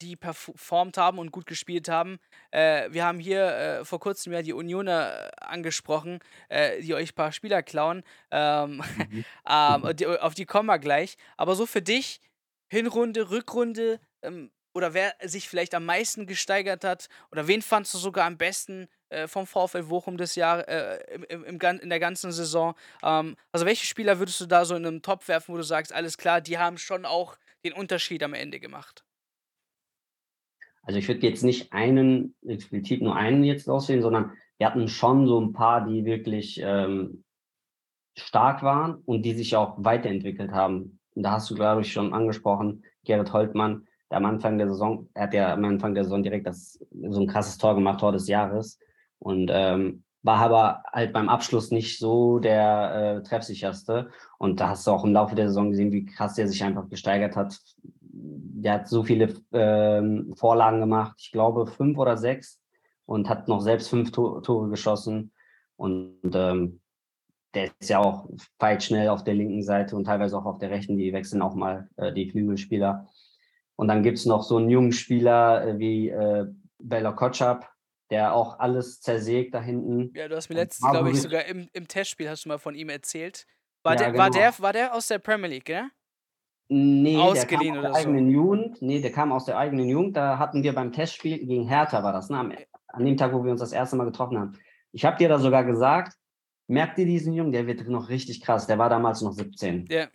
die 0.00 0.16
performt 0.16 0.96
haben 0.96 1.18
und 1.18 1.32
gut 1.32 1.46
gespielt 1.46 1.88
haben. 1.88 2.18
Äh, 2.50 2.88
wir 2.92 3.04
haben 3.04 3.18
hier 3.18 3.46
äh, 3.46 3.84
vor 3.84 3.98
kurzem 3.98 4.32
ja 4.32 4.42
die 4.42 4.52
Unioner 4.52 5.26
äh, 5.26 5.30
angesprochen, 5.40 6.20
äh, 6.48 6.80
die 6.80 6.94
euch 6.94 7.12
ein 7.12 7.14
paar 7.14 7.32
Spieler 7.32 7.62
klauen. 7.62 8.04
Ähm, 8.30 8.76
mhm. 8.76 9.24
ähm, 9.48 10.18
auf 10.20 10.34
die 10.34 10.46
kommen 10.46 10.66
wir 10.66 10.78
gleich. 10.78 11.16
Aber 11.36 11.54
so 11.54 11.66
für 11.66 11.82
dich, 11.82 12.20
Hinrunde, 12.70 13.30
Rückrunde, 13.30 14.00
ähm, 14.22 14.50
oder 14.78 14.94
wer 14.94 15.12
sich 15.24 15.48
vielleicht 15.48 15.74
am 15.74 15.84
meisten 15.84 16.26
gesteigert 16.26 16.84
hat, 16.84 17.08
oder 17.32 17.48
wen 17.48 17.62
fandst 17.62 17.92
du 17.94 17.98
sogar 17.98 18.26
am 18.26 18.38
besten? 18.38 18.88
Äh, 19.10 19.26
vom 19.26 19.46
VfL 19.46 19.84
Bochum 19.84 20.18
des 20.18 20.34
Jahr, 20.34 20.68
äh, 20.68 20.98
im, 21.28 21.44
im, 21.44 21.58
in 21.58 21.88
der 21.88 21.98
ganzen 21.98 22.30
Saison. 22.30 22.74
Ähm, 23.02 23.36
also 23.52 23.64
welche 23.64 23.86
Spieler 23.86 24.18
würdest 24.18 24.40
du 24.40 24.46
da 24.46 24.64
so 24.64 24.74
in 24.76 24.86
einem 24.86 25.02
Top 25.02 25.26
werfen, 25.28 25.54
wo 25.54 25.56
du 25.56 25.64
sagst, 25.64 25.92
alles 25.92 26.18
klar, 26.18 26.42
die 26.42 26.58
haben 26.58 26.76
schon 26.76 27.06
auch 27.06 27.38
den 27.64 27.72
Unterschied 27.72 28.22
am 28.22 28.34
Ende 28.34 28.60
gemacht? 28.60 29.04
Also 30.82 30.98
ich 30.98 31.08
würde 31.08 31.26
jetzt 31.26 31.42
nicht 31.42 31.72
einen, 31.72 32.34
explizit 32.46 33.02
nur 33.02 33.16
einen 33.16 33.44
jetzt 33.44 33.68
auswählen, 33.68 34.02
sondern 34.02 34.32
wir 34.58 34.66
hatten 34.66 34.88
schon 34.88 35.26
so 35.26 35.40
ein 35.40 35.52
paar, 35.52 35.86
die 35.86 36.04
wirklich 36.04 36.60
ähm, 36.62 37.24
stark 38.14 38.62
waren 38.62 38.96
und 39.06 39.22
die 39.22 39.34
sich 39.34 39.56
auch 39.56 39.74
weiterentwickelt 39.78 40.52
haben. 40.52 41.00
Und 41.14 41.22
da 41.22 41.32
hast 41.32 41.50
du, 41.50 41.54
glaube 41.54 41.80
ich, 41.80 41.92
schon 41.92 42.12
angesprochen, 42.12 42.84
Gerrit 43.04 43.32
Holtmann, 43.32 43.87
am 44.10 44.24
Anfang 44.24 44.58
der 44.58 44.68
Saison, 44.68 45.08
er 45.14 45.24
hat 45.24 45.34
ja 45.34 45.52
am 45.52 45.64
Anfang 45.64 45.94
der 45.94 46.04
Saison 46.04 46.22
direkt 46.22 46.46
das, 46.46 46.78
so 47.08 47.20
ein 47.20 47.26
krasses 47.26 47.58
Tor 47.58 47.74
gemacht, 47.74 48.00
Tor 48.00 48.12
des 48.12 48.28
Jahres. 48.28 48.78
Und 49.18 49.50
ähm, 49.52 50.04
war 50.22 50.38
aber 50.38 50.82
halt 50.92 51.12
beim 51.12 51.28
Abschluss 51.28 51.70
nicht 51.70 51.98
so 51.98 52.38
der 52.38 53.18
äh, 53.18 53.22
treffsicherste. 53.22 54.10
Und 54.38 54.60
da 54.60 54.70
hast 54.70 54.86
du 54.86 54.90
auch 54.90 55.04
im 55.04 55.12
Laufe 55.12 55.34
der 55.34 55.48
Saison 55.48 55.70
gesehen, 55.70 55.92
wie 55.92 56.06
krass 56.06 56.34
der 56.34 56.48
sich 56.48 56.62
einfach 56.64 56.88
gesteigert 56.88 57.36
hat. 57.36 57.58
Der 58.00 58.74
hat 58.74 58.88
so 58.88 59.04
viele 59.04 59.34
ähm, 59.52 60.34
Vorlagen 60.36 60.80
gemacht, 60.80 61.16
ich 61.18 61.30
glaube 61.30 61.66
fünf 61.66 61.98
oder 61.98 62.16
sechs, 62.16 62.60
und 63.06 63.28
hat 63.28 63.48
noch 63.48 63.60
selbst 63.60 63.88
fünf 63.88 64.10
to 64.10 64.40
Tore 64.40 64.68
geschossen. 64.68 65.32
Und 65.76 66.34
ähm, 66.34 66.80
der 67.54 67.70
ist 67.78 67.88
ja 67.88 67.98
auch 68.00 68.28
weit 68.58 68.92
auf 69.08 69.24
der 69.24 69.34
linken 69.34 69.62
Seite 69.62 69.96
und 69.96 70.04
teilweise 70.04 70.36
auch 70.36 70.44
auf 70.44 70.58
der 70.58 70.70
rechten. 70.70 70.98
Die 70.98 71.12
wechseln 71.12 71.42
auch 71.42 71.54
mal 71.54 71.88
äh, 71.96 72.12
die 72.12 72.28
Flügelspieler. 72.28 73.06
Und 73.78 73.86
dann 73.86 74.02
gibt 74.02 74.18
es 74.18 74.26
noch 74.26 74.42
so 74.42 74.56
einen 74.56 74.70
jungen 74.70 74.92
Spieler 74.92 75.64
äh, 75.64 75.78
wie 75.78 76.08
äh, 76.08 76.46
Bella 76.80 77.12
Kotschap, 77.12 77.70
der 78.10 78.34
auch 78.34 78.58
alles 78.58 79.00
zersägt 79.00 79.54
da 79.54 79.62
hinten. 79.62 80.12
Ja, 80.16 80.26
du 80.26 80.34
hast 80.34 80.48
mir 80.48 80.56
letztens, 80.56 80.90
glaube 80.90 81.10
ich, 81.10 81.22
sogar 81.22 81.44
im, 81.44 81.68
im 81.72 81.86
Testspiel 81.86 82.28
hast 82.28 82.44
du 82.44 82.48
mal 82.48 82.58
von 82.58 82.74
ihm 82.74 82.88
erzählt. 82.88 83.46
War, 83.84 83.92
ja, 83.92 83.98
der, 83.98 84.10
genau. 84.12 84.24
war, 84.24 84.30
der, 84.30 84.58
war 84.58 84.72
der 84.72 84.94
aus 84.94 85.06
der 85.06 85.20
Premier 85.20 85.48
League, 85.48 85.68
ja? 85.68 85.88
Nee, 86.68 87.16
Ausgeliehen 87.16 87.74
der 87.74 87.82
kam 87.82 87.92
aus 87.92 87.92
der 87.92 88.00
eigenen 88.00 88.26
so. 88.26 88.32
Jugend. 88.32 88.82
Nee, 88.82 89.00
der 89.00 89.12
kam 89.12 89.32
aus 89.32 89.44
der 89.44 89.58
eigenen 89.58 89.88
Jugend. 89.88 90.16
Da 90.16 90.38
hatten 90.38 90.62
wir 90.64 90.74
beim 90.74 90.92
Testspiel 90.92 91.38
gegen 91.38 91.68
Hertha 91.68 92.02
war 92.02 92.12
das, 92.12 92.30
ne? 92.30 92.38
Am, 92.38 92.52
an 92.88 93.04
dem 93.04 93.16
Tag, 93.16 93.32
wo 93.32 93.44
wir 93.44 93.52
uns 93.52 93.60
das 93.60 93.72
erste 93.72 93.94
Mal 93.94 94.04
getroffen 94.06 94.38
haben. 94.38 94.58
Ich 94.90 95.04
habe 95.04 95.16
dir 95.16 95.28
da 95.28 95.38
sogar 95.38 95.62
gesagt, 95.62 96.16
merkt 96.66 96.98
ihr 96.98 97.06
diesen 97.06 97.32
Jungen, 97.32 97.52
der 97.52 97.68
wird 97.68 97.86
noch 97.88 98.08
richtig 98.08 98.40
krass. 98.40 98.66
Der 98.66 98.78
war 98.78 98.90
damals 98.90 99.22
noch 99.22 99.32
17. 99.32 99.86
Ja. 99.88 99.96
Yeah. 99.96 100.08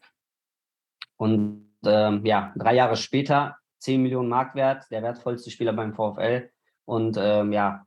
Und 1.16 1.73
ähm, 1.86 2.26
ja, 2.26 2.54
drei 2.56 2.76
Jahre 2.76 2.96
später 2.96 3.58
10 3.80 4.02
Millionen 4.02 4.30
Mark 4.30 4.56
wert, 4.56 4.86
der 4.92 5.04
wertvollste 5.04 5.52
Spieler 5.52 5.74
beim 5.74 5.94
VfL. 5.94 6.50
Und 6.86 7.18
ähm, 7.20 7.52
ja, 7.52 7.86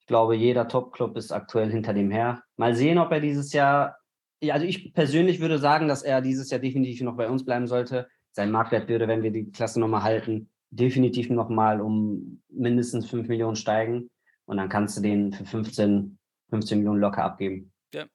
ich 0.00 0.06
glaube, 0.06 0.36
jeder 0.36 0.68
Top-Club 0.68 1.16
ist 1.16 1.32
aktuell 1.32 1.70
hinter 1.70 1.92
dem 1.92 2.10
her. 2.10 2.42
Mal 2.56 2.74
sehen, 2.74 2.98
ob 2.98 3.12
er 3.12 3.20
dieses 3.20 3.52
Jahr, 3.52 3.96
ja, 4.40 4.54
also 4.54 4.66
ich 4.66 4.94
persönlich 4.94 5.40
würde 5.40 5.58
sagen, 5.58 5.88
dass 5.88 6.02
er 6.02 6.20
dieses 6.20 6.50
Jahr 6.50 6.60
definitiv 6.60 7.00
noch 7.02 7.16
bei 7.16 7.28
uns 7.28 7.44
bleiben 7.44 7.66
sollte. 7.66 8.08
Sein 8.32 8.50
Marktwert 8.50 8.88
würde, 8.88 9.08
wenn 9.08 9.22
wir 9.22 9.30
die 9.30 9.50
Klasse 9.50 9.80
nochmal 9.80 10.02
halten, 10.02 10.50
definitiv 10.70 11.28
nochmal 11.30 11.80
um 11.80 12.42
mindestens 12.48 13.08
5 13.10 13.28
Millionen 13.28 13.56
steigen. 13.56 14.10
Und 14.44 14.58
dann 14.58 14.68
kannst 14.68 14.96
du 14.96 15.02
den 15.02 15.32
für 15.32 15.44
15, 15.44 16.18
15 16.50 16.78
Millionen 16.78 17.00
locker 17.00 17.24
abgeben. 17.24 17.72
Ja. 17.92 18.06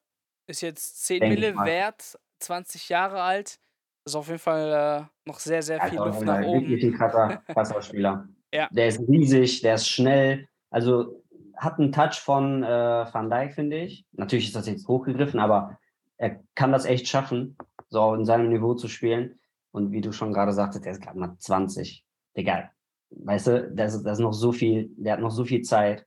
Ist 0.46 0.62
jetzt 0.62 1.04
10 1.04 1.20
Denk 1.20 1.34
Mille 1.34 1.56
wert, 1.56 2.18
20 2.40 2.88
Jahre 2.88 3.22
alt. 3.22 3.58
Das 4.04 4.12
ist 4.12 4.16
auf 4.16 4.26
jeden 4.26 4.38
Fall 4.38 5.08
äh, 5.26 5.28
noch 5.28 5.38
sehr, 5.38 5.62
sehr 5.62 5.80
viel 5.80 5.98
also, 5.98 6.04
Luft 6.06 6.26
nach 6.26 6.44
oben. 6.44 6.68
Wirklich 6.68 6.84
ein 6.84 6.94
krasser, 6.94 7.36
krasser 7.46 7.82
Spieler. 7.82 8.28
Ja. 8.52 8.68
Der 8.70 8.88
ist 8.88 9.00
riesig, 9.08 9.62
der 9.62 9.74
ist 9.74 9.88
schnell. 9.88 10.48
Also 10.70 11.22
hat 11.56 11.78
einen 11.78 11.92
Touch 11.92 12.18
von 12.18 12.64
äh, 12.64 13.06
Van 13.12 13.30
Dijk, 13.30 13.54
finde 13.54 13.78
ich. 13.78 14.04
Natürlich 14.12 14.46
ist 14.46 14.56
das 14.56 14.66
jetzt 14.66 14.88
hochgegriffen, 14.88 15.38
aber 15.38 15.78
er 16.16 16.40
kann 16.54 16.72
das 16.72 16.84
echt 16.84 17.08
schaffen, 17.08 17.56
so 17.88 18.14
in 18.14 18.24
seinem 18.24 18.48
Niveau 18.48 18.74
zu 18.74 18.88
spielen. 18.88 19.38
Und 19.70 19.92
wie 19.92 20.00
du 20.00 20.12
schon 20.12 20.32
gerade 20.32 20.52
sagtest, 20.52 20.84
der 20.84 20.92
ist 20.92 21.02
gerade 21.02 21.18
mal 21.18 21.36
20. 21.38 22.04
Egal. 22.34 22.70
Weißt 23.10 23.46
du, 23.46 23.70
das 23.72 23.94
ist, 23.94 24.04
das 24.04 24.18
ist 24.18 24.22
noch 24.22 24.32
so 24.32 24.52
viel, 24.52 24.90
der 24.96 25.14
hat 25.14 25.20
noch 25.20 25.30
so 25.30 25.44
viel 25.44 25.62
Zeit. 25.62 26.06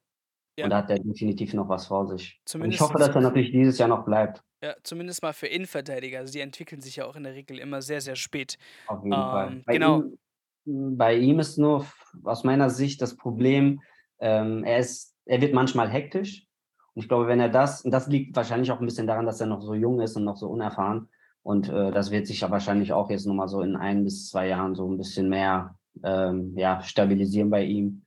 Ja. 0.58 0.66
Und 0.66 0.72
da 0.72 0.78
hat 0.78 0.90
er 0.90 1.00
definitiv 1.00 1.54
noch 1.54 1.68
was 1.68 1.88
vor 1.88 2.08
sich. 2.08 2.42
Und 2.54 2.72
ich 2.72 2.80
hoffe, 2.80 2.98
dass 2.98 3.10
er 3.10 3.22
natürlich 3.22 3.52
dieses 3.52 3.78
Jahr 3.78 3.90
noch 3.90 4.06
bleibt. 4.06 4.42
Ja, 4.62 4.76
zumindest 4.84 5.22
mal 5.22 5.34
für 5.34 5.48
Innenverteidiger. 5.48 6.20
Also 6.20 6.34
die 6.34 6.40
entwickeln 6.40 6.82
sich 6.82 6.98
ja 6.98 7.06
auch 7.06 7.16
in 7.16 7.24
der 7.24 7.34
Regel 7.34 7.60
immer 7.60 7.82
sehr, 7.82 8.02
sehr 8.02 8.16
spät. 8.16 8.58
Auf 8.88 9.04
jeden 9.04 9.14
ähm, 9.14 9.20
Fall. 9.20 9.62
Bei 9.66 9.74
genau. 9.74 10.04
Ihm, 10.66 10.98
bei 10.98 11.16
ihm 11.16 11.40
ist 11.40 11.58
nur 11.58 11.86
aus 12.24 12.44
meiner 12.44 12.70
Sicht 12.70 13.02
das 13.02 13.16
Problem, 13.16 13.82
ähm, 14.20 14.64
er, 14.64 14.80
ist, 14.80 15.16
er 15.26 15.42
wird 15.42 15.54
manchmal 15.54 15.90
hektisch. 15.90 16.48
Und 16.94 17.02
ich 17.04 17.10
glaube, 17.10 17.28
wenn 17.28 17.40
er 17.40 17.50
das, 17.50 17.82
und 17.82 17.92
das 17.92 18.08
liegt 18.08 18.36
wahrscheinlich 18.36 18.72
auch 18.72 18.80
ein 18.80 18.86
bisschen 18.86 19.08
daran, 19.08 19.26
dass 19.26 19.42
er 19.42 19.48
noch 19.48 19.62
so 19.62 19.74
jung 19.74 20.00
ist 20.00 20.16
und 20.16 20.24
noch 20.24 20.38
so 20.38 20.48
unerfahren. 20.48 21.10
Und 21.44 21.70
äh, 21.70 21.92
das 21.92 22.10
wird 22.10 22.26
sich 22.26 22.42
ja 22.42 22.50
wahrscheinlich 22.50 22.94
auch 22.94 23.10
jetzt 23.12 23.28
nochmal 23.28 23.50
so 23.50 23.62
in 23.62 23.76
ein 23.76 24.04
bis 24.04 24.30
zwei 24.30 24.48
Jahren 24.48 24.74
so 24.74 24.90
ein 24.90 24.98
bisschen 24.98 25.30
mehr 25.30 25.78
ähm, 26.04 26.58
ja, 26.58 26.82
stabilisieren 26.82 27.50
bei 27.50 27.64
ihm. 27.64 28.06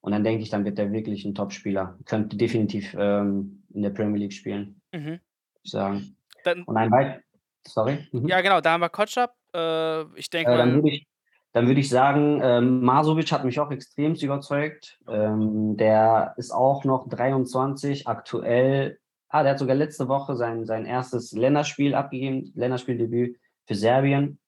Und 0.00 0.12
dann 0.12 0.22
denke 0.22 0.42
ich, 0.42 0.50
dann 0.50 0.64
wird 0.64 0.78
er 0.78 0.92
wirklich 0.92 1.24
ein 1.24 1.34
Top-Spieler. 1.34 1.98
Könnte 2.04 2.36
definitiv 2.36 2.94
ähm, 2.96 3.64
in 3.74 3.82
der 3.82 3.90
Premier 3.90 4.20
League 4.20 4.32
spielen. 4.32 4.80
Mhm. 4.92 5.18
Ich 5.62 5.70
sagen. 5.70 6.16
Dann, 6.44 6.62
und 6.64 6.76
ein 6.76 6.90
weit. 6.90 7.22
Sorry. 7.66 8.06
Mhm. 8.12 8.28
Ja, 8.28 8.40
genau, 8.40 8.60
da 8.60 8.72
haben 8.72 8.80
wir 8.80 8.88
Kotschap. 8.88 9.34
Äh, 9.54 10.02
ich 10.18 10.30
denke 10.30 10.52
äh, 10.52 10.56
Dann 10.56 10.74
würde 10.76 10.90
ich, 10.90 11.06
dann 11.52 11.66
würde 11.66 11.80
ich 11.80 11.88
sagen, 11.88 12.40
ähm, 12.42 12.80
Masovic 12.80 13.32
hat 13.32 13.44
mich 13.44 13.58
auch 13.60 13.70
extrem 13.70 14.14
überzeugt. 14.14 14.98
Ähm, 15.08 15.76
der 15.76 16.34
ist 16.36 16.50
auch 16.50 16.84
noch 16.84 17.08
23, 17.08 18.06
aktuell. 18.06 18.98
Ah, 19.28 19.42
der 19.42 19.52
hat 19.52 19.58
sogar 19.58 19.76
letzte 19.76 20.08
Woche 20.08 20.36
sein, 20.36 20.64
sein 20.64 20.86
erstes 20.86 21.32
Länderspiel 21.32 21.94
abgegeben, 21.94 22.52
Länderspieldebüt 22.54 23.38
für 23.66 23.74
Serbien. 23.74 24.38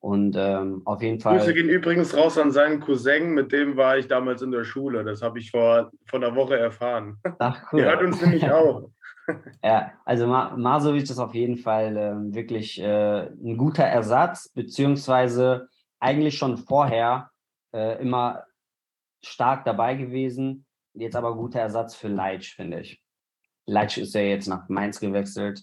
Und 0.00 0.36
ähm, 0.38 0.82
auf 0.84 1.02
jeden 1.02 1.18
Fall. 1.18 1.38
Grüße 1.38 1.54
gehen 1.54 1.68
übrigens 1.68 2.16
raus 2.16 2.38
an 2.38 2.52
seinen 2.52 2.78
Cousin, 2.78 3.34
mit 3.34 3.50
dem 3.50 3.76
war 3.76 3.98
ich 3.98 4.06
damals 4.06 4.42
in 4.42 4.52
der 4.52 4.62
Schule. 4.62 5.02
Das 5.02 5.22
habe 5.22 5.40
ich 5.40 5.50
vor, 5.50 5.90
vor 6.06 6.20
einer 6.20 6.36
Woche 6.36 6.56
erfahren. 6.56 7.18
Ach, 7.40 7.72
cool. 7.72 7.80
Der 7.80 7.92
hat 7.92 8.02
uns 8.02 8.20
nämlich 8.20 8.48
auch. 8.50 8.90
Ja, 9.62 9.92
also 10.04 10.26
Masovic 10.26 11.04
ist 11.04 11.18
auf 11.18 11.34
jeden 11.34 11.56
Fall 11.56 11.96
äh, 11.96 12.34
wirklich 12.34 12.80
äh, 12.80 13.26
ein 13.28 13.56
guter 13.56 13.84
Ersatz, 13.84 14.48
beziehungsweise 14.50 15.68
eigentlich 16.00 16.38
schon 16.38 16.58
vorher 16.58 17.30
äh, 17.72 18.00
immer 18.00 18.44
stark 19.22 19.64
dabei 19.64 19.94
gewesen. 19.94 20.66
Jetzt 20.94 21.16
aber 21.16 21.34
guter 21.34 21.60
Ersatz 21.60 21.94
für 21.94 22.08
Leitsch, 22.08 22.54
finde 22.54 22.80
ich. 22.80 23.02
Leitsch 23.66 23.98
ist 23.98 24.14
ja 24.14 24.22
jetzt 24.22 24.48
nach 24.48 24.68
Mainz 24.68 24.98
gewechselt. 25.00 25.62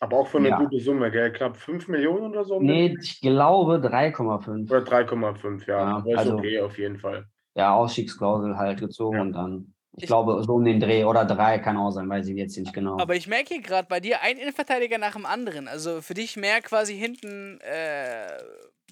Aber 0.00 0.18
auch 0.18 0.26
für 0.26 0.38
eine 0.38 0.48
ja. 0.48 0.58
gute 0.58 0.80
Summe, 0.80 1.10
gell? 1.10 1.32
Knapp 1.32 1.56
5 1.56 1.88
Millionen 1.88 2.32
oder 2.32 2.44
so? 2.44 2.60
Nee, 2.60 2.96
ich 3.00 3.20
glaube 3.20 3.76
3,5. 3.76 4.68
Oder 4.68 4.80
3,5, 4.80 5.68
ja. 5.68 6.02
ja. 6.04 6.16
Also, 6.16 6.38
okay 6.38 6.60
auf 6.60 6.76
jeden 6.78 6.98
Fall. 6.98 7.26
Ja, 7.54 7.74
Ausstiegsklausel 7.74 8.56
halt 8.56 8.80
gezogen 8.80 9.16
ja. 9.16 9.22
und 9.22 9.32
dann 9.32 9.74
ich, 9.96 10.04
ich, 10.04 10.06
glaube, 10.06 10.42
so 10.42 10.54
um 10.54 10.64
den 10.64 10.80
Dreh 10.80 11.04
oder 11.04 11.24
drei 11.24 11.58
kann 11.58 11.76
auch 11.76 11.90
sein, 11.90 12.08
weiß 12.08 12.26
ich 12.28 12.36
jetzt 12.36 12.56
nicht 12.56 12.72
genau. 12.72 12.98
Aber 12.98 13.14
ich 13.14 13.26
merke 13.26 13.60
gerade 13.60 13.86
bei 13.88 14.00
dir 14.00 14.22
ein 14.22 14.38
Innenverteidiger 14.38 14.98
nach 14.98 15.12
dem 15.12 15.26
anderen. 15.26 15.68
Also 15.68 16.00
für 16.00 16.14
dich 16.14 16.36
mehr 16.36 16.62
quasi 16.62 16.96
hinten 16.96 17.60
äh, 17.60 18.42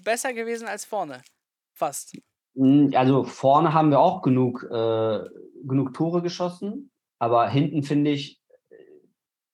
besser 0.02 0.34
gewesen 0.34 0.68
als 0.68 0.84
vorne. 0.84 1.22
Fast. 1.72 2.18
Hm, 2.54 2.90
also 2.94 3.24
vorne 3.24 3.72
haben 3.72 3.90
wir 3.90 4.00
auch 4.00 4.20
genug, 4.20 4.62
äh, 4.70 5.20
genug 5.64 5.94
Tore 5.94 6.20
geschossen, 6.20 6.90
aber 7.18 7.48
hinten 7.48 7.82
finde 7.82 8.10
ich, 8.10 8.40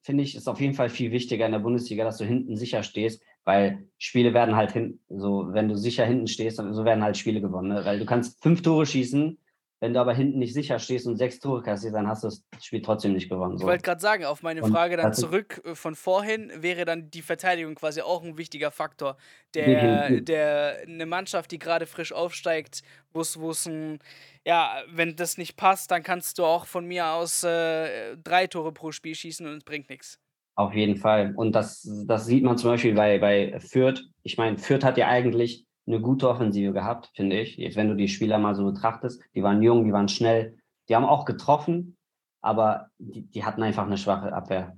finde 0.03 0.25
ich, 0.25 0.35
ist 0.35 0.49
auf 0.49 0.61
jeden 0.61 0.75
Fall 0.75 0.89
viel 0.89 1.11
wichtiger 1.11 1.47
in 1.47 1.53
der 1.53 1.59
Bundesliga, 1.59 2.05
dass 2.05 2.19
du 2.19 2.25
hinten 2.25 2.57
sicher 2.57 2.83
stehst, 2.83 3.23
weil 3.45 3.89
Spiele 3.99 4.35
werden 4.35 4.57
halt 4.57 4.73
hinten, 4.73 5.01
so 5.09 5.49
wenn 5.53 5.69
du 5.69 5.77
sicher 5.77 6.05
hinten 6.05 6.27
stehst, 6.27 6.57
so 6.57 6.85
werden 6.85 7.05
halt 7.05 7.17
Spiele 7.17 7.41
gewonnen. 7.41 7.69
Ne? 7.69 7.85
Weil 7.85 7.99
du 7.99 8.07
kannst 8.07 8.43
fünf 8.43 8.63
Tore 8.63 8.87
schießen, 8.87 9.39
wenn 9.87 9.94
du 9.94 10.01
aber 10.01 10.14
hinten 10.14 10.40
nicht 10.40 10.53
sicher 10.53 10.81
stehst 10.81 11.07
und 11.07 11.16
sechs 11.16 11.38
Tore 11.38 11.62
kassierst, 11.62 11.94
dann 11.94 12.09
hast 12.09 12.25
du 12.25 12.27
das 12.27 12.42
Spiel 12.61 12.83
trotzdem 12.83 13.12
nicht 13.12 13.29
gewonnen. 13.29 13.57
So. 13.57 13.62
Ich 13.62 13.68
wollte 13.68 13.85
gerade 13.85 14.01
sagen, 14.01 14.25
auf 14.25 14.42
meine 14.42 14.64
Frage 14.64 14.96
dann 14.96 15.14
zurück 15.14 15.62
äh, 15.64 15.77
von 15.77 15.94
vorhin 15.94 16.51
wäre 16.57 16.85
dann 16.85 17.09
die 17.09 17.22
Verteidigung 17.22 17.77
quasi 17.77 18.01
auch 18.01 18.25
ein 18.25 18.37
wichtiger 18.37 18.72
Faktor, 18.72 19.16
der, 19.55 20.22
der 20.22 20.79
eine 20.88 21.07
Mannschaft, 21.07 21.53
die 21.53 21.61
gerade 21.61 21.87
frisch 21.87 22.12
aufsteigt, 22.12 22.83
wo 23.12 23.20
es 23.20 23.66
ein, 23.66 24.01
ja, 24.44 24.83
wenn 24.90 25.14
das 25.14 25.38
nicht 25.38 25.57
passt, 25.57 25.92
dann 25.92 26.03
kannst 26.03 26.40
du 26.40 26.44
auch 26.44 26.66
von 26.66 26.85
mir 26.85 27.07
aus 27.12 27.44
äh, 27.44 28.16
drei 28.16 28.49
Tore 28.49 28.72
pro 28.72 28.90
Spiel 28.90 29.14
schießen 29.14 29.46
und 29.46 29.59
es 29.59 29.64
bringt 29.64 29.88
nichts. 29.88 30.18
Auf 30.57 30.75
jeden 30.75 30.96
Fall. 30.96 31.33
Und 31.37 31.53
das, 31.53 31.88
das 32.09 32.27
sieht 32.27 32.42
man 32.42 32.59
zum 32.59 32.70
Beispiel 32.70 32.94
bei, 32.94 33.18
bei 33.18 33.61
Fürth. 33.61 34.03
Ich 34.25 34.37
meine, 34.37 34.59
Fürth 34.59 34.83
hat 34.83 34.99
ja 34.99 35.07
eigentlich 35.07 35.66
eine 35.87 36.01
gute 36.01 36.29
Offensive 36.29 36.72
gehabt, 36.72 37.11
finde 37.14 37.40
ich. 37.40 37.57
Jetzt, 37.57 37.77
wenn 37.77 37.88
du 37.88 37.94
die 37.94 38.09
Spieler 38.09 38.38
mal 38.38 38.55
so 38.55 38.64
betrachtest, 38.64 39.22
die 39.35 39.42
waren 39.42 39.62
jung, 39.62 39.85
die 39.85 39.92
waren 39.92 40.09
schnell, 40.09 40.59
die 40.88 40.96
haben 40.96 41.05
auch 41.05 41.25
getroffen, 41.25 41.96
aber 42.40 42.88
die, 42.99 43.22
die 43.22 43.44
hatten 43.44 43.62
einfach 43.62 43.87
eine 43.87 43.99
schwache 43.99 44.33
Abwehr. 44.33 44.77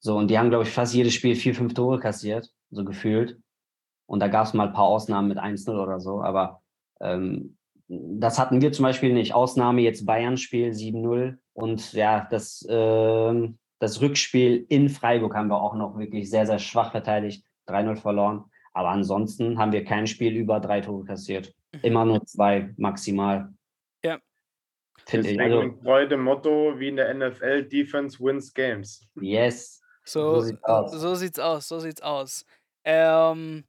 So, 0.00 0.16
und 0.18 0.28
die 0.28 0.38
haben, 0.38 0.50
glaube 0.50 0.64
ich, 0.64 0.70
fast 0.70 0.94
jedes 0.94 1.14
Spiel 1.14 1.34
vier, 1.34 1.54
fünf 1.54 1.74
Tore 1.74 1.98
kassiert, 1.98 2.50
so 2.70 2.84
gefühlt. 2.84 3.38
Und 4.06 4.20
da 4.20 4.28
gab 4.28 4.46
es 4.46 4.52
mal 4.52 4.68
ein 4.68 4.74
paar 4.74 4.84
Ausnahmen 4.84 5.28
mit 5.28 5.38
1-0 5.38 5.70
oder 5.70 5.98
so, 5.98 6.22
aber 6.22 6.60
ähm, 7.00 7.56
das 7.88 8.38
hatten 8.38 8.60
wir 8.60 8.72
zum 8.72 8.82
Beispiel 8.82 9.12
nicht. 9.12 9.34
Ausnahme 9.34 9.80
jetzt 9.80 10.04
Bayern-Spiel 10.04 10.70
7-0 10.70 11.38
und 11.52 11.92
ja, 11.92 12.26
das, 12.30 12.62
äh, 12.68 13.48
das 13.78 14.00
Rückspiel 14.00 14.66
in 14.68 14.88
Freiburg 14.88 15.34
haben 15.34 15.48
wir 15.48 15.60
auch 15.60 15.74
noch 15.74 15.98
wirklich 15.98 16.28
sehr, 16.30 16.46
sehr 16.46 16.58
schwach 16.58 16.90
verteidigt, 16.90 17.44
3-0 17.68 17.96
verloren. 17.96 18.44
Aber 18.74 18.90
ansonsten 18.90 19.58
haben 19.58 19.72
wir 19.72 19.84
kein 19.84 20.06
Spiel 20.06 20.36
über 20.36 20.60
drei 20.60 20.80
Tore 20.80 21.04
kassiert. 21.04 21.54
Mhm. 21.72 21.80
Immer 21.82 22.04
nur 22.04 22.26
zwei 22.26 22.74
maximal. 22.76 23.52
Ja. 24.04 24.18
Finde 25.06 25.30
ich. 25.30 25.40
Also, 25.40 25.68
treu 25.82 26.06
dem 26.06 26.22
Motto 26.22 26.78
wie 26.78 26.88
in 26.88 26.96
der 26.96 27.14
NFL: 27.14 27.64
Defense 27.64 28.18
wins 28.20 28.52
games. 28.52 29.06
Yes. 29.20 29.80
So, 30.04 30.34
so 30.34 30.40
sieht's 30.40 30.64
aus. 30.64 30.92
So 30.92 31.14
sieht's 31.14 31.38
aus, 31.38 31.68
so 31.68 31.78
sieht's 31.78 32.02
aus. 32.02 32.44
Ähm, 32.84 33.64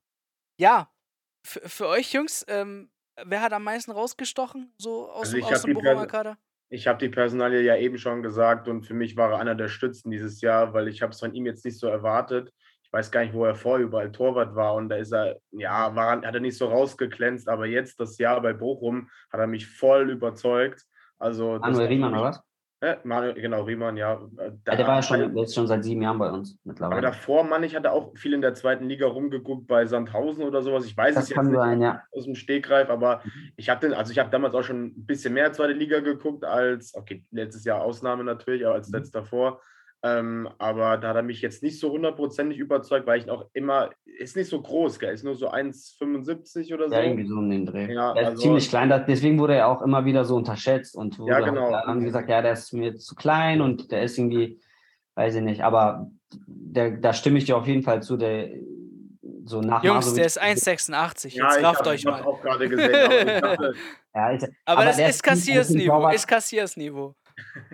ja, 0.59 0.89
für 1.45 1.87
euch 1.87 2.11
Jungs, 2.11 2.45
ähm, 2.49 2.89
wer 3.23 3.41
hat 3.41 3.53
am 3.53 3.63
meisten 3.63 3.91
rausgestochen, 3.91 4.73
so 4.77 5.09
aus, 5.09 5.33
also 5.33 5.45
aus 5.45 5.61
dem 5.61 5.75
Bochumer 5.75 6.07
Kader? 6.07 6.37
Ich 6.69 6.87
habe 6.87 6.99
die 6.99 7.09
Personalie 7.09 7.61
ja 7.61 7.77
eben 7.77 7.97
schon 7.97 8.23
gesagt 8.23 8.67
und 8.67 8.83
für 8.83 8.95
mich 8.95 9.15
war 9.15 9.31
er 9.31 9.39
einer 9.39 9.55
der 9.55 9.67
Stützen 9.67 10.09
dieses 10.09 10.41
Jahr, 10.41 10.73
weil 10.73 10.87
ich 10.87 11.01
habe 11.01 11.13
es 11.13 11.19
von 11.19 11.33
ihm 11.33 11.45
jetzt 11.45 11.63
nicht 11.63 11.77
so 11.77 11.87
erwartet. 11.87 12.51
Ich 12.95 12.99
weiß 12.99 13.11
gar 13.11 13.25
nicht, 13.25 13.33
wo 13.33 13.43
er 13.43 13.55
vorher 13.55 13.85
überall 13.85 14.09
Torwart 14.09 14.55
war 14.55 14.75
und 14.75 14.87
da 14.87 14.95
ist 14.95 15.11
er, 15.11 15.35
ja, 15.51 15.93
war, 15.97 16.21
hat 16.21 16.33
er 16.33 16.39
nicht 16.39 16.57
so 16.57 16.67
rausgeglänzt, 16.67 17.49
aber 17.49 17.65
jetzt 17.65 17.99
das 17.99 18.17
Jahr 18.17 18.41
bei 18.41 18.53
Bochum 18.53 19.09
hat 19.33 19.41
er 19.41 19.47
mich 19.47 19.67
voll 19.67 20.09
überzeugt. 20.09 20.85
Also, 21.19 21.59
Manuel 21.59 21.87
Riemann, 21.87 22.13
oder 22.13 22.23
was? 22.23 22.41
Äh, 22.79 22.95
Manuel, 23.03 23.33
genau, 23.33 23.63
Riemann, 23.63 23.97
ja. 23.97 24.13
Äh, 24.37 24.51
ja 24.65 24.75
der 24.77 24.87
war 24.87 24.95
ja 24.95 25.01
schon, 25.01 25.35
jetzt 25.35 25.53
schon 25.53 25.67
seit 25.67 25.83
sieben 25.83 26.03
Jahren 26.03 26.19
bei 26.19 26.29
uns 26.31 26.57
mittlerweile. 26.63 26.99
Aber 26.99 27.07
davor, 27.07 27.43
Mann, 27.43 27.63
ich 27.63 27.75
hatte 27.75 27.91
auch 27.91 28.15
viel 28.15 28.33
in 28.33 28.41
der 28.41 28.53
zweiten 28.53 28.85
Liga 28.85 29.07
rumgeguckt 29.07 29.67
bei 29.67 29.85
Sandhausen 29.85 30.45
oder 30.45 30.61
sowas. 30.61 30.85
Ich 30.85 30.95
weiß 30.95 31.15
das 31.15 31.25
es 31.25 31.29
jetzt 31.31 31.43
nicht 31.43 31.53
sein, 31.53 31.81
ja. 31.81 32.01
aus 32.13 32.23
dem 32.23 32.35
Stegreif, 32.35 32.89
aber 32.89 33.21
mhm. 33.25 33.51
ich 33.57 33.69
habe 33.69 33.81
den, 33.81 33.93
also 33.93 34.13
ich 34.13 34.19
habe 34.19 34.29
damals 34.29 34.55
auch 34.55 34.63
schon 34.63 34.85
ein 34.85 35.05
bisschen 35.05 35.33
mehr 35.33 35.51
zweite 35.51 35.73
Liga 35.73 35.99
geguckt 35.99 36.45
als, 36.45 36.95
okay, 36.95 37.25
letztes 37.31 37.65
Jahr 37.65 37.81
Ausnahme 37.81 38.23
natürlich, 38.23 38.65
aber 38.65 38.75
als 38.75 38.87
mhm. 38.87 38.95
letztes 38.95 39.11
davor. 39.11 39.59
Ähm, 40.05 40.47
aber 40.59 40.97
da 40.97 41.09
hat 41.09 41.15
er 41.15 41.23
mich 41.23 41.41
jetzt 41.41 41.63
nicht 41.63 41.79
so 41.79 41.89
hundertprozentig 41.89 42.59
überzeugt, 42.59 43.07
weil 43.07 43.19
ich 43.21 43.27
auch 43.27 43.47
immer, 43.53 43.89
ist 44.19 44.35
nicht 44.35 44.49
so 44.49 44.61
groß, 44.61 44.99
gell? 44.99 45.11
ist 45.11 45.23
nur 45.23 45.33
so 45.33 45.49
1,75 45.49 46.75
oder 46.75 46.89
so. 46.89 46.93
Ja, 46.93 47.01
irgendwie 47.01 47.25
so 47.25 47.37
um 47.37 47.49
den 47.49 47.65
Dreh. 47.65 47.91
Ja, 47.91 48.13
er 48.13 48.21
ist 48.21 48.27
also, 48.27 48.43
ziemlich 48.43 48.69
klein, 48.69 49.03
deswegen 49.07 49.39
wurde 49.39 49.55
er 49.55 49.67
auch 49.67 49.81
immer 49.81 50.05
wieder 50.05 50.23
so 50.23 50.35
unterschätzt 50.35 50.95
und 50.95 51.17
ja, 51.25 51.39
genau. 51.39 51.71
haben 51.71 52.03
gesagt, 52.03 52.29
ja, 52.29 52.43
der 52.43 52.51
ist 52.51 52.71
mir 52.71 52.95
zu 52.97 53.15
klein 53.15 53.61
und 53.61 53.91
der 53.91 54.03
ist 54.03 54.15
irgendwie, 54.19 54.61
weiß 55.15 55.35
ich 55.35 55.41
nicht, 55.41 55.63
aber 55.63 56.11
der, 56.45 56.91
da 56.91 57.11
stimme 57.11 57.39
ich 57.39 57.45
dir 57.45 57.57
auf 57.57 57.65
jeden 57.65 57.81
Fall 57.81 58.03
zu, 58.03 58.15
der 58.15 58.49
so 59.43 59.61
nach 59.61 59.83
Jungs, 59.83 60.13
der 60.13 60.27
ist 60.27 60.39
1,86. 60.39 61.29
Ja, 61.29 61.49
Jetzt 61.49 61.59
kraft 61.59 61.87
euch 61.87 62.05
mal. 62.05 62.21
Auch 62.21 62.41
gerade 62.41 62.69
gesehen, 62.69 62.93
aber, 62.93 63.41
dachte, 63.41 63.73
ja, 64.13 64.33
ich, 64.33 64.43
aber, 64.43 64.53
aber 64.65 64.85
das 64.85 64.99
ist 64.99 65.23
Kassiersniveau. 65.23 66.09
Ist 66.09 66.27
Kassiersniveau 66.27 67.15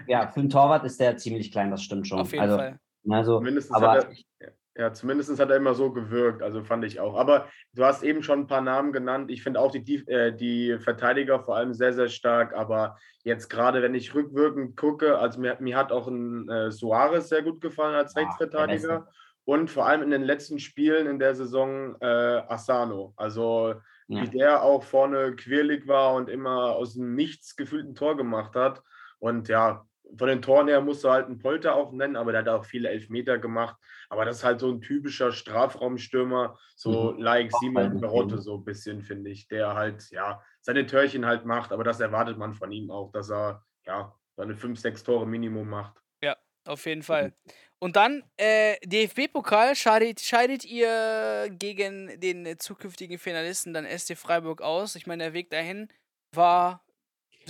ja, 0.08 0.28
für 0.28 0.40
einen 0.40 0.50
Torwart 0.50 0.84
ist 0.86 1.00
der 1.00 1.18
ziemlich 1.18 1.52
klein, 1.52 1.72
das 1.72 1.84
stimmt 1.84 2.08
schon. 2.08 2.20
Auf 2.20 2.32
jeden 2.32 2.44
also, 2.44 2.58
Fall. 2.58 2.80
Also, 3.10 3.38
zumindest 3.38 3.74
aber, 3.74 3.92
hat 3.92 4.08
er, 4.40 4.54
ja, 4.78 4.94
zumindest 4.94 5.38
hat 5.38 5.50
er 5.50 5.58
immer 5.58 5.74
so 5.74 5.92
gewirkt, 5.92 6.42
also 6.42 6.64
fand 6.64 6.86
ich 6.86 7.00
auch. 7.00 7.16
Aber 7.16 7.48
du 7.74 7.84
hast 7.84 8.04
eben 8.04 8.24
schon 8.24 8.42
ein 8.42 8.48
paar 8.48 8.62
Namen 8.62 8.94
genannt. 8.94 9.30
Ich 9.30 9.44
finde 9.44 9.60
auch 9.60 9.72
die, 9.72 9.84
die, 9.84 10.08
äh, 10.08 10.36
die 10.36 10.78
Verteidiger 10.80 11.42
vor 11.42 11.58
allem 11.58 11.74
sehr, 11.74 11.94
sehr 11.94 12.08
stark. 12.08 12.54
Aber 12.54 12.98
jetzt 13.24 13.50
gerade, 13.50 13.82
wenn 13.82 13.96
ich 13.96 14.16
rückwirkend 14.16 14.78
gucke, 14.78 15.18
also 15.18 15.42
mir, 15.42 15.58
mir 15.60 15.76
hat 15.76 15.92
auch 15.92 16.08
ein 16.08 16.48
äh, 16.50 16.72
Suarez 16.72 17.28
sehr 17.28 17.44
gut 17.44 17.60
gefallen 17.60 17.96
als 17.96 18.16
ah, 18.16 18.22
Rechtsverteidiger. 18.22 19.08
Und 19.44 19.70
vor 19.70 19.88
allem 19.88 20.04
in 20.04 20.12
den 20.12 20.24
letzten 20.24 20.60
Spielen 20.60 21.08
in 21.08 21.20
der 21.20 21.36
Saison 21.36 21.96
äh, 22.00 22.06
Asano. 22.48 23.14
Also 23.18 23.76
ja. 24.08 24.22
wie 24.22 24.30
der 24.30 24.64
auch 24.64 24.84
vorne 24.84 25.36
quirlig 25.36 25.88
war 25.88 26.14
und 26.14 26.30
immer 26.30 26.76
aus 26.76 26.94
dem 26.94 27.16
Nichts 27.16 27.56
gefühlt 27.58 27.88
ein 27.88 27.96
Tor 27.96 28.16
gemacht 28.16 28.56
hat. 28.56 28.82
Und 29.22 29.50
ja, 29.50 29.86
von 30.18 30.28
den 30.28 30.42
Toren 30.42 30.68
her 30.68 30.82
musst 30.82 31.04
du 31.04 31.10
halt 31.10 31.28
einen 31.28 31.38
Polter 31.38 31.76
auch 31.76 31.92
nennen, 31.92 32.16
aber 32.16 32.32
der 32.32 32.42
hat 32.42 32.50
auch 32.50 32.66
viele 32.66 32.90
Elfmeter 32.90 33.38
gemacht. 33.38 33.78
Aber 34.10 34.26
das 34.26 34.38
ist 34.38 34.44
halt 34.44 34.60
so 34.60 34.70
ein 34.70 34.82
typischer 34.82 35.32
Strafraumstürmer, 35.32 36.58
so 36.76 37.14
mhm. 37.14 37.22
like 37.22 37.52
Simon 37.60 38.02
Berotte, 38.02 38.40
so 38.40 38.58
ein 38.58 38.66
bisschen, 38.66 39.02
finde 39.02 39.30
ich, 39.30 39.48
der 39.48 39.76
halt, 39.76 40.10
ja, 40.12 40.42
seine 40.62 40.86
Törchen 40.86 41.26
halt 41.26 41.46
macht. 41.46 41.72
Aber 41.72 41.84
das 41.84 42.00
erwartet 42.00 42.38
man 42.38 42.54
von 42.54 42.72
ihm 42.72 42.92
auch, 42.92 43.12
dass 43.12 43.30
er, 43.30 43.64
ja, 43.86 44.14
seine 44.36 44.56
fünf, 44.56 44.80
sechs 44.80 45.04
Tore 45.04 45.26
Minimum 45.26 45.70
macht. 45.70 46.02
Ja, 46.24 46.36
auf 46.66 46.86
jeden 46.86 47.04
Fall. 47.04 47.34
Und 47.80 47.96
dann, 47.96 48.24
äh, 48.38 48.76
DFB-Pokal, 48.86 49.76
scheidet, 49.76 50.20
scheidet 50.20 50.66
ihr 50.66 51.50
gegen 51.52 52.20
den 52.20 52.60
zukünftigen 52.60 53.18
Finalisten 53.18 53.74
dann 53.74 53.86
SC 53.86 54.18
Freiburg 54.18 54.62
aus? 54.62 54.96
Ich 54.96 55.08
meine, 55.08 55.24
der 55.24 55.34
Weg 55.34 55.50
dahin 55.50 55.88
war 56.34 56.84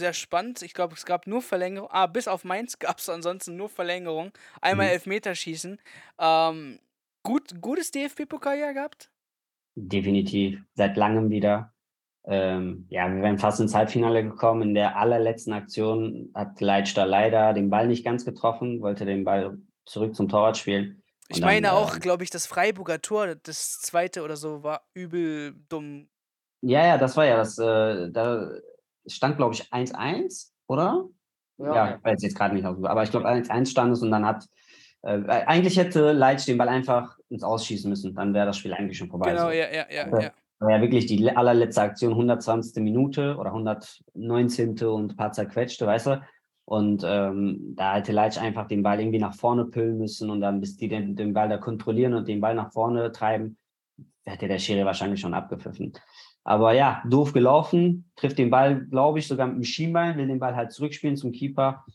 sehr 0.01 0.13
spannend. 0.13 0.61
Ich 0.61 0.73
glaube, 0.73 0.95
es 0.95 1.05
gab 1.05 1.27
nur 1.27 1.41
Verlängerung. 1.41 1.87
Ah, 1.91 2.07
bis 2.07 2.27
auf 2.27 2.43
Mainz 2.43 2.77
gab 2.79 2.97
es 2.97 3.07
ansonsten 3.07 3.55
nur 3.55 3.69
Verlängerung. 3.69 4.31
Einmal 4.59 4.87
mhm. 4.87 4.93
Elfmeterschießen. 4.93 5.79
Ähm, 6.19 6.79
gut, 7.23 7.61
gutes 7.61 7.91
DFB-Pokaljahr 7.91 8.73
gehabt? 8.73 9.09
Definitiv. 9.75 10.59
Seit 10.73 10.97
langem 10.97 11.29
wieder. 11.29 11.73
Ähm, 12.25 12.85
ja, 12.89 13.11
wir 13.11 13.21
wären 13.21 13.39
fast 13.39 13.61
ins 13.61 13.73
Halbfinale 13.73 14.23
gekommen. 14.23 14.61
In 14.61 14.73
der 14.73 14.97
allerletzten 14.97 15.53
Aktion 15.53 16.31
hat 16.35 16.59
Leitster 16.61 17.05
leider 17.05 17.53
den 17.53 17.69
Ball 17.69 17.87
nicht 17.87 18.03
ganz 18.03 18.25
getroffen, 18.25 18.81
wollte 18.81 19.05
den 19.05 19.23
Ball 19.23 19.57
zurück 19.85 20.15
zum 20.15 20.29
Torwart 20.29 20.57
spielen. 20.57 21.01
Ich 21.29 21.39
dann, 21.39 21.47
meine 21.47 21.73
auch, 21.73 21.95
äh, 21.95 21.99
glaube 21.99 22.23
ich, 22.23 22.29
das 22.29 22.45
Freiburger 22.45 23.01
Tor, 23.01 23.35
das 23.35 23.79
zweite 23.79 24.23
oder 24.23 24.35
so, 24.35 24.63
war 24.63 24.81
übel 24.93 25.55
dumm. 25.69 26.09
Ja, 26.61 26.85
ja, 26.85 26.97
das 26.97 27.17
war 27.17 27.25
ja 27.25 27.37
das. 27.37 27.57
Äh, 27.57 28.11
da 28.11 28.51
stand, 29.07 29.37
glaube 29.37 29.53
ich, 29.53 29.71
1-1, 29.71 30.51
oder? 30.67 31.05
Ja. 31.57 31.75
ja, 31.75 31.95
ich 31.95 32.03
weiß 32.03 32.21
jetzt 32.23 32.35
gerade 32.35 32.55
nicht, 32.55 32.65
aber 32.65 33.03
ich 33.03 33.11
glaube, 33.11 33.27
1-1 33.27 33.67
stand 33.67 33.93
es 33.93 34.01
und 34.01 34.11
dann 34.11 34.25
hat. 34.25 34.47
Äh, 35.03 35.23
eigentlich 35.27 35.77
hätte 35.77 36.11
Leitsch 36.11 36.47
den 36.47 36.57
Ball 36.57 36.69
einfach 36.69 37.17
ins 37.29 37.43
Ausschießen 37.43 37.89
müssen, 37.89 38.13
dann 38.13 38.33
wäre 38.33 38.45
das 38.45 38.57
Spiel 38.57 38.73
eigentlich 38.73 38.97
schon 38.97 39.09
vorbei. 39.09 39.31
Genau, 39.31 39.47
so. 39.47 39.51
ja, 39.51 39.65
ja, 39.71 39.85
ja. 39.89 40.19
ja. 40.19 40.31
War 40.59 40.71
ja 40.71 40.81
wirklich 40.81 41.07
die 41.07 41.35
allerletzte 41.35 41.81
Aktion, 41.81 42.11
120. 42.11 42.83
Minute 42.83 43.35
oder 43.37 43.49
119. 43.49 44.77
und 44.83 45.13
ein 45.13 45.15
paar 45.15 45.31
zerquetschte, 45.31 45.87
weißt 45.87 46.07
du? 46.07 46.21
Und 46.65 47.03
ähm, 47.03 47.73
da 47.75 47.95
hätte 47.95 48.11
Leitsch 48.11 48.37
einfach 48.37 48.67
den 48.67 48.83
Ball 48.83 48.99
irgendwie 48.99 49.19
nach 49.19 49.33
vorne 49.33 49.65
püllen 49.65 49.97
müssen 49.97 50.29
und 50.29 50.39
dann, 50.39 50.61
bis 50.61 50.77
die 50.77 50.87
den, 50.87 51.15
den 51.15 51.33
Ball 51.33 51.49
da 51.49 51.57
kontrollieren 51.57 52.13
und 52.13 52.27
den 52.27 52.39
Ball 52.39 52.53
nach 52.53 52.71
vorne 52.71 53.11
treiben, 53.11 53.57
hätte 54.23 54.47
der 54.47 54.59
Schiri 54.59 54.85
wahrscheinlich 54.85 55.19
schon 55.19 55.33
abgepfiffen. 55.33 55.93
Aber 56.43 56.73
ja, 56.73 57.03
doof 57.07 57.33
gelaufen, 57.33 58.11
trifft 58.15 58.39
den 58.39 58.49
Ball, 58.49 58.85
glaube 58.85 59.19
ich, 59.19 59.27
sogar 59.27 59.47
mit 59.47 59.57
dem 59.57 59.63
Schienbein, 59.63 60.17
will 60.17 60.27
den 60.27 60.39
Ball 60.39 60.55
halt 60.55 60.71
zurückspielen 60.71 61.15
zum 61.15 61.31
Keeper. 61.31 61.85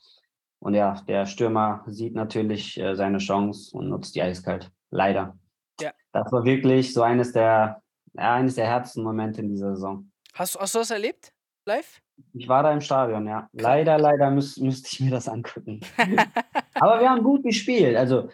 Und 0.60 0.74
ja, 0.74 1.00
der 1.08 1.26
Stürmer 1.26 1.84
sieht 1.86 2.14
natürlich 2.14 2.78
äh, 2.78 2.94
seine 2.94 3.18
Chance 3.18 3.76
und 3.76 3.88
nutzt 3.88 4.14
die 4.14 4.22
eiskalt. 4.22 4.70
Leider. 4.90 5.36
Ja. 5.80 5.90
Das 6.12 6.30
war 6.32 6.44
wirklich 6.44 6.92
so 6.92 7.02
eines 7.02 7.32
der, 7.32 7.82
ja, 8.14 8.34
eines 8.34 8.54
der 8.54 8.66
härtesten 8.66 9.02
Momente 9.02 9.40
in 9.40 9.48
dieser 9.48 9.74
Saison. 9.74 10.10
Hast, 10.34 10.58
hast 10.58 10.74
du 10.74 10.78
das 10.78 10.90
erlebt? 10.90 11.32
Live? 11.66 12.00
Ich 12.32 12.48
war 12.48 12.62
da 12.62 12.72
im 12.72 12.80
Stadion, 12.80 13.26
ja. 13.26 13.48
Leider, 13.52 13.98
leider 13.98 14.30
müß, 14.30 14.58
müsste 14.58 14.88
ich 14.90 15.00
mir 15.00 15.10
das 15.10 15.28
angucken. 15.28 15.80
aber 16.74 17.00
wir 17.00 17.10
haben 17.10 17.22
gut 17.22 17.42
gespielt. 17.42 17.96
Also 17.96 18.30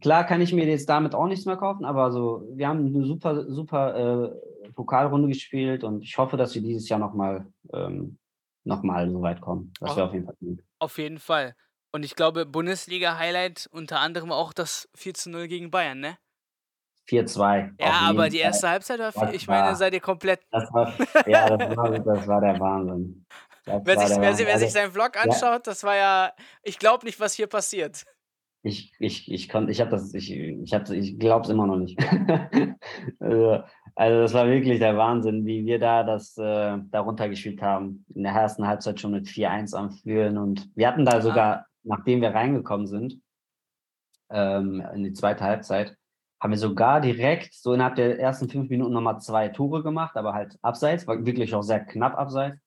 klar 0.00 0.24
kann 0.24 0.40
ich 0.40 0.52
mir 0.52 0.66
jetzt 0.66 0.88
damit 0.88 1.14
auch 1.14 1.26
nichts 1.26 1.44
mehr 1.44 1.56
kaufen, 1.56 1.84
aber 1.84 2.12
so, 2.12 2.46
wir 2.54 2.68
haben 2.68 2.86
eine 2.86 3.04
super, 3.04 3.50
super 3.50 3.96
äh, 3.96 4.30
Pokalrunde 4.76 5.28
gespielt 5.28 5.82
und 5.82 6.02
ich 6.02 6.16
hoffe, 6.18 6.36
dass 6.36 6.54
wir 6.54 6.62
dieses 6.62 6.88
Jahr 6.88 7.00
nochmal 7.00 7.46
ähm, 7.72 8.18
noch 8.64 8.82
so 8.82 9.22
weit 9.22 9.40
kommen. 9.40 9.72
Das 9.80 9.96
wäre 9.96 10.06
auf 10.06 10.12
jeden 10.12 10.26
Fall 10.26 10.36
gut. 10.38 10.62
Auf 10.78 10.98
jeden 10.98 11.18
Fall. 11.18 11.56
Und 11.92 12.04
ich 12.04 12.14
glaube, 12.14 12.46
Bundesliga-Highlight 12.46 13.68
unter 13.72 14.00
anderem 14.00 14.30
auch 14.30 14.52
das 14.52 14.88
4 14.94 15.14
zu 15.14 15.30
0 15.30 15.48
gegen 15.48 15.70
Bayern, 15.70 16.00
ne? 16.00 16.18
4-2. 17.08 17.74
Ja, 17.80 17.92
aber 18.08 18.28
die 18.28 18.38
erste. 18.38 18.68
Halbzeit 18.68 18.98
war, 18.98 19.12
das 19.12 19.34
ich 19.34 19.46
meine, 19.46 19.76
seid 19.76 19.94
ihr 19.94 20.00
komplett. 20.00 20.40
Das 20.50 20.70
war, 20.72 20.92
ja, 21.26 21.56
das 21.56 21.76
war, 21.76 21.98
das 21.98 22.26
war 22.26 22.40
der 22.40 22.58
Wahnsinn. 22.58 23.24
wer, 23.64 23.98
sich, 23.98 24.18
wer, 24.18 24.38
wer, 24.38 24.58
sich 24.58 24.72
seinen 24.72 24.90
Vlog 24.90 25.16
anschaut, 25.16 25.42
ja. 25.42 25.58
das 25.60 25.84
war 25.84 25.96
ja, 25.96 26.32
ich 26.62 26.78
glaube 26.78 27.06
nicht, 27.06 27.20
was 27.20 27.34
hier 27.34 27.46
passiert. 27.46 28.04
Ich, 28.62 28.92
ich, 28.98 29.30
ich 29.30 29.48
konnte, 29.48 29.70
ich 29.70 29.80
habe 29.80 29.90
das, 29.90 30.12
ich, 30.12 30.32
ich, 30.32 30.90
ich 30.90 31.18
glaube 31.20 31.44
es 31.44 31.48
immer 31.48 31.68
noch 31.68 31.76
nicht. 31.76 31.96
also, 33.20 33.62
also, 33.98 34.20
das 34.20 34.34
war 34.34 34.46
wirklich 34.46 34.78
der 34.78 34.98
Wahnsinn, 34.98 35.46
wie 35.46 35.64
wir 35.64 35.78
da 35.78 36.04
das 36.04 36.36
äh, 36.36 36.78
darunter 36.90 37.30
gespielt 37.30 37.62
haben. 37.62 38.04
In 38.14 38.24
der 38.24 38.32
ersten 38.32 38.66
Halbzeit 38.66 39.00
schon 39.00 39.12
mit 39.12 39.26
4-1 39.26 39.74
am 39.74 39.90
Führen 39.90 40.36
und 40.36 40.68
wir 40.76 40.86
hatten 40.86 41.06
da 41.06 41.22
sogar, 41.22 41.66
nachdem 41.82 42.20
wir 42.20 42.34
reingekommen 42.34 42.86
sind, 42.86 43.18
ähm, 44.30 44.84
in 44.94 45.02
die 45.02 45.14
zweite 45.14 45.44
Halbzeit, 45.44 45.96
haben 46.42 46.50
wir 46.50 46.58
sogar 46.58 47.00
direkt 47.00 47.54
so 47.54 47.72
innerhalb 47.72 47.94
der 47.94 48.20
ersten 48.20 48.50
fünf 48.50 48.68
Minuten 48.68 48.92
nochmal 48.92 49.18
zwei 49.20 49.48
Tore 49.48 49.82
gemacht, 49.82 50.16
aber 50.16 50.34
halt 50.34 50.58
abseits, 50.60 51.06
war 51.06 51.24
wirklich 51.24 51.54
auch 51.54 51.62
sehr 51.62 51.80
knapp 51.80 52.18
abseits. 52.18 52.58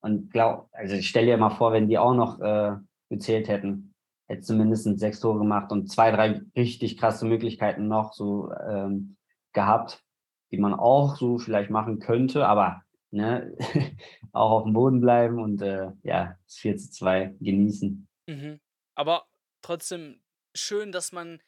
Und 0.00 0.30
glaub, 0.30 0.68
also 0.70 0.94
ich 0.94 1.08
stelle 1.08 1.26
dir 1.26 1.36
mal 1.36 1.50
vor, 1.50 1.72
wenn 1.72 1.88
die 1.88 1.98
auch 1.98 2.14
noch 2.14 2.38
äh, 2.38 2.76
gezählt 3.08 3.48
hätten, 3.48 3.92
hätte 4.28 4.42
zumindest 4.42 4.84
sechs 5.00 5.18
Tore 5.18 5.40
gemacht 5.40 5.72
und 5.72 5.90
zwei, 5.90 6.12
drei 6.12 6.42
richtig 6.54 6.96
krasse 6.96 7.26
Möglichkeiten 7.26 7.88
noch 7.88 8.12
so 8.12 8.52
ähm, 8.68 9.16
gehabt, 9.52 10.05
die 10.50 10.58
man 10.58 10.74
auch 10.74 11.16
so 11.16 11.38
vielleicht 11.38 11.70
machen 11.70 11.98
könnte, 11.98 12.46
aber 12.46 12.82
ne, 13.10 13.56
auch 14.32 14.50
auf 14.50 14.62
dem 14.64 14.72
Boden 14.72 15.00
bleiben 15.00 15.38
und 15.40 15.62
äh, 15.62 15.90
ja, 16.02 16.36
das 16.44 16.56
4 16.56 16.76
zu 16.76 16.90
2 16.90 17.34
genießen. 17.40 18.06
Mhm. 18.26 18.60
Aber 18.94 19.24
trotzdem 19.62 20.20
schön, 20.54 20.92
dass 20.92 21.12
man 21.12 21.40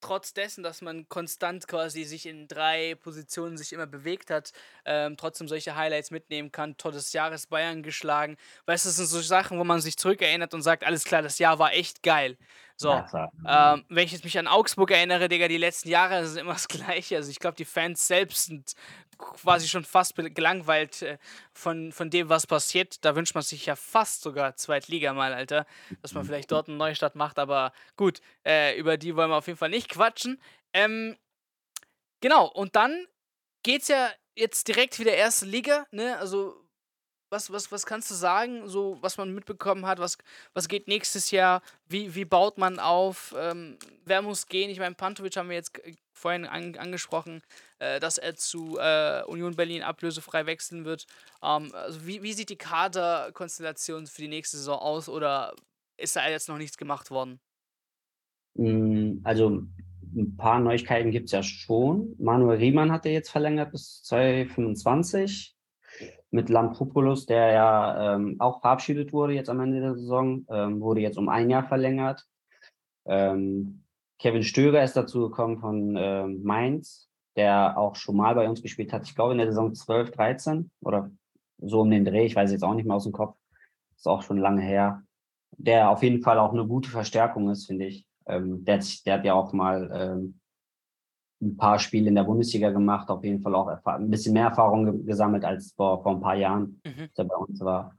trotz 0.00 0.34
dessen, 0.34 0.62
dass 0.62 0.82
man 0.82 1.08
konstant 1.08 1.66
quasi 1.66 2.04
sich 2.04 2.26
in 2.26 2.48
drei 2.48 2.94
Positionen 2.96 3.56
sich 3.56 3.72
immer 3.72 3.86
bewegt 3.86 4.30
hat, 4.30 4.52
ähm, 4.84 5.16
trotzdem 5.16 5.48
solche 5.48 5.74
Highlights 5.74 6.10
mitnehmen 6.10 6.52
kann. 6.52 6.76
Tor 6.76 6.92
des 6.92 7.12
Jahres 7.12 7.46
Bayern 7.46 7.82
geschlagen. 7.82 8.36
Weißt 8.66 8.84
du, 8.84 8.88
das 8.90 8.96
sind 8.96 9.06
so 9.06 9.20
Sachen, 9.20 9.58
wo 9.58 9.64
man 9.64 9.80
sich 9.80 9.96
zurückerinnert 9.96 10.54
und 10.54 10.62
sagt, 10.62 10.84
alles 10.84 11.04
klar, 11.04 11.22
das 11.22 11.38
Jahr 11.38 11.58
war 11.58 11.72
echt 11.72 12.02
geil. 12.02 12.36
So, 12.78 12.90
ähm, 12.92 13.84
wenn 13.88 14.04
ich 14.04 14.12
jetzt 14.12 14.24
mich 14.24 14.38
an 14.38 14.46
Augsburg 14.46 14.90
erinnere, 14.90 15.28
Digga, 15.28 15.48
die 15.48 15.56
letzten 15.56 15.88
Jahre 15.88 16.20
ist 16.20 16.30
es 16.30 16.36
immer 16.36 16.52
das 16.52 16.68
Gleiche. 16.68 17.16
Also 17.16 17.30
ich 17.30 17.38
glaube, 17.38 17.56
die 17.56 17.64
Fans 17.64 18.06
selbst 18.06 18.46
sind 18.46 18.74
quasi 19.18 19.66
schon 19.66 19.84
fast 19.84 20.14
gelangweilt 20.14 21.00
äh, 21.00 21.18
von, 21.54 21.90
von 21.92 22.10
dem, 22.10 22.28
was 22.28 22.46
passiert. 22.46 23.02
Da 23.04 23.16
wünscht 23.16 23.34
man 23.34 23.42
sich 23.42 23.64
ja 23.64 23.76
fast 23.76 24.20
sogar 24.22 24.56
Zweitliga 24.56 25.14
mal, 25.14 25.32
Alter, 25.32 25.66
dass 26.02 26.12
man 26.12 26.24
vielleicht 26.24 26.52
dort 26.52 26.68
einen 26.68 26.76
Neustart 26.76 27.14
macht. 27.14 27.38
Aber 27.38 27.72
gut, 27.96 28.20
äh, 28.46 28.78
über 28.78 28.98
die 28.98 29.16
wollen 29.16 29.30
wir 29.30 29.36
auf 29.36 29.46
jeden 29.46 29.58
Fall 29.58 29.70
nicht 29.70 29.88
quatschen. 29.88 30.38
Ähm, 30.74 31.16
genau, 32.20 32.46
und 32.46 32.76
dann 32.76 33.06
geht's 33.62 33.88
ja 33.88 34.10
jetzt 34.34 34.68
direkt 34.68 34.98
wieder 34.98 35.14
erste 35.14 35.46
Liga, 35.46 35.86
ne? 35.92 36.18
Also 36.18 36.65
was, 37.30 37.50
was, 37.50 37.72
was 37.72 37.86
kannst 37.86 38.10
du 38.10 38.14
sagen, 38.14 38.68
so 38.68 38.98
was 39.00 39.18
man 39.18 39.34
mitbekommen 39.34 39.86
hat, 39.86 39.98
was, 39.98 40.18
was 40.54 40.68
geht 40.68 40.88
nächstes 40.88 41.30
Jahr, 41.30 41.62
wie, 41.88 42.14
wie 42.14 42.24
baut 42.24 42.58
man 42.58 42.78
auf, 42.78 43.34
ähm, 43.38 43.76
wer 44.04 44.22
muss 44.22 44.46
gehen? 44.46 44.70
Ich 44.70 44.78
meine, 44.78 44.94
Pantovic 44.94 45.36
haben 45.36 45.48
wir 45.48 45.56
jetzt 45.56 45.80
vorhin 46.12 46.46
an, 46.46 46.76
angesprochen, 46.76 47.42
äh, 47.78 48.00
dass 48.00 48.18
er 48.18 48.36
zu 48.36 48.78
äh, 48.78 49.22
Union 49.26 49.56
Berlin 49.56 49.82
ablösefrei 49.82 50.46
wechseln 50.46 50.84
wird. 50.84 51.06
Ähm, 51.42 51.72
also 51.74 52.06
wie, 52.06 52.22
wie 52.22 52.32
sieht 52.32 52.50
die 52.50 52.56
Kaderkonstellation 52.56 54.06
für 54.06 54.22
die 54.22 54.28
nächste 54.28 54.56
Saison 54.56 54.78
aus 54.78 55.08
oder 55.08 55.54
ist 55.96 56.16
da 56.16 56.28
jetzt 56.28 56.48
noch 56.48 56.58
nichts 56.58 56.76
gemacht 56.76 57.10
worden? 57.10 57.40
Hm, 58.56 59.20
also 59.24 59.62
ein 60.14 60.36
paar 60.36 60.60
Neuigkeiten 60.60 61.10
gibt 61.10 61.26
es 61.26 61.32
ja 61.32 61.42
schon. 61.42 62.14
Manuel 62.18 62.58
Riemann 62.58 62.92
hat 62.92 63.04
er 63.04 63.12
jetzt 63.12 63.30
verlängert 63.30 63.72
bis 63.72 64.02
2025 64.04 65.55
mit 66.36 66.50
Lampropoulos, 66.50 67.24
der 67.24 67.52
ja 67.52 68.14
ähm, 68.14 68.36
auch 68.38 68.60
verabschiedet 68.60 69.12
wurde 69.14 69.32
jetzt 69.32 69.48
am 69.48 69.60
Ende 69.60 69.80
der 69.80 69.94
Saison, 69.94 70.44
ähm, 70.50 70.80
wurde 70.82 71.00
jetzt 71.00 71.16
um 71.16 71.30
ein 71.30 71.48
Jahr 71.48 71.64
verlängert. 71.64 72.26
Ähm, 73.06 73.84
Kevin 74.18 74.42
Stöger 74.42 74.84
ist 74.84 74.96
dazu 74.96 75.20
gekommen 75.20 75.58
von 75.58 75.96
ähm, 75.98 76.42
Mainz, 76.42 77.08
der 77.36 77.78
auch 77.78 77.96
schon 77.96 78.16
mal 78.16 78.34
bei 78.34 78.48
uns 78.48 78.60
gespielt 78.60 78.92
hat, 78.92 79.04
ich 79.04 79.14
glaube 79.14 79.32
in 79.32 79.38
der 79.38 79.48
Saison 79.48 79.74
12, 79.74 80.10
13 80.10 80.70
oder 80.82 81.10
so 81.58 81.80
um 81.80 81.90
den 81.90 82.04
Dreh, 82.04 82.26
ich 82.26 82.36
weiß 82.36 82.52
jetzt 82.52 82.64
auch 82.64 82.74
nicht 82.74 82.86
mehr 82.86 82.96
aus 82.96 83.04
dem 83.04 83.12
Kopf, 83.12 83.36
ist 83.96 84.06
auch 84.06 84.22
schon 84.22 84.38
lange 84.38 84.60
her, 84.60 85.02
der 85.52 85.88
auf 85.90 86.02
jeden 86.02 86.22
Fall 86.22 86.38
auch 86.38 86.52
eine 86.52 86.66
gute 86.66 86.90
Verstärkung 86.90 87.48
ist, 87.48 87.66
finde 87.66 87.86
ich. 87.86 88.06
Ähm, 88.26 88.62
der, 88.64 88.76
hat, 88.76 89.06
der 89.06 89.14
hat 89.14 89.24
ja 89.24 89.32
auch 89.32 89.54
mal 89.54 89.90
ähm, 89.94 90.40
ein 91.40 91.56
paar 91.56 91.78
Spiele 91.78 92.08
in 92.08 92.14
der 92.14 92.24
Bundesliga 92.24 92.70
gemacht, 92.70 93.08
auf 93.10 93.24
jeden 93.24 93.42
Fall 93.42 93.54
auch 93.54 93.68
ein 93.84 94.10
bisschen 94.10 94.32
mehr 94.32 94.46
Erfahrung 94.46 95.04
gesammelt 95.04 95.44
als 95.44 95.72
vor, 95.72 96.02
vor 96.02 96.12
ein 96.12 96.20
paar 96.20 96.36
Jahren, 96.36 96.80
mhm. 96.84 97.08
der 97.16 97.24
bei 97.24 97.36
uns 97.36 97.60
war. 97.60 97.94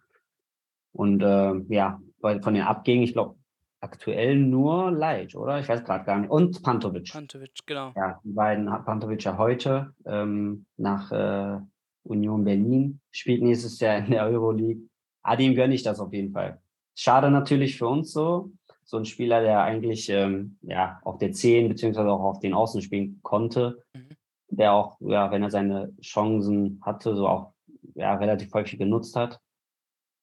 Und 0.91 1.21
äh, 1.21 1.53
ja, 1.69 2.01
von 2.19 2.53
den 2.53 2.63
Abgängen, 2.63 3.03
ich 3.03 3.13
glaube, 3.13 3.35
aktuell 3.79 4.35
nur 4.35 4.91
Leitsch, 4.91 5.35
oder? 5.35 5.59
Ich 5.59 5.69
weiß 5.69 5.83
gerade 5.83 6.03
gar 6.03 6.19
nicht. 6.19 6.31
Und 6.31 6.63
Pantovic. 6.63 7.11
Pantovic, 7.11 7.59
genau. 7.65 7.91
Ja, 7.95 8.19
die 8.23 8.31
beiden 8.31 8.71
hat 8.71 8.85
Pantovic 8.85 9.23
ja 9.23 9.37
heute 9.37 9.93
ähm, 10.05 10.65
nach 10.77 11.11
äh, 11.11 11.59
Union 12.03 12.43
Berlin, 12.43 12.99
spielt 13.11 13.43
nächstes 13.43 13.79
Jahr 13.79 13.97
in 13.97 14.11
der 14.11 14.25
Euroleague. 14.25 14.89
Ah, 15.21 15.35
dem 15.35 15.55
gönne 15.55 15.75
ich 15.75 15.83
das 15.83 15.99
auf 15.99 16.13
jeden 16.13 16.31
Fall. 16.31 16.59
Schade 16.95 17.29
natürlich 17.29 17.77
für 17.77 17.87
uns 17.87 18.11
so, 18.11 18.51
so 18.87 18.97
ein 18.97 19.05
Spieler, 19.05 19.41
der 19.41 19.61
eigentlich 19.61 20.09
ähm, 20.09 20.57
ja 20.61 20.99
auf 21.03 21.17
der 21.17 21.33
10 21.33 21.67
beziehungsweise 21.67 22.09
auch 22.09 22.23
auf 22.23 22.39
den 22.39 22.53
Außen 22.53 22.81
spielen 22.81 23.19
konnte, 23.21 23.83
mhm. 23.93 24.09
der 24.49 24.73
auch, 24.73 24.97
ja, 25.01 25.29
wenn 25.29 25.43
er 25.43 25.51
seine 25.51 25.93
Chancen 26.01 26.79
hatte, 26.81 27.15
so 27.15 27.27
auch 27.27 27.53
ja, 27.95 28.15
relativ 28.15 28.53
häufig 28.53 28.79
genutzt 28.79 29.15
hat. 29.15 29.39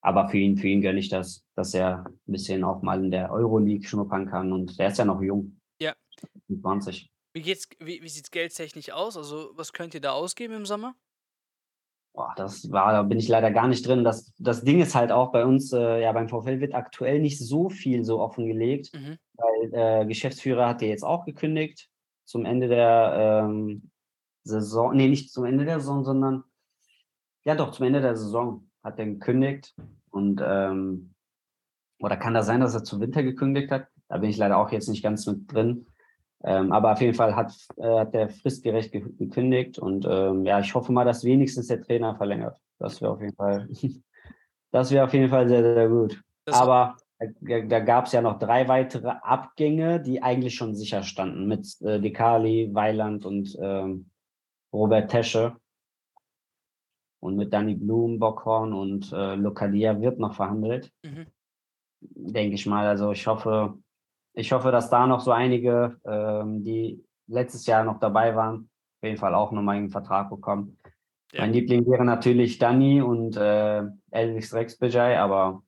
Aber 0.01 0.29
für 0.29 0.39
ihn, 0.39 0.57
für 0.57 0.69
ihn 0.69 0.81
gönne 0.81 0.99
ich 0.99 1.09
das, 1.09 1.45
dass 1.55 1.75
er 1.75 2.05
ein 2.07 2.33
bisschen 2.33 2.65
auch 2.65 2.83
mal 2.83 3.03
in 3.03 3.11
der 3.11 3.31
Euroleague 3.31 3.87
schnuppern 3.87 4.29
kann. 4.29 4.53
Und 4.53 4.79
der 4.79 4.89
ist 4.89 4.99
ja 4.99 5.05
noch 5.05 5.21
jung. 5.23 5.61
Ja. 5.81 5.95
20. 6.61 7.11
Wie, 7.33 7.43
geht's, 7.43 7.69
wie, 7.81 8.03
wie 8.03 8.09
sieht 8.09 8.25
es 8.25 8.31
geldtechnisch 8.31 8.91
aus? 8.91 9.17
Also, 9.17 9.51
was 9.55 9.73
könnt 9.73 9.95
ihr 9.95 10.01
da 10.01 10.12
ausgeben 10.12 10.55
im 10.55 10.67
Sommer? 10.67 10.95
Boah, 12.15 12.33
das 12.37 12.71
war, 12.71 12.93
da 12.93 13.03
bin 13.03 13.19
ich 13.19 13.27
leider 13.27 13.51
gar 13.51 13.67
nicht 13.67 13.87
drin. 13.87 14.05
Das, 14.05 14.33
das 14.39 14.62
Ding 14.62 14.81
ist 14.81 14.95
halt 14.95 15.11
auch 15.11 15.33
bei 15.33 15.45
uns, 15.45 15.73
äh, 15.73 16.01
ja, 16.01 16.12
beim 16.12 16.29
VfL 16.29 16.61
wird 16.61 16.73
aktuell 16.73 17.21
nicht 17.21 17.41
so 17.41 17.69
viel 17.69 18.05
so 18.05 18.21
offengelegt, 18.21 18.93
mhm. 18.95 19.19
weil 19.35 19.71
der 19.71 20.01
äh, 20.03 20.07
Geschäftsführer 20.07 20.69
hat 20.69 20.81
ja 20.81 20.89
jetzt 20.89 21.03
auch 21.03 21.25
gekündigt 21.25 21.91
zum 22.25 22.45
Ende 22.45 22.69
der 22.69 23.45
ähm, 23.47 23.91
Saison. 24.45 24.95
Nee, 24.95 25.09
nicht 25.09 25.33
zum 25.33 25.45
Ende 25.45 25.65
der 25.65 25.81
Saison, 25.81 26.05
sondern 26.05 26.45
ja 27.45 27.57
doch, 27.57 27.73
zum 27.73 27.87
Ende 27.87 28.01
der 28.01 28.17
Saison 28.17 28.71
hat 28.85 28.99
er 29.01 29.07
gekündigt. 29.07 29.75
Und 30.11 30.41
ähm, 30.45 31.15
oder 31.99 32.17
kann 32.17 32.35
das 32.35 32.47
sein, 32.47 32.61
dass 32.61 32.75
er 32.75 32.85
zum 32.85 33.01
Winter 33.01 33.25
gekündigt 33.25 33.73
hat? 33.73 33.89
Da 34.09 34.19
bin 34.19 34.31
ich 34.31 34.37
leider 34.37 34.59
auch 34.59 34.71
jetzt 34.71 34.89
nicht 34.89 35.03
ganz 35.03 35.27
mit 35.27 35.53
drin. 35.53 35.87
Ähm, 36.47 36.72
aber 36.72 36.92
auf 36.92 37.01
jeden 37.01 37.14
Fall 37.14 37.34
hat, 37.34 37.55
äh, 37.76 38.01
hat 38.01 38.12
der 38.12 38.28
fristgerecht 38.28 38.92
gekündigt 38.92 39.78
und 39.78 40.07
ähm, 40.09 40.45
ja, 40.45 40.61
ich 40.61 40.74
hoffe 40.74 40.92
mal, 40.92 41.05
dass 41.05 41.24
wenigstens 41.24 41.68
der 41.68 41.80
Trainer 41.80 42.14
verlängert. 42.16 42.61
Das 42.78 43.01
wäre 43.01 43.12
auf 43.12 43.20
jeden 43.20 43.34
Fall, 43.34 43.68
das 44.70 44.90
wäre 44.90 45.05
auf 45.05 45.14
jeden 45.14 45.30
Fall 45.30 45.49
sehr, 45.49 45.62
sehr 45.62 45.88
gut. 45.88 46.22
Das 46.45 46.57
aber 46.57 46.97
da, 47.40 47.61
da 47.61 47.80
gab 47.80 48.07
es 48.07 48.12
ja 48.12 48.20
noch 48.20 48.38
drei 48.38 48.68
weitere 48.68 49.09
Abgänge, 49.09 50.01
die 50.01 50.22
eigentlich 50.22 50.55
schon 50.55 50.74
sicher 50.74 51.03
standen 51.03 51.47
mit 51.47 51.80
äh, 51.80 52.01
Dekali, 52.01 52.70
Weiland 52.74 53.24
und 53.24 53.57
ähm, 53.61 54.11
Robert 54.72 55.11
Tesche. 55.11 55.57
Und 57.20 57.36
mit 57.36 57.55
Danny 57.55 57.74
Blum, 57.74 58.18
Bockhorn 58.18 58.74
und 58.74 59.11
äh, 59.12 59.34
Lokalia 59.36 59.99
wird 59.99 60.18
noch 60.18 60.34
verhandelt. 60.34 60.92
Mhm. 61.03 61.26
Denke 62.01 62.57
ich 62.57 62.66
mal. 62.66 62.86
Also 62.86 63.12
ich 63.12 63.26
hoffe, 63.26 63.78
ich 64.35 64.53
hoffe, 64.53 64.70
dass 64.70 64.91
da 64.91 65.07
noch 65.07 65.20
so 65.20 65.30
einige, 65.30 65.99
ähm, 66.05 66.64
die 66.64 67.03
letztes 67.26 67.66
Jahr 67.66 67.85
noch 67.85 67.99
dabei 68.01 68.35
waren, 68.37 68.68
auf 69.01 69.07
jeden 69.07 69.16
Fall 69.16 69.35
auch 69.35 69.53
nochmal 69.53 69.76
einen 69.76 69.91
Vertrag 69.91 70.28
bekommen. 70.28 70.78
Ja. 71.32 71.43
Mein 71.43 71.53
Liebling 71.53 71.87
wäre 71.87 72.05
natürlich 72.05 72.59
Danny 72.59 73.01
und 73.01 73.37
äh, 73.37 73.82
Elvis 74.11 74.53
Rexbejai, 74.53 75.18
aber 75.18 75.62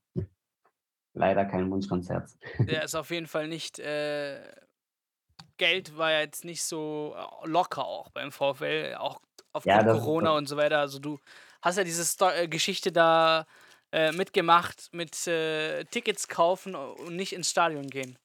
leider 1.14 1.44
kein 1.44 1.70
Wunschkonzert. 1.70 2.30
Der 2.58 2.84
ist 2.84 2.94
auf 2.94 3.10
jeden 3.10 3.26
Fall 3.26 3.48
nicht. 3.48 3.78
Äh, 3.78 4.40
Geld 5.56 5.96
war 5.96 6.12
ja 6.12 6.20
jetzt 6.20 6.44
nicht 6.44 6.62
so 6.62 7.14
äh, 7.16 7.48
locker 7.48 7.84
auch 7.84 8.10
beim 8.10 8.30
VfL, 8.30 8.96
auch 8.98 9.20
aufgrund 9.52 9.86
ja, 9.86 9.92
Corona 9.92 10.30
und 10.32 10.48
so 10.48 10.56
weiter. 10.56 10.78
Also 10.78 10.98
du 10.98 11.18
hast 11.62 11.78
ja 11.78 11.84
diese 11.84 12.04
Sto 12.04 12.28
äh, 12.28 12.46
Geschichte 12.46 12.92
da 12.92 13.46
äh, 13.92 14.12
mitgemacht 14.12 14.88
mit 14.92 15.26
äh, 15.26 15.84
Tickets 15.84 16.28
kaufen 16.28 16.74
und 16.74 17.16
nicht 17.16 17.32
ins 17.32 17.50
Stadion 17.50 17.88
gehen. 17.88 18.18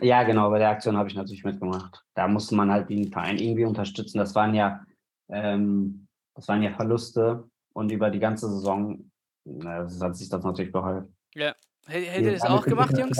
Ja, 0.00 0.22
genau, 0.24 0.50
bei 0.50 0.58
der 0.58 0.70
Aktion 0.70 0.96
habe 0.96 1.08
ich 1.08 1.14
natürlich 1.14 1.44
mitgemacht. 1.44 2.04
Da 2.14 2.26
musste 2.26 2.54
man 2.54 2.70
halt 2.70 2.90
den 2.90 3.12
Verein 3.12 3.38
irgendwie 3.38 3.64
unterstützen. 3.64 4.18
Das 4.18 4.34
waren 4.34 4.54
ja, 4.54 4.84
ähm, 5.28 6.06
das 6.34 6.48
waren 6.48 6.62
ja 6.62 6.72
Verluste 6.72 7.48
und 7.72 7.92
über 7.92 8.10
die 8.10 8.18
ganze 8.18 8.48
Saison 8.48 9.10
das 9.44 10.00
hat 10.00 10.16
sich 10.16 10.28
das 10.28 10.42
natürlich 10.42 10.72
behalten. 10.72 11.14
Ja. 11.34 11.54
Hättet 11.86 12.24
ihr 12.24 12.32
das 12.32 12.42
auch 12.42 12.64
gemacht, 12.64 12.96
Jungs? 12.98 13.18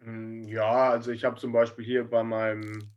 Hm, 0.00 0.44
ja, 0.44 0.90
also 0.90 1.10
ich 1.10 1.24
habe 1.24 1.36
zum 1.36 1.52
Beispiel 1.52 1.84
hier 1.84 2.08
bei 2.08 2.22
meinem 2.22 2.92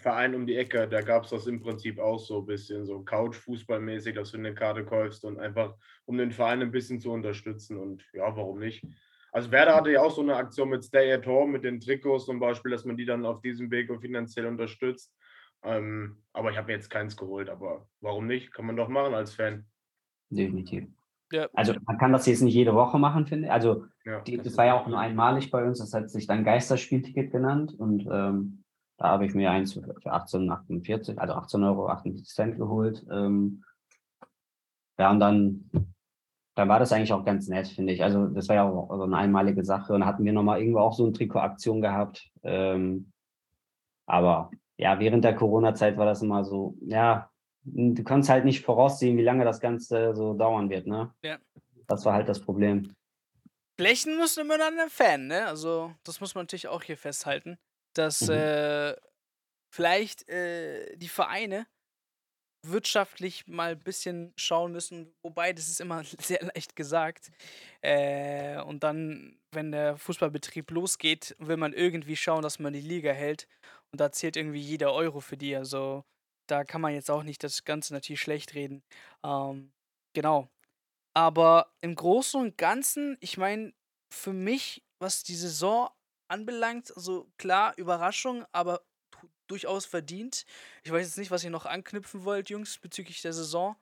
Verein 0.00 0.34
um 0.34 0.46
die 0.46 0.56
Ecke, 0.56 0.88
da 0.88 1.02
gab 1.02 1.24
es 1.24 1.30
das 1.30 1.46
im 1.46 1.60
Prinzip 1.60 1.98
auch 1.98 2.18
so 2.18 2.38
ein 2.38 2.46
bisschen 2.46 2.86
so 2.86 3.02
Couch-Fußballmäßig, 3.02 4.14
dass 4.14 4.30
du 4.30 4.38
eine 4.38 4.54
Karte 4.54 4.84
kaufst 4.84 5.24
und 5.24 5.38
einfach, 5.38 5.74
um 6.06 6.16
den 6.16 6.30
Verein 6.30 6.62
ein 6.62 6.70
bisschen 6.70 7.00
zu 7.00 7.10
unterstützen. 7.10 7.76
Und 7.76 8.04
ja, 8.12 8.34
warum 8.36 8.60
nicht? 8.60 8.86
Also 9.34 9.50
Werder 9.50 9.74
hatte 9.74 9.90
ja 9.90 10.00
auch 10.00 10.12
so 10.12 10.22
eine 10.22 10.36
Aktion 10.36 10.68
mit 10.68 10.84
Stay 10.84 11.12
at 11.12 11.26
Home, 11.26 11.50
mit 11.50 11.64
den 11.64 11.80
Trikots 11.80 12.26
zum 12.26 12.38
Beispiel, 12.38 12.70
dass 12.70 12.84
man 12.84 12.96
die 12.96 13.04
dann 13.04 13.26
auf 13.26 13.40
diesem 13.40 13.68
Weg 13.72 13.90
finanziell 14.00 14.46
unterstützt. 14.46 15.12
Ähm, 15.64 16.22
aber 16.32 16.52
ich 16.52 16.56
habe 16.56 16.68
mir 16.68 16.74
jetzt 16.74 16.88
keins 16.88 17.16
geholt, 17.16 17.50
aber 17.50 17.88
warum 18.00 18.28
nicht? 18.28 18.54
Kann 18.54 18.66
man 18.66 18.76
doch 18.76 18.88
machen 18.88 19.12
als 19.12 19.34
Fan. 19.34 19.66
Definitiv. 20.30 20.86
Ja. 21.32 21.48
Also 21.52 21.74
man 21.84 21.98
kann 21.98 22.12
das 22.12 22.26
jetzt 22.26 22.42
nicht 22.42 22.54
jede 22.54 22.76
Woche 22.76 22.96
machen, 23.00 23.26
finde 23.26 23.46
ich. 23.46 23.52
Also 23.52 23.86
ja, 24.04 24.20
die, 24.20 24.36
das 24.36 24.56
war 24.56 24.66
ja 24.66 24.80
auch 24.80 24.86
nur 24.86 25.00
einmalig 25.00 25.50
bei 25.50 25.64
uns, 25.64 25.80
das 25.80 25.92
hat 25.94 26.10
sich 26.10 26.28
dann 26.28 26.44
Geisterspielticket 26.44 27.32
genannt 27.32 27.74
und 27.76 28.06
ähm, 28.08 28.62
da 28.98 29.08
habe 29.08 29.26
ich 29.26 29.34
mir 29.34 29.50
eins 29.50 29.72
für 29.72 29.80
18,48, 29.80 31.18
also 31.18 31.34
18,48 31.34 31.60
Euro 31.64 32.56
geholt. 32.56 33.04
Ähm, 33.10 33.64
ja, 34.96 35.10
und 35.10 35.18
dann 35.18 35.70
dann 36.54 36.68
war 36.68 36.78
das 36.78 36.92
eigentlich 36.92 37.12
auch 37.12 37.24
ganz 37.24 37.48
nett, 37.48 37.68
finde 37.68 37.92
ich. 37.92 38.02
Also 38.02 38.26
das 38.26 38.48
war 38.48 38.56
ja 38.56 38.68
auch 38.68 38.88
so 38.96 39.02
eine 39.02 39.16
einmalige 39.16 39.64
Sache. 39.64 39.92
Und 39.92 40.06
hatten 40.06 40.24
wir 40.24 40.32
nochmal 40.32 40.60
irgendwo 40.60 40.78
auch 40.78 40.92
so 40.92 41.04
eine 41.04 41.12
Trikotaktion 41.12 41.80
gehabt. 41.80 42.30
Ähm, 42.42 43.10
aber 44.06 44.50
ja, 44.76 44.98
während 44.98 45.24
der 45.24 45.34
Corona-Zeit 45.34 45.96
war 45.96 46.06
das 46.06 46.22
immer 46.22 46.44
so, 46.44 46.76
ja, 46.80 47.30
du 47.64 48.04
kannst 48.04 48.28
halt 48.28 48.44
nicht 48.44 48.64
voraussehen, 48.64 49.16
wie 49.16 49.22
lange 49.22 49.44
das 49.44 49.60
Ganze 49.60 50.14
so 50.14 50.34
dauern 50.34 50.70
wird, 50.70 50.86
ne? 50.86 51.12
Ja. 51.22 51.38
Das 51.86 52.04
war 52.04 52.14
halt 52.14 52.28
das 52.28 52.40
Problem. 52.40 52.94
Blechen 53.76 54.16
muss 54.16 54.36
immer 54.36 54.58
dann 54.58 54.78
ein 54.78 54.90
Fan, 54.90 55.26
ne? 55.26 55.46
Also, 55.46 55.92
das 56.04 56.20
muss 56.20 56.34
man 56.34 56.44
natürlich 56.44 56.68
auch 56.68 56.82
hier 56.82 56.96
festhalten, 56.96 57.58
dass 57.94 58.22
mhm. 58.22 58.34
äh, 58.34 58.94
vielleicht 59.70 60.28
äh, 60.28 60.96
die 60.96 61.08
Vereine 61.08 61.66
wirtschaftlich 62.68 63.46
mal 63.46 63.72
ein 63.72 63.80
bisschen 63.80 64.32
schauen 64.36 64.72
müssen, 64.72 65.14
wobei 65.22 65.52
das 65.52 65.68
ist 65.68 65.80
immer 65.80 66.02
sehr 66.20 66.42
leicht 66.54 66.76
gesagt. 66.76 67.30
Äh, 67.82 68.60
und 68.62 68.82
dann, 68.82 69.38
wenn 69.52 69.72
der 69.72 69.96
Fußballbetrieb 69.96 70.70
losgeht, 70.70 71.36
will 71.38 71.56
man 71.56 71.72
irgendwie 71.72 72.16
schauen, 72.16 72.42
dass 72.42 72.58
man 72.58 72.72
die 72.72 72.80
Liga 72.80 73.12
hält. 73.12 73.48
Und 73.92 74.00
da 74.00 74.10
zählt 74.12 74.36
irgendwie 74.36 74.60
jeder 74.60 74.92
Euro 74.92 75.20
für 75.20 75.36
die. 75.36 75.54
Also 75.54 76.04
da 76.46 76.64
kann 76.64 76.80
man 76.80 76.94
jetzt 76.94 77.10
auch 77.10 77.22
nicht 77.22 77.42
das 77.42 77.64
Ganze 77.64 77.94
natürlich 77.94 78.20
schlecht 78.20 78.54
reden. 78.54 78.82
Ähm, 79.24 79.72
genau. 80.12 80.48
Aber 81.14 81.72
im 81.80 81.94
Großen 81.94 82.40
und 82.40 82.58
Ganzen, 82.58 83.16
ich 83.20 83.36
meine, 83.38 83.72
für 84.10 84.32
mich, 84.32 84.82
was 84.98 85.22
die 85.22 85.36
Saison 85.36 85.90
anbelangt, 86.28 86.94
also 86.96 87.30
klar, 87.38 87.74
Überraschung, 87.76 88.44
aber 88.52 88.82
durchaus 89.46 89.86
verdient. 89.86 90.44
Ich 90.82 90.92
weiß 90.92 91.06
jetzt 91.06 91.18
nicht, 91.18 91.30
was 91.30 91.44
ihr 91.44 91.50
noch 91.50 91.66
anknüpfen 91.66 92.24
wollt, 92.24 92.50
Jungs, 92.50 92.78
bezüglich 92.78 93.22
der 93.22 93.32
Saison. 93.32 93.76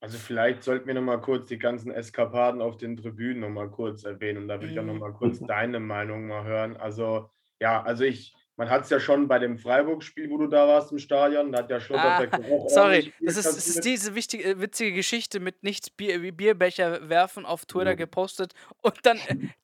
Also 0.00 0.18
vielleicht 0.18 0.62
sollten 0.62 0.86
wir 0.86 0.94
noch 0.94 1.02
mal 1.02 1.20
kurz 1.20 1.48
die 1.48 1.58
ganzen 1.58 1.90
Eskapaden 1.90 2.60
auf 2.60 2.76
den 2.76 2.96
Tribünen 2.96 3.40
noch 3.40 3.48
mal 3.48 3.70
kurz 3.70 4.04
erwähnen. 4.04 4.42
Und 4.42 4.48
da 4.48 4.60
würde 4.60 4.72
ich 4.72 4.78
auch 4.78 4.84
noch 4.84 4.94
mhm. 4.94 5.14
kurz 5.14 5.40
deine 5.40 5.80
Meinung 5.80 6.26
mal 6.26 6.44
hören. 6.44 6.76
Also 6.76 7.30
ja, 7.60 7.82
also 7.82 8.04
ich 8.04 8.34
man 8.56 8.70
hat 8.70 8.84
es 8.84 8.90
ja 8.90 8.98
schon 8.98 9.28
bei 9.28 9.38
dem 9.38 9.58
Freiburg-Spiel, 9.58 10.30
wo 10.30 10.38
du 10.38 10.46
da 10.46 10.66
warst 10.66 10.90
im 10.90 10.98
Stadion, 10.98 11.52
da 11.52 11.58
hat 11.58 11.70
ja 11.70 11.78
Schlotterbeck 11.78 12.32
ah, 12.32 12.40
auch 12.50 12.68
Sorry, 12.68 13.12
das 13.20 13.36
ist, 13.36 13.46
das 13.46 13.66
ist 13.66 13.84
diese 13.84 14.14
wichtige, 14.14 14.44
äh, 14.44 14.60
witzige 14.60 14.92
Geschichte 14.92 15.40
mit 15.40 15.62
nicht 15.62 15.96
Bier, 15.96 16.32
Bierbecher 16.32 17.08
werfen 17.08 17.44
auf 17.44 17.66
Twitter 17.66 17.92
mhm. 17.92 17.98
gepostet 17.98 18.54
und 18.80 18.94
dann 19.02 19.18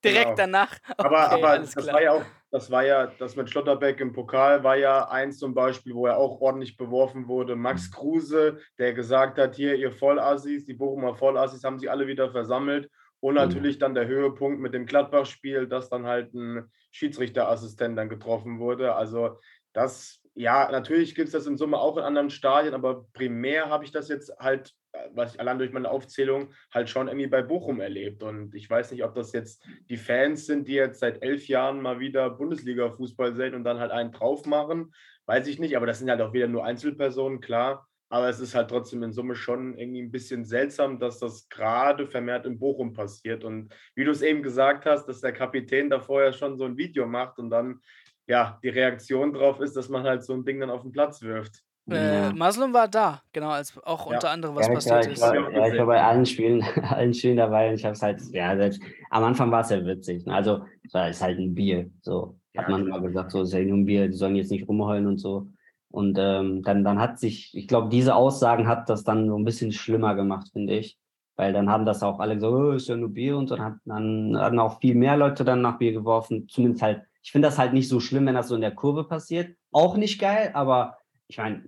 direkt 0.05 0.25
genau. 0.25 0.37
danach. 0.37 0.77
Okay, 0.97 1.07
aber 1.07 1.31
aber 1.31 1.59
das 1.59 1.75
klar. 1.75 1.95
war 1.95 2.03
ja 2.03 2.13
auch, 2.13 2.25
das 2.51 2.71
war 2.71 2.85
ja, 2.85 3.07
das 3.19 3.35
mit 3.35 3.49
Schlotterbeck 3.49 3.99
im 4.01 4.13
Pokal 4.13 4.63
war 4.63 4.77
ja 4.77 5.09
eins 5.09 5.39
zum 5.39 5.55
Beispiel, 5.55 5.95
wo 5.95 6.07
er 6.07 6.19
auch 6.19 6.41
ordentlich 6.41 6.77
beworfen 6.77 7.27
wurde. 7.29 7.57
Max. 7.57 7.91
Kruse, 7.91 8.59
der 8.79 8.93
gesagt 8.93 9.39
hat, 9.39 9.55
hier, 9.55 9.75
ihr 9.75 9.93
Vollassis, 9.93 10.67
die 10.67 10.75
Bochumer 10.75 11.15
Vollassis 11.15 11.65
haben 11.65 11.79
sich 11.79 11.91
alle 11.91 12.07
wieder 12.07 12.31
versammelt 12.31 12.91
und 13.21 13.35
mhm. 13.35 13.41
natürlich 13.41 13.79
dann 13.79 13.95
der 13.95 14.07
Höhepunkt 14.07 14.61
mit 14.61 14.75
dem 14.75 14.85
Gladbach-Spiel, 14.85 15.67
dass 15.67 15.89
dann 15.89 16.07
halt 16.07 16.35
ein 16.35 16.71
Schiedsrichterassistent 16.93 17.99
dann 17.99 18.09
getroffen 18.09 18.59
wurde. 18.61 18.95
Also 18.95 19.39
das, 19.73 20.21
ja, 20.35 20.71
natürlich 20.71 21.15
gibt 21.15 21.29
es 21.29 21.33
das 21.33 21.47
in 21.47 21.57
Summe 21.57 21.79
auch 21.79 21.97
in 21.97 22.05
anderen 22.05 22.31
Stadien, 22.31 22.75
aber 22.75 23.07
primär 23.13 23.69
habe 23.69 23.85
ich 23.85 23.91
das 23.91 24.09
jetzt 24.09 24.33
halt, 24.39 24.73
was 25.13 25.35
ich 25.35 25.41
allein 25.41 25.59
durch 25.59 25.73
meine 25.73 25.91
Aufzählung 25.91 26.53
halt 26.73 26.91
schon 26.91 27.09
irgendwie 27.09 27.27
bei 27.27 27.43
Bochum 27.43 27.81
erlebt. 27.81 28.23
Und 28.23 28.55
ich 28.55 28.69
weiß 28.69 28.93
nicht, 28.93 29.05
ob 29.05 29.15
das 29.15 29.33
jetzt 29.33 29.65
die 29.89 29.97
Fans 29.97 30.47
sind, 30.47 30.69
die 30.69 30.75
jetzt 30.75 31.01
seit 31.01 31.23
elf 31.23 31.49
Jahren 31.49 31.81
mal 31.81 31.99
wieder 31.99 32.31
Bundesliga-Fußball 32.31 33.35
sehen 33.35 33.55
und 33.55 33.65
dann 33.65 33.81
halt 33.81 33.91
einen 33.91 34.13
drauf 34.13 34.45
machen. 34.45 34.93
Weiß 35.27 35.47
ich 35.47 35.59
nicht, 35.59 35.77
aber 35.77 35.87
das 35.87 35.99
sind 35.99 36.11
halt 36.11 36.21
auch 36.21 36.33
wieder 36.33 36.49
nur 36.49 36.65
Einzelpersonen, 36.65 37.41
klar. 37.41 37.89
Aber 38.13 38.29
es 38.29 38.41
ist 38.41 38.55
halt 38.55 38.69
trotzdem 38.69 39.03
in 39.05 39.13
Summe 39.15 39.35
schon 39.35 39.79
irgendwie 39.79 40.03
ein 40.03 40.11
bisschen 40.11 40.45
seltsam, 40.45 40.99
dass 40.99 41.19
das 41.19 41.49
gerade 41.49 42.07
vermehrt 42.07 42.45
in 42.45 42.59
Bochum 42.59 42.93
passiert. 42.93 43.43
Und 43.43 43.73
wie 43.95 44.05
du 44.05 44.11
es 44.11 44.21
eben 44.21 44.43
gesagt 44.43 44.85
hast, 44.85 45.07
dass 45.07 45.23
der 45.23 45.33
Kapitän 45.33 45.89
da 45.89 45.99
vorher 45.99 46.35
schon 46.35 46.59
so 46.59 46.67
ein 46.67 46.77
Video 46.77 47.07
macht 47.07 47.39
und 47.39 47.49
dann 47.49 47.81
ja 48.27 48.59
die 48.63 48.69
Reaktion 48.69 49.33
drauf 49.33 49.61
ist, 49.61 49.79
dass 49.79 49.89
man 49.89 50.03
halt 50.03 50.25
so 50.25 50.35
ein 50.35 50.45
Ding 50.45 50.61
dann 50.61 50.69
auf 50.69 50.83
den 50.83 50.93
Platz 50.93 51.23
wirft. 51.23 51.63
Äh, 51.91 52.35
Maslum 52.35 52.75
war 52.75 52.87
da, 52.87 53.23
genau, 53.33 53.49
als 53.49 53.83
auch 53.83 54.07
ja. 54.07 54.17
unter 54.17 54.29
anderem 54.29 54.57
was 54.57 54.69
ja, 54.69 54.75
passiert 54.75 55.07
ist. 55.07 55.23
War, 55.23 55.35
ja, 55.35 55.73
ich 55.73 55.79
war 55.79 55.87
bei 55.87 56.03
allen 56.03 56.27
Spielen, 56.27 56.63
allen 56.83 57.15
Spielen 57.15 57.39
dabei 57.39 57.71
und 57.71 57.77
ich 57.77 57.85
habe 57.87 57.95
es 57.95 58.03
halt, 58.03 58.21
ja, 58.31 58.55
selbst, 58.55 58.83
am 59.09 59.25
Anfang 59.25 59.51
war 59.51 59.63
es 59.63 59.71
ja 59.71 59.83
witzig. 59.87 60.27
Ne? 60.27 60.35
Also, 60.35 60.67
es 60.85 60.93
ist 60.93 61.23
halt 61.23 61.39
ein 61.39 61.55
Bier, 61.55 61.91
so 62.03 62.39
hat 62.55 62.69
man 62.69 62.87
immer 62.87 63.01
gesagt, 63.01 63.31
so 63.31 63.41
ist 63.41 63.55
ja 63.55 63.61
nur 63.61 63.79
ein 63.79 63.87
Bier, 63.87 64.09
die 64.09 64.17
sollen 64.17 64.37
jetzt 64.37 64.51
nicht 64.51 64.69
rumheulen 64.69 65.07
und 65.07 65.17
so. 65.17 65.49
Und 65.93 66.17
ähm, 66.19 66.63
dann, 66.63 66.85
dann 66.85 66.99
hat 66.99 67.19
sich, 67.19 67.55
ich 67.55 67.69
glaube, 67.69 67.91
diese 67.91 68.15
Aussagen 68.15 68.67
hat 68.67 68.89
das 68.89 69.05
dann 69.05 69.29
so 69.29 69.37
ein 69.37 69.45
bisschen 69.45 69.73
schlimmer 69.73 70.15
gemacht, 70.15 70.49
finde 70.53 70.75
ich. 70.75 70.99
Weil 71.37 71.53
dann 71.53 71.71
haben 71.71 71.85
das 71.85 72.03
auch 72.03 72.19
alle 72.19 72.35
gesagt, 72.35 72.53
oh, 72.53 72.73
ist 72.73 72.89
ja 72.89 72.97
nur 72.97 73.11
Bier 73.11 73.37
und 73.37 73.51
dann 73.51 73.61
hat 73.63 73.75
dann 73.85 74.37
hatten 74.39 74.59
auch 74.59 74.81
viel 74.81 74.95
mehr 74.95 75.17
Leute 75.17 75.45
dann 75.45 75.61
nach 75.61 75.79
Bier 75.79 75.93
geworfen. 75.93 76.49
Zumindest 76.49 76.83
halt, 76.83 77.03
ich 77.23 77.31
finde 77.31 77.49
das 77.49 77.59
halt 77.59 77.75
nicht 77.75 77.89
so 77.89 78.01
schlimm, 78.01 78.27
wenn 78.27 78.35
das 78.35 78.49
so 78.49 78.55
in 78.55 78.63
der 78.63 78.75
Kurve 78.75 79.05
passiert. 79.05 79.55
Auch 79.71 79.97
nicht 79.97 80.19
geil, 80.19 80.51
aber 80.55 80.97
ich 81.29 81.39
meine, 81.39 81.63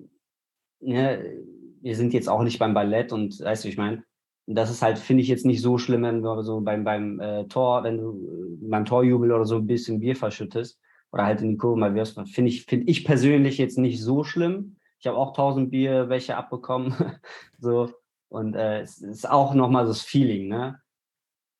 ne, 0.80 1.42
wir 1.82 1.96
sind 1.96 2.14
jetzt 2.14 2.28
auch 2.28 2.42
nicht 2.42 2.58
beim 2.58 2.74
Ballett 2.74 3.12
und 3.12 3.40
weißt 3.40 3.64
du, 3.64 3.68
ich 3.68 3.76
meine, 3.76 4.04
das 4.46 4.70
ist 4.70 4.82
halt, 4.82 4.98
finde 4.98 5.22
ich 5.22 5.28
jetzt 5.28 5.46
nicht 5.46 5.62
so 5.62 5.78
schlimm, 5.78 6.02
wenn 6.02 6.22
du 6.22 6.42
so 6.42 6.60
beim, 6.60 6.84
beim 6.84 7.20
äh, 7.20 7.44
Tor, 7.44 7.84
wenn 7.84 7.98
du 7.98 8.58
beim 8.62 8.84
Torjubel 8.84 9.32
oder 9.32 9.44
so 9.44 9.56
ein 9.56 9.66
bisschen 9.66 10.00
Bier 10.00 10.16
verschüttest 10.16 10.78
oder 11.14 11.26
halt 11.26 11.40
in 11.42 11.50
die 11.50 11.56
Kurve 11.56 11.78
mal 11.78 11.94
wirfst, 11.94 12.20
finde 12.28 12.50
ich, 12.50 12.64
finde 12.64 12.90
ich 12.90 13.04
persönlich 13.04 13.56
jetzt 13.56 13.78
nicht 13.78 14.02
so 14.02 14.24
schlimm. 14.24 14.76
Ich 14.98 15.06
habe 15.06 15.16
auch 15.16 15.28
1000 15.28 15.70
Bier 15.70 16.08
welche 16.08 16.36
abbekommen. 16.36 16.92
so. 17.60 17.92
Und 18.28 18.56
äh, 18.56 18.80
es 18.80 18.98
ist 18.98 19.30
auch 19.30 19.54
nochmal 19.54 19.86
das 19.86 20.00
Feeling, 20.00 20.48
ne? 20.48 20.80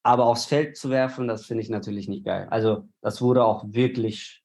Aber 0.03 0.27
aufs 0.27 0.47
Feld 0.47 0.77
zu 0.77 0.91
werfen, 0.91 1.29
das 1.29 1.47
finde 1.47 1.63
ich 1.63 1.71
natürlich 1.71 2.09
nicht 2.09 2.25
geil. 2.25 2.49
Also, 2.51 2.89
das 3.01 3.23
wurde 3.23 3.45
auch 3.45 3.65
wirklich, 3.69 4.43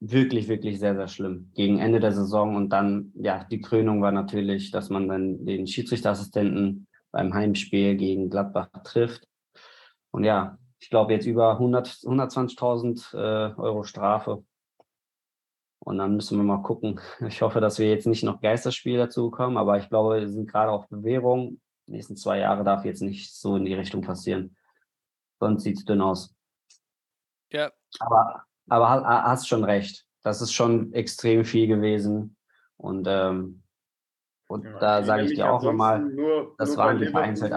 wirklich, 0.00 0.48
wirklich 0.48 0.78
sehr, 0.78 0.96
sehr 0.96 1.08
schlimm 1.08 1.50
gegen 1.54 1.78
Ende 1.78 1.98
der 1.98 2.12
Saison. 2.12 2.54
Und 2.54 2.68
dann, 2.68 3.10
ja, 3.14 3.44
die 3.44 3.62
Krönung 3.62 4.02
war 4.02 4.12
natürlich, 4.12 4.70
dass 4.70 4.90
man 4.90 5.08
dann 5.08 5.46
den 5.46 5.66
Schiedsrichterassistenten 5.66 6.88
beim 7.10 7.32
Heimspiel 7.32 7.96
gegen 7.96 8.28
Gladbach 8.28 8.68
trifft. 8.84 9.26
Und 10.10 10.24
ja, 10.24 10.58
ich 10.82 10.90
glaube, 10.90 11.12
jetzt 11.12 11.26
über 11.26 11.60
120.000 11.60 13.14
äh, 13.14 13.54
Euro 13.54 13.84
Strafe. 13.84 14.44
Und 15.78 15.98
dann 15.98 16.16
müssen 16.16 16.36
wir 16.36 16.44
mal 16.44 16.62
gucken. 16.62 17.00
Ich 17.28 17.40
hoffe, 17.40 17.60
dass 17.60 17.78
wir 17.78 17.88
jetzt 17.88 18.08
nicht 18.08 18.24
noch 18.24 18.40
Geisterspiel 18.40 18.98
dazu 18.98 19.30
kommen, 19.30 19.56
aber 19.56 19.78
ich 19.78 19.88
glaube, 19.88 20.20
wir 20.20 20.28
sind 20.28 20.50
gerade 20.50 20.72
auf 20.72 20.88
Bewährung. 20.88 21.60
Die 21.86 21.92
nächsten 21.92 22.16
zwei 22.16 22.40
Jahre 22.40 22.64
darf 22.64 22.84
jetzt 22.84 23.00
nicht 23.00 23.32
so 23.32 23.54
in 23.54 23.64
die 23.64 23.74
Richtung 23.74 24.02
passieren. 24.02 24.56
Sonst 25.38 25.62
sieht 25.62 25.78
es 25.78 25.84
dünn 25.84 26.00
aus. 26.00 26.34
Ja. 27.52 27.70
Aber, 28.00 28.42
aber 28.68 29.04
hast 29.04 29.46
schon 29.46 29.62
recht. 29.62 30.04
Das 30.22 30.42
ist 30.42 30.52
schon 30.52 30.92
extrem 30.94 31.44
viel 31.44 31.68
gewesen. 31.68 32.36
Und, 32.76 33.06
ähm, 33.08 33.62
und 34.48 34.64
ja, 34.64 34.78
da 34.80 35.02
sage 35.04 35.26
ich 35.26 35.34
dir 35.34 35.52
auch 35.52 35.62
nochmal, 35.62 36.10
das 36.58 36.76
waren 36.76 36.98
die 36.98 37.06
vereinzelt 37.06 37.52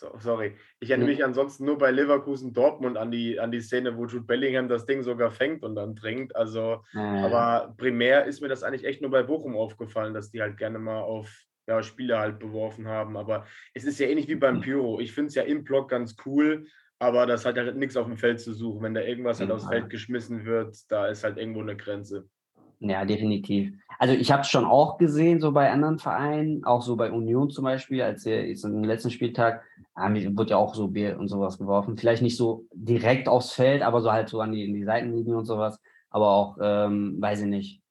so, 0.00 0.16
sorry. 0.18 0.56
Ich 0.80 0.90
erinnere 0.90 1.10
mich 1.10 1.22
ansonsten 1.22 1.66
nur 1.66 1.76
bei 1.76 1.90
Leverkusen 1.90 2.54
Dortmund 2.54 2.96
an 2.96 3.10
die, 3.10 3.38
an 3.38 3.52
die 3.52 3.60
Szene, 3.60 3.96
wo 3.98 4.06
Jude 4.06 4.24
Bellingham 4.24 4.66
das 4.66 4.86
Ding 4.86 5.02
sogar 5.02 5.30
fängt 5.30 5.62
und 5.62 5.74
dann 5.74 5.94
trinkt. 5.94 6.34
Also, 6.34 6.82
äh. 6.94 6.98
aber 6.98 7.74
primär 7.76 8.24
ist 8.24 8.40
mir 8.40 8.48
das 8.48 8.62
eigentlich 8.62 8.84
echt 8.84 9.02
nur 9.02 9.10
bei 9.10 9.22
Bochum 9.22 9.56
aufgefallen, 9.56 10.14
dass 10.14 10.30
die 10.30 10.40
halt 10.40 10.56
gerne 10.56 10.78
mal 10.78 11.00
auf 11.00 11.30
ja, 11.68 11.82
Spiele 11.82 12.18
halt 12.18 12.38
beworfen 12.38 12.88
haben. 12.88 13.18
Aber 13.18 13.46
es 13.74 13.84
ist 13.84 14.00
ja 14.00 14.06
ähnlich 14.06 14.26
wie 14.26 14.36
beim 14.36 14.62
Pyro. 14.62 15.00
Ich 15.00 15.12
finde 15.12 15.28
es 15.28 15.34
ja 15.34 15.42
im 15.42 15.64
Block 15.64 15.90
ganz 15.90 16.16
cool, 16.24 16.66
aber 16.98 17.26
das 17.26 17.44
hat 17.44 17.56
halt 17.56 17.76
nichts 17.76 17.96
auf 17.98 18.06
dem 18.06 18.16
Feld 18.16 18.40
zu 18.40 18.54
suchen. 18.54 18.82
Wenn 18.82 18.94
da 18.94 19.02
irgendwas 19.02 19.38
halt 19.38 19.50
aufs 19.50 19.68
Feld 19.68 19.90
geschmissen 19.90 20.46
wird, 20.46 20.76
da 20.90 21.08
ist 21.08 21.24
halt 21.24 21.36
irgendwo 21.36 21.60
eine 21.60 21.76
Grenze. 21.76 22.26
Ja, 22.80 23.04
definitiv. 23.04 23.74
Also 23.98 24.14
ich 24.14 24.32
habe 24.32 24.40
es 24.40 24.48
schon 24.48 24.64
auch 24.64 24.96
gesehen, 24.96 25.40
so 25.40 25.52
bei 25.52 25.70
anderen 25.70 25.98
Vereinen, 25.98 26.64
auch 26.64 26.80
so 26.80 26.96
bei 26.96 27.12
Union 27.12 27.50
zum 27.50 27.64
Beispiel, 27.64 28.00
als 28.00 28.24
wir 28.24 28.48
jetzt 28.48 28.64
im 28.64 28.82
letzten 28.82 29.10
Spieltag, 29.10 29.62
wird 29.94 30.50
ja 30.50 30.56
auch 30.56 30.74
so 30.74 30.88
Bier 30.88 31.18
und 31.18 31.28
sowas 31.28 31.58
geworfen. 31.58 31.98
Vielleicht 31.98 32.22
nicht 32.22 32.38
so 32.38 32.64
direkt 32.72 33.28
aufs 33.28 33.52
Feld, 33.52 33.82
aber 33.82 34.00
so 34.00 34.10
halt 34.10 34.30
so 34.30 34.40
an 34.40 34.52
die, 34.52 34.64
in 34.64 34.72
die 34.72 34.84
Seitenlinien 34.84 35.36
und 35.36 35.44
sowas. 35.44 35.78
Aber 36.08 36.30
auch, 36.30 36.56
ähm, 36.62 37.16
weiß 37.20 37.42
ich 37.42 37.48
nicht, 37.48 37.82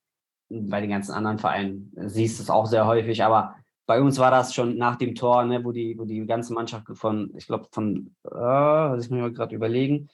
bei 0.50 0.82
den 0.82 0.90
ganzen 0.90 1.12
anderen 1.14 1.38
Vereinen 1.38 1.92
siehst 1.96 2.40
du 2.40 2.44
es 2.44 2.50
auch 2.50 2.66
sehr 2.66 2.88
häufig. 2.88 3.24
Aber 3.24 3.56
bei 3.86 4.02
uns 4.02 4.18
war 4.18 4.32
das 4.32 4.56
schon 4.56 4.78
nach 4.78 4.96
dem 4.96 5.14
Tor, 5.14 5.46
ne, 5.46 5.64
wo 5.64 5.72
die, 5.72 5.98
wo 6.00 6.06
die 6.06 6.26
ganze 6.26 6.54
Mannschaft 6.54 6.88
von, 6.94 7.32
ich 7.38 7.46
glaube, 7.46 7.68
von, 7.72 8.16
äh, 8.24 8.32
was 8.32 9.06
ich 9.06 9.12
mir 9.12 9.32
gerade 9.32 9.56
überlegen, 9.56 10.10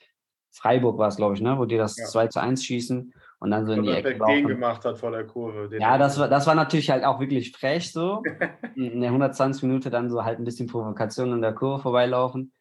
Freiburg 0.52 0.98
war 0.98 1.08
es, 1.08 1.16
glaube 1.16 1.36
ich, 1.36 1.42
ne, 1.42 1.58
wo 1.58 1.64
die 1.64 1.78
das 1.78 1.98
ja. 1.98 2.06
2 2.06 2.28
zu 2.28 2.42
1 2.42 2.64
schießen 2.64 3.14
und 3.46 3.52
dann 3.52 3.68
so 3.68 3.74
in 3.74 3.84
die 3.84 3.91
Ecke 3.91 4.14
laufen. 4.14 4.48
gemacht 4.48 4.84
hat 4.86 4.98
vor 4.98 5.12
der 5.12 5.24
Kurve. 5.24 5.70
Ja, 5.78 6.00
das 6.00 6.18
war, 6.18 6.28
das 6.28 6.48
war 6.48 6.56
natürlich 6.56 6.89
halt 6.89 7.04
auch 7.04 7.20
wirklich 7.20 7.52
frech 7.52 7.91
so. 7.91 8.24
in 8.76 9.02
der 9.02 9.10
120 9.10 9.62
Minute 9.62 9.91
dann 9.91 10.10
so 10.10 10.26
halt 10.26 10.39
ein 10.39 10.46
bisschen 10.46 10.66
Provokation 10.66 11.32
in 11.32 11.43
der 11.43 11.54
Kurve 11.54 11.84
vorbeilaufen. 11.84 12.54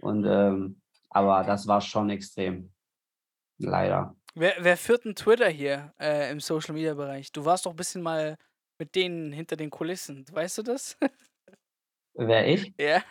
Und 0.00 0.24
ähm, 0.24 0.80
aber 1.10 1.44
das 1.44 1.66
war 1.66 1.82
schon 1.82 2.08
extrem. 2.08 2.72
Leider. 3.58 4.16
Wer, 4.34 4.54
wer 4.60 4.78
führt 4.78 5.04
denn 5.04 5.14
Twitter 5.14 5.50
hier 5.50 5.92
äh, 6.00 6.32
im 6.32 6.40
Social 6.40 6.74
Media 6.74 6.94
Bereich? 6.94 7.30
Du 7.30 7.44
warst 7.44 7.66
doch 7.66 7.72
ein 7.72 7.76
bisschen 7.76 8.00
mal 8.00 8.38
mit 8.78 8.94
denen 8.94 9.32
hinter 9.32 9.56
den 9.56 9.68
Kulissen. 9.68 10.24
Weißt 10.32 10.56
du 10.56 10.62
das? 10.62 10.96
Wer 12.14 12.48
ich? 12.48 12.72
Ja. 12.80 13.02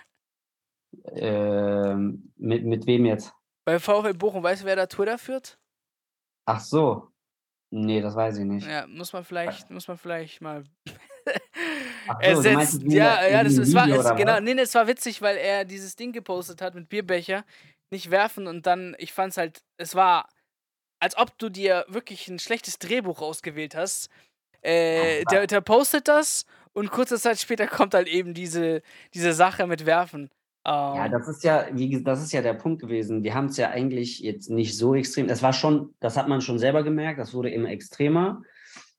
Ähm, 1.06 2.34
mit, 2.36 2.66
mit 2.66 2.88
wem 2.88 3.06
jetzt? 3.06 3.32
Bei 3.64 3.78
VfL 3.78 4.16
Bochum, 4.16 4.42
weißt 4.42 4.64
du, 4.64 4.66
wer 4.66 4.76
da 4.76 4.88
Twitter 4.88 5.20
führt? 5.20 5.60
Ach 6.46 6.60
so. 6.60 7.11
Nee, 7.74 8.02
das 8.02 8.16
weiß 8.16 8.38
ich 8.38 8.46
nicht. 8.46 8.68
Ja, 8.68 8.86
muss 8.88 9.14
man 9.14 9.24
vielleicht, 9.24 9.70
muss 9.70 9.88
man 9.88 9.98
vielleicht 9.98 10.42
mal 10.42 10.64
Ach 12.08 12.18
so, 12.22 12.44
ersetzt. 12.44 12.82
Ja, 12.84 13.26
ja, 13.26 13.44
das, 13.44 13.56
das 13.56 13.74
war 13.74 13.88
es, 13.88 14.16
genau, 14.18 14.42
nee, 14.42 14.56
das 14.56 14.76
war 14.76 14.88
witzig, 14.88 15.22
weil 15.22 15.38
er 15.38 15.64
dieses 15.64 15.96
Ding 15.96 16.12
gepostet 16.12 16.62
hat 16.62 16.76
mit 16.76 16.90
Bierbecher, 16.90 17.46
nicht 17.90 18.12
werfen 18.12 18.48
und 18.48 18.66
dann, 18.66 18.96
ich 19.00 19.14
fand's 19.14 19.38
halt, 19.38 19.64
es 19.78 19.96
war, 19.96 20.28
als 21.00 21.18
ob 21.18 21.38
du 21.38 21.50
dir 21.50 21.86
wirklich 21.88 22.28
ein 22.28 22.40
schlechtes 22.40 22.78
Drehbuch 22.78 23.22
ausgewählt 23.22 23.74
hast. 23.74 24.10
Äh, 24.62 25.24
der, 25.32 25.48
der 25.48 25.62
postet 25.62 26.08
das 26.10 26.46
und 26.74 26.92
kurze 26.92 27.18
Zeit 27.20 27.40
später 27.40 27.68
kommt 27.68 27.94
halt 27.94 28.08
eben 28.08 28.34
diese, 28.34 28.82
diese 29.14 29.34
Sache 29.34 29.66
mit 29.66 29.86
Werfen. 29.86 30.30
Ja, 30.66 31.06
Ähm, 31.06 31.12
das 31.12 31.28
ist 31.28 31.44
ja, 31.44 31.68
wie, 31.72 32.04
das 32.04 32.22
ist 32.22 32.32
ja 32.32 32.42
der 32.42 32.54
Punkt 32.54 32.82
gewesen. 32.82 33.24
Wir 33.24 33.34
haben 33.34 33.48
es 33.48 33.58
ja 33.58 33.70
eigentlich 33.70 34.20
jetzt 34.20 34.50
nicht 34.50 34.78
so 34.78 34.94
extrem. 34.94 35.28
Es 35.30 35.42
war 35.42 35.54
schon, 35.54 35.96
das 36.00 36.18
hat 36.18 36.28
man 36.28 36.42
schon 36.42 36.60
selber 36.60 36.84
gemerkt, 36.84 37.20
das 37.20 37.34
wurde 37.34 37.50
immer 37.50 37.70
extremer. 37.70 38.44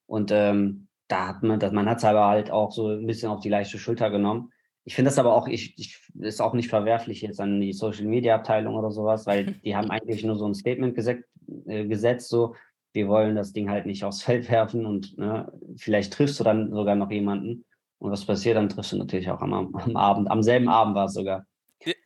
Und 0.07 0.31
ähm, 0.33 0.89
da 1.09 1.29
hat 1.29 1.43
man, 1.43 1.61
das, 1.61 1.73
man 1.73 1.89
hat 1.89 1.99
es 1.99 2.05
aber 2.05 2.27
halt 2.27 2.51
auch 2.51 2.73
so 2.73 2.89
ein 2.89 3.07
bisschen 3.07 3.31
auf 3.31 3.41
die 3.41 3.49
leichte 3.49 3.79
Schulter 3.79 4.11
genommen. 4.11 4.53
Ich 4.85 4.97
finde 4.97 5.11
das 5.11 5.19
aber 5.19 5.35
auch, 5.35 5.47
ich, 5.47 5.79
ich 5.79 6.01
ist 6.19 6.41
auch 6.41 6.55
nicht 6.55 6.69
verwerflich 6.69 7.21
jetzt 7.21 7.41
an 7.41 7.61
die 7.61 7.73
Social 7.73 8.07
Media 8.07 8.35
Abteilung 8.35 8.75
oder 8.75 8.91
sowas, 8.91 9.27
weil 9.27 9.45
die 9.65 9.77
haben 9.77 9.91
eigentlich 9.91 10.25
nur 10.25 10.37
so 10.37 10.47
ein 10.47 10.55
Statement 10.55 10.97
gesetzt, 10.97 11.29
äh, 11.67 11.87
gesetzt 11.87 12.29
so, 12.29 12.57
wir 12.93 13.09
wollen 13.09 13.37
das 13.37 13.53
Ding 13.53 13.71
halt 13.71 13.87
nicht 13.87 14.05
aufs 14.05 14.23
Feld 14.23 14.51
werfen 14.51 14.85
und 14.85 15.17
ne, 15.17 15.51
vielleicht 15.77 16.13
triffst 16.13 16.39
du 16.41 16.45
dann 16.45 16.73
sogar 16.73 16.95
noch 16.97 17.11
jemanden. 17.11 17.65
Und 17.99 18.11
was 18.11 18.25
passiert, 18.25 18.57
dann 18.57 18.69
triffst 18.69 18.93
du 18.93 18.97
natürlich 18.97 19.31
auch 19.31 19.41
am, 19.41 19.55
am 19.55 19.97
Abend, 19.97 20.31
am 20.31 20.43
selben 20.43 20.69
Abend 20.69 20.97
war 20.97 21.07
es 21.07 21.15
sogar. 21.15 21.47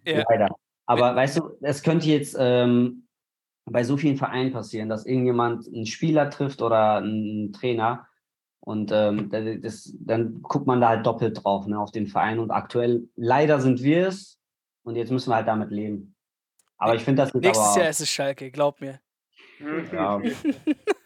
Ja, 0.04 0.24
Leider. 0.28 0.48
Aber 0.86 1.16
weißt 1.16 1.38
du, 1.38 1.56
es 1.62 1.82
könnte 1.82 2.06
jetzt 2.06 2.36
ähm, 2.38 3.08
bei 3.64 3.82
so 3.82 3.96
vielen 3.96 4.16
Vereinen 4.16 4.52
passieren, 4.52 4.88
dass 4.88 5.04
irgendjemand 5.06 5.66
einen 5.66 5.86
Spieler 5.86 6.30
trifft 6.30 6.62
oder 6.62 6.96
einen 6.98 7.52
Trainer 7.52 8.06
und 8.60 8.90
ähm, 8.92 9.28
da- 9.30 9.54
das, 9.56 9.92
dann 9.98 10.42
guckt 10.42 10.66
man 10.66 10.80
da 10.80 10.90
halt 10.90 11.06
doppelt 11.06 11.42
drauf, 11.42 11.66
ne, 11.66 11.78
auf 11.78 11.90
den 11.90 12.06
Verein. 12.06 12.38
Und 12.38 12.50
aktuell, 12.50 13.08
leider 13.16 13.60
sind 13.60 13.82
wir 13.82 14.08
es 14.08 14.38
und 14.84 14.96
jetzt 14.96 15.10
müssen 15.10 15.30
wir 15.30 15.36
halt 15.36 15.48
damit 15.48 15.70
leben. 15.70 16.14
Aber 16.78 16.94
ich 16.94 17.02
finde 17.02 17.22
das 17.22 17.32
jetzt 17.32 17.42
nächstes 17.42 17.66
aber, 17.68 17.80
Jahr 17.80 17.90
ist 17.90 18.00
es 18.00 18.10
Schalke, 18.10 18.50
glaub 18.50 18.80
mir. 18.80 19.00
ja, 19.92 20.20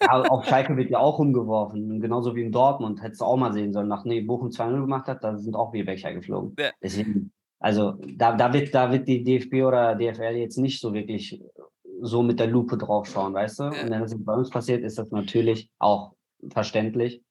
ja, 0.02 0.22
auf 0.24 0.44
Schalke 0.44 0.76
wird 0.76 0.90
ja 0.90 0.98
auch 0.98 1.18
umgeworfen, 1.18 2.00
genauso 2.00 2.34
wie 2.34 2.42
in 2.42 2.52
Dortmund. 2.52 3.02
Hättest 3.02 3.20
du 3.20 3.24
auch 3.24 3.36
mal 3.36 3.52
sehen 3.52 3.72
sollen, 3.72 3.88
nach 3.88 4.04
nee, 4.04 4.20
Bochum 4.20 4.48
2-0 4.48 4.80
gemacht 4.80 5.06
hat, 5.06 5.22
da 5.24 5.36
sind 5.38 5.54
auch 5.54 5.70
Bierbecher 5.70 6.12
geflogen. 6.12 6.54
Ja. 6.58 6.70
Deswegen, 6.82 7.32
also 7.60 7.98
da, 8.16 8.34
da, 8.34 8.52
wird, 8.52 8.74
da 8.74 8.90
wird 8.90 9.06
die 9.06 9.22
DFB 9.22 9.66
oder 9.66 9.94
DFL 9.94 10.36
jetzt 10.36 10.56
nicht 10.56 10.80
so 10.80 10.92
wirklich 10.94 11.40
so 12.00 12.22
mit 12.22 12.40
der 12.40 12.46
Lupe 12.46 12.78
drauf 12.78 13.06
schauen, 13.06 13.34
weißt 13.34 13.58
du? 13.60 13.62
Ja. 13.64 13.82
Und 13.82 13.90
wenn 13.90 14.00
das 14.00 14.14
bei 14.16 14.32
uns 14.32 14.48
passiert, 14.50 14.82
ist 14.82 14.98
das 14.98 15.10
natürlich 15.10 15.70
auch 15.78 16.14
verständlich. 16.52 17.22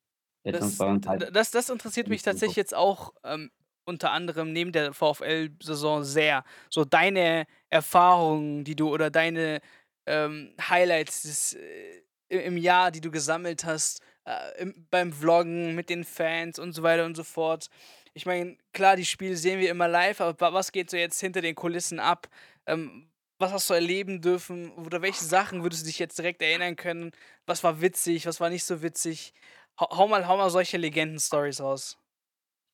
Das, 0.43 0.79
halt 0.79 1.35
das, 1.35 1.51
das 1.51 1.69
interessiert 1.69 2.07
mich 2.07 2.21
tatsächlich 2.21 2.55
jetzt 2.55 2.75
auch 2.75 3.13
ähm, 3.23 3.51
unter 3.85 4.11
anderem 4.11 4.53
neben 4.53 4.71
der 4.71 4.93
VfL-Saison 4.93 6.03
sehr. 6.03 6.43
So 6.69 6.85
deine 6.85 7.45
Erfahrungen, 7.69 8.63
die 8.63 8.75
du 8.75 8.89
oder 8.89 9.09
deine 9.09 9.59
ähm, 10.05 10.53
Highlights 10.61 11.23
des, 11.23 11.53
äh, 11.53 12.45
im 12.45 12.57
Jahr, 12.57 12.91
die 12.91 13.01
du 13.01 13.11
gesammelt 13.11 13.65
hast, 13.65 14.01
äh, 14.25 14.61
im, 14.61 14.87
beim 14.89 15.11
Vloggen 15.11 15.75
mit 15.75 15.89
den 15.89 16.03
Fans 16.03 16.59
und 16.59 16.73
so 16.73 16.83
weiter 16.83 17.05
und 17.05 17.15
so 17.15 17.23
fort. 17.23 17.67
Ich 18.13 18.25
meine, 18.25 18.57
klar, 18.73 18.95
die 18.95 19.05
Spiele 19.05 19.35
sehen 19.35 19.59
wir 19.59 19.69
immer 19.69 19.87
live, 19.87 20.21
aber 20.21 20.39
wa- 20.39 20.53
was 20.53 20.71
geht 20.71 20.89
so 20.89 20.97
jetzt 20.97 21.19
hinter 21.19 21.41
den 21.41 21.55
Kulissen 21.55 21.99
ab? 21.99 22.27
Ähm, 22.65 23.09
was 23.39 23.51
hast 23.53 23.69
du 23.69 23.73
erleben 23.73 24.21
dürfen? 24.21 24.71
Oder 24.71 25.01
welche 25.01 25.23
Sachen 25.23 25.63
würdest 25.63 25.83
du 25.83 25.87
dich 25.87 25.99
jetzt 25.99 26.17
direkt 26.17 26.41
erinnern 26.41 26.75
können? 26.75 27.11
Was 27.45 27.63
war 27.63 27.81
witzig, 27.81 28.25
was 28.25 28.39
war 28.39 28.49
nicht 28.49 28.65
so 28.65 28.81
witzig? 28.81 29.33
Hau, 29.79 30.07
mal, 30.07 30.27
hau 30.27 30.37
mal 30.37 30.49
solche 30.49 30.77
Legenden-Stories 30.77 31.61
raus. 31.61 31.97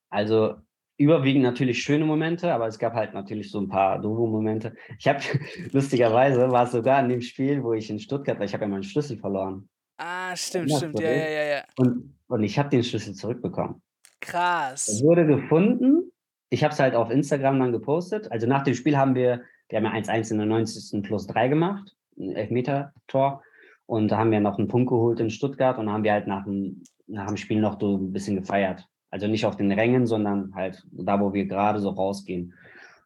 Also 0.10 0.56
überwiegend 0.98 1.44
natürlich 1.44 1.82
schöne 1.84 2.06
Momente, 2.06 2.54
aber 2.54 2.68
es 2.68 2.80
gab 2.80 2.94
halt 2.94 3.14
natürlich 3.14 3.52
so 3.52 3.60
ein 3.60 3.68
paar 3.68 4.00
doofe 4.02 4.30
Momente. 4.32 4.76
Ich 4.98 5.08
habe, 5.08 5.20
lustigerweise, 5.74 6.50
war 6.52 6.64
es 6.66 6.72
sogar 6.72 7.02
in 7.02 7.10
dem 7.10 7.22
Spiel, 7.22 7.64
wo 7.64 7.74
ich 7.74 7.90
in 7.90 8.00
Stuttgart 8.00 8.38
war, 8.40 8.46
ich 8.46 8.54
habe 8.54 8.64
ja 8.64 8.70
meinen 8.70 8.84
Schlüssel 8.84 9.18
verloren. 9.18 9.70
Ah, 9.98 10.36
stimmt, 10.38 10.72
stimmt. 10.72 11.00
Ja, 11.00 11.10
ja, 11.12 11.28
ja, 11.30 11.44
ja. 11.44 11.66
Und, 11.78 12.18
und 12.28 12.44
ich 12.44 12.58
habe 12.60 12.70
den 12.70 12.84
Schlüssel 12.84 13.14
zurückbekommen. 13.16 13.82
Er 14.22 14.28
Krass. 14.28 15.02
wurde 15.04 15.26
gefunden. 15.26 16.12
Ich 16.50 16.64
habe 16.64 16.74
es 16.74 16.80
halt 16.80 16.96
auf 16.96 17.10
Instagram 17.10 17.60
dann 17.60 17.72
gepostet. 17.72 18.32
Also 18.32 18.48
nach 18.48 18.64
dem 18.64 18.74
Spiel 18.74 18.98
haben 18.98 19.16
wir, 19.16 19.42
wir 19.70 19.78
haben 19.78 19.86
ja 19.86 19.92
1-1 19.92 20.32
in 20.32 20.38
der 20.38 20.48
90. 20.48 21.04
plus 21.04 21.28
3 21.28 21.48
gemacht, 21.48 21.96
ein 22.18 22.36
Elfmeter-Tor. 22.36 23.44
Und 23.88 24.10
da 24.10 24.18
haben 24.18 24.32
wir 24.32 24.40
noch 24.40 24.58
einen 24.58 24.68
Punkt 24.68 24.90
geholt 24.90 25.20
in 25.20 25.30
Stuttgart 25.30 25.78
und 25.78 25.92
haben 25.92 26.04
wir 26.04 26.14
halt 26.14 26.28
nach 26.28 26.46
dem, 26.46 26.84
nach 27.08 27.28
dem 27.28 27.38
Spiel 27.38 27.62
noch 27.62 27.80
so 27.80 27.98
ein 27.98 28.14
bisschen 28.14 28.36
gefeiert. 28.36 28.88
Also 29.12 29.28
nicht 29.28 29.46
auf 29.46 29.56
den 29.56 29.72
Rängen, 29.72 30.08
sondern 30.08 30.54
halt 30.56 30.84
da, 30.92 31.20
wo 31.20 31.34
wir 31.34 31.46
gerade 31.46 31.80
so 31.80 31.90
rausgehen. 31.90 32.54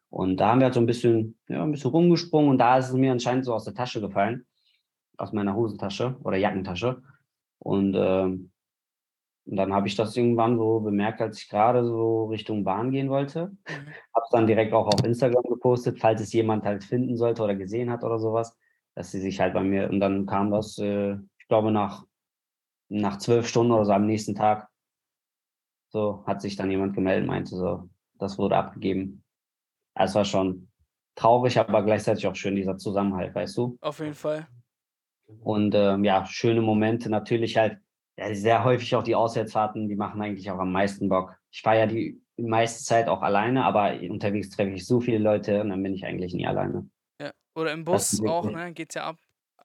Und 0.08 0.38
da 0.38 0.48
haben 0.48 0.60
wir 0.60 0.64
halt 0.64 0.74
so 0.74 0.80
ein 0.80 0.86
bisschen, 0.86 1.38
ja, 1.48 1.62
ein 1.62 1.70
bisschen 1.70 1.90
rumgesprungen 1.90 2.50
und 2.50 2.58
da 2.58 2.78
ist 2.78 2.88
es 2.88 2.94
mir 2.94 3.12
anscheinend 3.12 3.44
so 3.44 3.54
aus 3.54 3.64
der 3.64 3.74
Tasche 3.74 4.00
gefallen, 4.00 4.44
aus 5.16 5.32
meiner 5.32 5.54
Hosentasche 5.54 6.16
oder 6.24 6.36
Jackentasche. 6.36 7.02
Und 7.60 7.94
ähm, 7.96 8.50
und 9.50 9.56
dann 9.56 9.74
habe 9.74 9.88
ich 9.88 9.96
das 9.96 10.16
irgendwann 10.16 10.56
so 10.56 10.78
bemerkt, 10.78 11.20
als 11.20 11.42
ich 11.42 11.48
gerade 11.48 11.84
so 11.84 12.26
Richtung 12.26 12.62
Bahn 12.62 12.92
gehen 12.92 13.10
wollte. 13.10 13.46
Mhm. 13.46 13.86
Habe 14.14 14.24
es 14.24 14.30
dann 14.30 14.46
direkt 14.46 14.72
auch 14.72 14.86
auf 14.86 15.04
Instagram 15.04 15.42
gepostet, 15.42 15.98
falls 15.98 16.20
es 16.20 16.32
jemand 16.32 16.64
halt 16.64 16.84
finden 16.84 17.16
sollte 17.16 17.42
oder 17.42 17.56
gesehen 17.56 17.90
hat 17.90 18.04
oder 18.04 18.20
sowas, 18.20 18.56
dass 18.94 19.10
sie 19.10 19.20
sich 19.20 19.40
halt 19.40 19.52
bei 19.52 19.64
mir, 19.64 19.90
und 19.90 19.98
dann 19.98 20.24
kam 20.26 20.52
das, 20.52 20.78
äh, 20.78 21.14
ich 21.36 21.48
glaube, 21.48 21.72
nach, 21.72 22.06
nach 22.88 23.18
zwölf 23.18 23.48
Stunden 23.48 23.72
oder 23.72 23.84
so 23.84 23.92
am 23.92 24.06
nächsten 24.06 24.36
Tag, 24.36 24.68
so 25.88 26.24
hat 26.28 26.40
sich 26.40 26.54
dann 26.54 26.70
jemand 26.70 26.94
gemeldet, 26.94 27.26
meinte 27.26 27.56
so, 27.56 27.88
das 28.20 28.38
wurde 28.38 28.56
abgegeben. 28.56 29.24
Es 29.96 30.14
war 30.14 30.24
schon 30.24 30.68
traurig, 31.16 31.58
aber 31.58 31.82
gleichzeitig 31.82 32.24
auch 32.28 32.36
schön, 32.36 32.54
dieser 32.54 32.78
Zusammenhalt, 32.78 33.34
weißt 33.34 33.56
du? 33.56 33.78
Auf 33.80 33.98
jeden 33.98 34.14
Fall. 34.14 34.46
Und 35.40 35.74
ähm, 35.74 36.04
ja, 36.04 36.24
schöne 36.24 36.62
Momente 36.62 37.10
natürlich 37.10 37.56
halt, 37.56 37.78
ja, 38.20 38.34
sehr 38.34 38.64
häufig 38.64 38.94
auch 38.94 39.02
die 39.02 39.14
Auswärtsfahrten, 39.14 39.88
die 39.88 39.96
machen 39.96 40.20
eigentlich 40.20 40.50
auch 40.50 40.58
am 40.58 40.72
meisten 40.72 41.08
Bock. 41.08 41.34
Ich 41.50 41.62
fahre 41.62 41.78
ja 41.78 41.86
die 41.86 42.20
meiste 42.36 42.84
Zeit 42.84 43.08
auch 43.08 43.22
alleine, 43.22 43.64
aber 43.64 43.94
unterwegs 44.08 44.50
treffe 44.50 44.72
ich 44.72 44.86
so 44.86 45.00
viele 45.00 45.18
Leute 45.18 45.60
und 45.62 45.70
dann 45.70 45.82
bin 45.82 45.94
ich 45.94 46.04
eigentlich 46.04 46.34
nie 46.34 46.46
alleine. 46.46 46.88
Ja. 47.20 47.32
Oder 47.54 47.72
im 47.72 47.84
Bus 47.84 48.20
auch, 48.20 48.44
wirklich- 48.44 48.56
ne? 48.56 48.72
Geht's 48.72 48.94
ja 48.94 49.04
ab. 49.04 49.16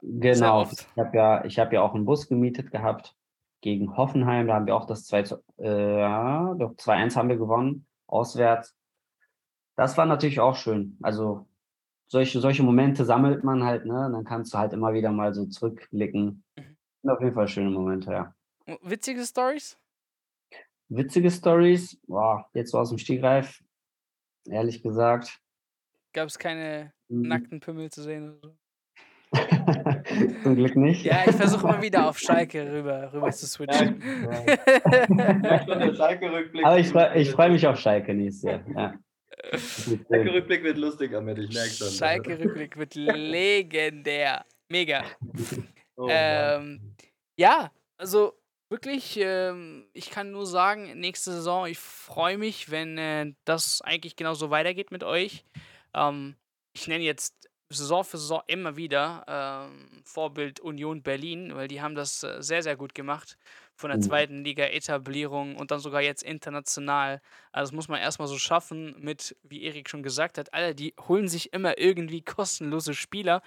Genau, 0.01 0.63
ich 0.71 0.87
habe 0.97 1.17
ja, 1.17 1.45
ich 1.45 1.59
hab 1.59 1.73
ja 1.73 1.81
auch 1.81 1.95
einen 1.95 2.05
Bus 2.05 2.27
gemietet 2.27 2.71
gehabt 2.71 3.15
gegen 3.61 3.95
Hoffenheim, 3.97 4.47
da 4.47 4.55
haben 4.55 4.67
wir 4.67 4.75
auch 4.75 4.85
das 4.85 5.05
2 5.05 5.23
zu- 5.23 5.43
äh, 5.57 5.99
ja, 5.99 6.53
doch 6.55 6.75
2-1 6.77 7.15
haben 7.15 7.29
wir 7.29 7.37
gewonnen, 7.37 7.85
auswärts. 8.07 8.75
Das 9.75 9.97
war 9.97 10.05
natürlich 10.05 10.39
auch 10.39 10.55
schön. 10.55 10.97
Also 11.01 11.47
solche, 12.07 12.39
solche 12.39 12.63
Momente 12.63 13.03
sammelt 13.03 13.43
man 13.43 13.63
halt, 13.63 13.85
ne? 13.85 14.05
Und 14.05 14.13
dann 14.13 14.23
kannst 14.23 14.53
du 14.53 14.57
halt 14.57 14.73
immer 14.73 14.93
wieder 14.93 15.11
mal 15.11 15.33
so 15.33 15.45
zurückblicken. 15.47 16.43
Mhm. 16.55 17.09
Auf 17.09 17.19
jeden 17.21 17.33
Fall 17.33 17.47
schöne 17.47 17.69
Momente, 17.71 18.11
ja. 18.11 18.33
Witzige 18.65 19.23
Stories? 19.23 19.77
Witzige 20.89 21.31
Stories, 21.31 21.97
boah, 22.07 22.49
jetzt 22.53 22.71
so 22.71 22.79
aus 22.79 22.89
dem 22.89 22.97
Stegreif, 22.97 23.61
ehrlich 24.47 24.81
gesagt. 24.83 25.39
Gab 26.13 26.27
es 26.27 26.37
keine 26.37 26.93
mm, 27.09 27.21
nackten 27.27 27.59
Pimmel 27.59 27.89
zu 27.89 28.03
sehen 28.03 28.37
oder 28.37 28.39
so? 28.41 28.55
Zum 30.43 30.55
Glück 30.55 30.75
nicht. 30.75 31.03
Ja, 31.03 31.23
ich 31.27 31.35
versuche 31.35 31.67
immer 31.67 31.81
wieder 31.81 32.07
auf 32.07 32.17
Schalke 32.17 32.71
rüber, 32.71 33.11
rüber 33.11 33.31
zu 33.31 33.47
switchen. 33.47 34.01
Aber 36.63 36.79
ich 36.79 36.89
freue 36.89 37.17
ich 37.17 37.31
freu 37.31 37.49
mich 37.49 37.67
auf 37.67 37.79
Schalke 37.79 38.13
nächstes 38.13 38.43
Jahr. 38.43 38.63
Ja. 38.75 38.93
Schalke-Rückblick 39.53 40.63
wird 40.63 40.77
lustig, 40.77 41.13
Ahmed, 41.13 41.37
ich 41.39 41.53
merke 41.53 41.69
schon. 41.69 41.89
Schalke-Rückblick 41.89 42.77
wird 42.77 42.95
legendär. 42.95 44.45
Mega. 44.69 45.03
Oh. 45.97 46.07
Ähm, 46.09 46.93
ja, 47.37 47.71
also 47.97 48.33
wirklich, 48.75 49.15
ähm, 49.21 49.87
ich 49.93 50.09
kann 50.09 50.31
nur 50.31 50.45
sagen, 50.45 50.99
nächste 50.99 51.31
Saison, 51.31 51.65
ich 51.65 51.79
freue 51.79 52.37
mich, 52.37 52.69
wenn 52.71 52.97
äh, 52.97 53.33
das 53.45 53.81
eigentlich 53.81 54.17
genauso 54.17 54.49
weitergeht 54.49 54.91
mit 54.91 55.01
euch. 55.03 55.45
Ähm, 55.93 56.35
ich 56.73 56.85
nenne 56.87 57.05
jetzt 57.05 57.49
Saison 57.69 58.03
für 58.03 58.17
Saison 58.17 58.41
immer 58.47 58.75
wieder 58.75 59.23
ähm, 59.29 60.01
Vorbild 60.03 60.59
Union 60.59 61.03
Berlin, 61.03 61.55
weil 61.55 61.69
die 61.69 61.81
haben 61.81 61.95
das 61.95 62.21
äh, 62.23 62.41
sehr, 62.43 62.61
sehr 62.63 62.75
gut 62.75 62.93
gemacht. 62.93 63.37
Von 63.77 63.89
der 63.89 63.99
Mhm. 63.99 64.01
zweiten 64.01 64.43
Liga 64.43 64.65
Etablierung 64.65 65.55
und 65.55 65.71
dann 65.71 65.79
sogar 65.79 66.01
jetzt 66.01 66.21
international. 66.23 67.21
Also 67.53 67.71
das 67.71 67.75
muss 67.75 67.87
man 67.87 68.01
erstmal 68.01 68.27
so 68.27 68.37
schaffen 68.37 68.95
mit, 68.99 69.37
wie 69.43 69.63
Erik 69.63 69.89
schon 69.89 70.03
gesagt 70.03 70.37
hat, 70.37 70.53
alle, 70.53 70.75
die 70.75 70.93
holen 71.07 71.27
sich 71.29 71.53
immer 71.53 71.77
irgendwie 71.77 72.21
kostenlose 72.23 72.93
Spieler 72.93 73.41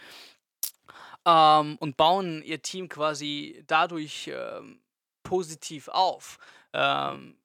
ähm, 1.26 1.76
und 1.81 1.97
bauen 1.97 2.43
ihr 2.43 2.62
Team 2.62 2.89
quasi 2.89 3.62
dadurch 3.66 4.31
ähm, 4.33 4.81
positiv 5.29 5.89
auf. 5.89 6.39
Ähm, 6.72 7.37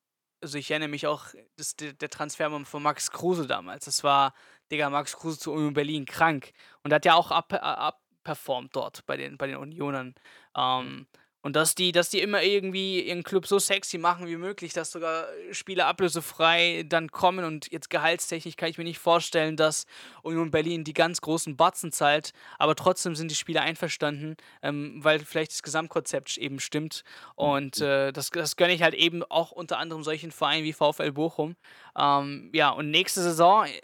also 0.42 0.58
ich 0.58 0.72
erinnere 0.72 0.90
mich 0.90 1.06
auch, 1.06 1.26
das, 1.58 1.76
der, 1.76 2.10
Transfer 2.10 2.50
von 2.66 2.84
Max 2.84 3.12
Kruse 3.12 3.46
damals. 3.46 3.86
Das 3.86 4.04
war, 4.04 4.34
Digga, 4.72 4.90
Max 4.90 5.18
Kruse 5.18 5.40
zu 5.40 5.52
Union 5.52 5.74
Berlin 5.74 6.06
krank. 6.06 6.54
Und 6.84 6.94
hat 6.94 7.06
ja 7.06 7.14
auch 7.16 7.32
ab, 7.32 7.52
äh, 7.52 7.58
abperformt 7.58 8.76
dort 8.76 9.06
bei 9.06 9.18
den, 9.18 9.38
bei 9.38 9.48
den 9.48 9.58
Unionern. 9.58 10.16
Ähm, 10.56 11.08
Und 11.44 11.58
dass 11.58 11.76
die, 11.76 11.91
dass 11.91 12.10
die 12.10 12.22
immer 12.22 12.41
irgendwie 12.41 13.02
ihren 13.02 13.24
Club 13.24 13.46
so 13.48 13.60
sexy 13.60 13.98
machen 13.98 14.28
wie 14.28 14.38
möglich, 14.38 14.72
dass 14.72 14.91
sogar 14.91 15.28
Spieler 15.52 15.88
ablösefrei 15.88 16.86
dann 16.88 17.12
kommen 17.12 17.44
und 17.44 17.70
jetzt 17.70 17.89
gehaltstechnisch 17.89 18.56
kann 18.56 18.70
ich 18.70 18.78
mir 18.78 18.86
nicht 18.86 18.98
vorstellen, 18.98 19.58
dass 19.58 19.86
Union 20.22 20.52
Berlin 20.52 20.86
die 20.86 20.94
ganz 20.94 21.20
großen 21.20 21.58
Batzen 21.58 21.91
zahlt, 21.91 22.32
aber 22.58 22.76
trotzdem 22.76 23.16
sind 23.16 23.30
die 23.30 23.36
Spieler 23.36 23.62
einverstanden, 23.62 24.38
ähm, 24.62 25.04
weil 25.04 25.20
vielleicht 25.20 25.52
das 25.52 25.64
Gesamtkonzept 25.64 26.38
eben 26.38 26.62
stimmt. 26.62 27.04
Und 27.36 27.82
mhm. 27.82 27.86
äh, 27.86 28.12
das, 28.14 28.30
das 28.30 28.56
gönne 28.56 28.74
ich 28.74 28.82
halt 28.82 28.94
eben 28.94 29.22
auch 29.24 29.52
unter 29.52 29.80
anderem 29.80 30.04
solchen 30.04 30.32
Vereinen 30.32 30.64
wie 30.64 30.72
VfL 30.72 31.12
Bochum. 31.12 31.58
Ähm, 31.98 32.52
ja, 32.54 32.70
und 32.70 32.89
nächste 32.89 33.22
Saison, 33.22 33.66
äh, 33.66 33.82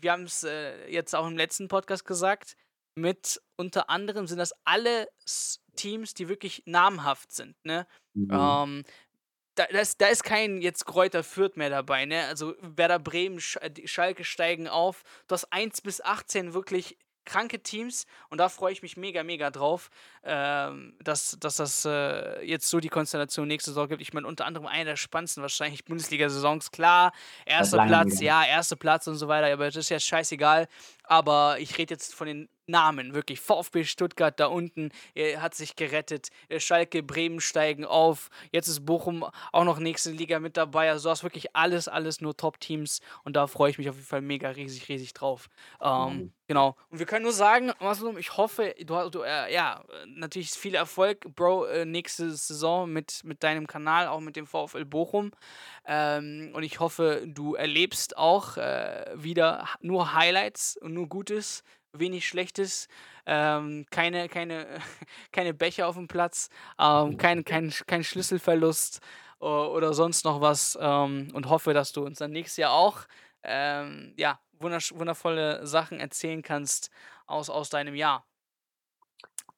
wir 0.00 0.12
haben 0.12 0.22
es 0.22 0.44
äh, 0.44 0.88
jetzt 0.88 1.16
auch 1.16 1.26
im 1.26 1.36
letzten 1.36 1.66
Podcast 1.66 2.04
gesagt, 2.04 2.56
mit 2.94 3.42
unter 3.56 3.90
anderem 3.90 4.28
sind 4.28 4.38
das 4.38 4.54
alle 4.64 5.08
Teams, 5.76 6.14
die 6.14 6.28
wirklich 6.28 6.62
namhaft 6.66 7.32
sind. 7.32 7.56
Ne? 7.64 7.86
Mhm. 8.14 8.30
Ähm, 8.32 8.84
da, 9.54 9.66
da, 9.70 9.80
ist, 9.80 10.00
da 10.00 10.08
ist 10.08 10.24
kein 10.24 10.60
jetzt 10.60 10.86
Kräuter 10.86 11.22
Fürth 11.22 11.56
mehr 11.56 11.70
dabei. 11.70 12.04
Ne? 12.04 12.24
Also 12.26 12.54
Werder 12.60 12.98
Bremen, 12.98 13.40
Sch 13.40 13.58
Schalke 13.84 14.24
steigen 14.24 14.68
auf. 14.68 15.02
Du 15.28 15.34
hast 15.34 15.52
1 15.52 15.80
bis 15.80 16.00
18 16.00 16.54
wirklich 16.54 16.98
kranke 17.26 17.60
Teams 17.62 18.06
und 18.30 18.38
da 18.38 18.48
freue 18.48 18.72
ich 18.72 18.82
mich 18.82 18.96
mega, 18.96 19.22
mega 19.22 19.50
drauf, 19.50 19.90
ähm, 20.22 20.94
dass, 21.02 21.36
dass 21.40 21.56
das 21.56 21.84
äh, 21.84 22.42
jetzt 22.46 22.70
so 22.70 22.80
die 22.80 22.88
Konstellation 22.88 23.48
nächste 23.48 23.72
Saison 23.72 23.88
gibt. 23.88 24.00
Ich 24.00 24.14
meine, 24.14 24.26
unter 24.26 24.46
anderem 24.46 24.66
einer 24.66 24.84
der 24.84 24.96
spannendsten 24.96 25.42
wahrscheinlich 25.42 25.84
Bundesliga-Saisons. 25.84 26.70
Klar, 26.70 27.12
erster 27.44 27.84
Platz, 27.84 28.20
ja, 28.20 28.44
erster 28.44 28.76
Platz 28.76 29.06
und 29.08 29.16
so 29.16 29.28
weiter, 29.28 29.52
aber 29.52 29.66
das 29.66 29.76
ist 29.76 29.88
ja 29.90 30.00
scheißegal. 30.00 30.68
Aber 31.04 31.58
ich 31.58 31.76
rede 31.76 31.94
jetzt 31.94 32.14
von 32.14 32.26
den 32.26 32.48
Namen, 32.66 33.14
wirklich. 33.14 33.40
VfB 33.40 33.84
Stuttgart 33.84 34.38
da 34.38 34.46
unten 34.46 34.90
er 35.14 35.42
hat 35.42 35.54
sich 35.54 35.76
gerettet. 35.76 36.28
Schalke, 36.58 37.02
Bremen 37.02 37.40
steigen 37.40 37.84
auf. 37.84 38.28
Jetzt 38.52 38.68
ist 38.68 38.84
Bochum 38.84 39.24
auch 39.52 39.64
noch 39.64 39.78
nächste 39.78 40.10
Liga 40.10 40.38
mit 40.40 40.56
dabei. 40.56 40.90
Also 40.90 41.08
du 41.08 41.10
hast 41.10 41.22
wirklich 41.22 41.54
alles, 41.54 41.88
alles 41.88 42.20
nur 42.20 42.36
Top-Teams. 42.36 43.00
Und 43.24 43.36
da 43.36 43.46
freue 43.46 43.70
ich 43.70 43.78
mich 43.78 43.88
auf 43.88 43.96
jeden 43.96 44.06
Fall 44.06 44.20
mega 44.20 44.50
riesig, 44.50 44.88
riesig 44.88 45.14
drauf. 45.14 45.48
Ähm, 45.80 46.16
mhm. 46.16 46.32
Genau. 46.48 46.76
Und 46.90 47.00
wir 47.00 47.06
können 47.06 47.24
nur 47.24 47.32
sagen, 47.32 47.72
Maslum, 47.80 48.18
ich 48.18 48.36
hoffe, 48.36 48.74
du, 48.84 49.10
du 49.10 49.22
äh, 49.22 49.52
ja, 49.52 49.82
natürlich 50.06 50.50
viel 50.50 50.76
Erfolg, 50.76 51.20
Bro, 51.34 51.64
äh, 51.66 51.84
nächste 51.84 52.30
Saison 52.30 52.90
mit, 52.92 53.22
mit 53.24 53.42
deinem 53.42 53.66
Kanal, 53.66 54.06
auch 54.06 54.20
mit 54.20 54.36
dem 54.36 54.46
VfL 54.46 54.84
Bochum. 54.84 55.32
Ähm, 55.86 56.50
und 56.54 56.62
ich 56.62 56.78
hoffe, 56.78 57.24
du 57.26 57.54
erlebst 57.54 58.16
auch 58.16 58.56
äh, 58.58 59.06
wieder 59.14 59.68
nur 59.80 60.14
Highlights 60.14 60.76
und 60.76 60.94
nur 60.94 61.08
Gutes 61.08 61.64
wenig 62.00 62.26
Schlechtes, 62.26 62.88
ähm, 63.26 63.86
keine, 63.90 64.28
keine, 64.28 64.66
keine 65.32 65.54
Becher 65.54 65.88
auf 65.88 65.96
dem 65.96 66.08
Platz, 66.08 66.50
ähm, 66.78 67.16
kein, 67.16 67.44
kein, 67.44 67.72
kein 67.86 68.04
Schlüsselverlust 68.04 69.00
oder 69.38 69.92
sonst 69.92 70.24
noch 70.24 70.40
was 70.40 70.78
ähm, 70.80 71.28
und 71.34 71.48
hoffe, 71.48 71.74
dass 71.74 71.92
du 71.92 72.04
uns 72.04 72.18
dann 72.18 72.32
nächstes 72.32 72.56
Jahr 72.56 72.72
auch 72.72 73.00
ähm, 73.42 74.14
ja, 74.16 74.38
wundervolle 74.58 75.66
Sachen 75.66 76.00
erzählen 76.00 76.42
kannst 76.42 76.90
aus, 77.26 77.50
aus 77.50 77.68
deinem 77.68 77.94
Jahr. 77.94 78.24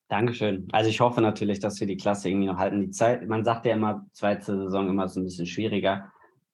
Dankeschön. 0.09 0.69
Also 0.73 0.89
ich 0.89 1.01
hoffe 1.01 1.21
natürlich, 1.21 1.61
dass 1.61 1.79
wir 1.81 1.87
die 1.87 1.97
Klasse 1.97 2.31
irgendwie 2.31 2.47
noch 2.47 2.57
halten. 2.57 2.81
Die 2.81 2.91
Zeit, 2.91 3.27
man 3.29 3.45
sagt 3.45 3.67
ja 3.67 3.75
immer, 3.75 4.07
zweite 4.13 4.57
Saison 4.57 4.89
immer 4.89 5.07
so 5.07 5.21
ein 5.21 5.25
bisschen 5.25 5.47
schwieriger. 5.47 6.11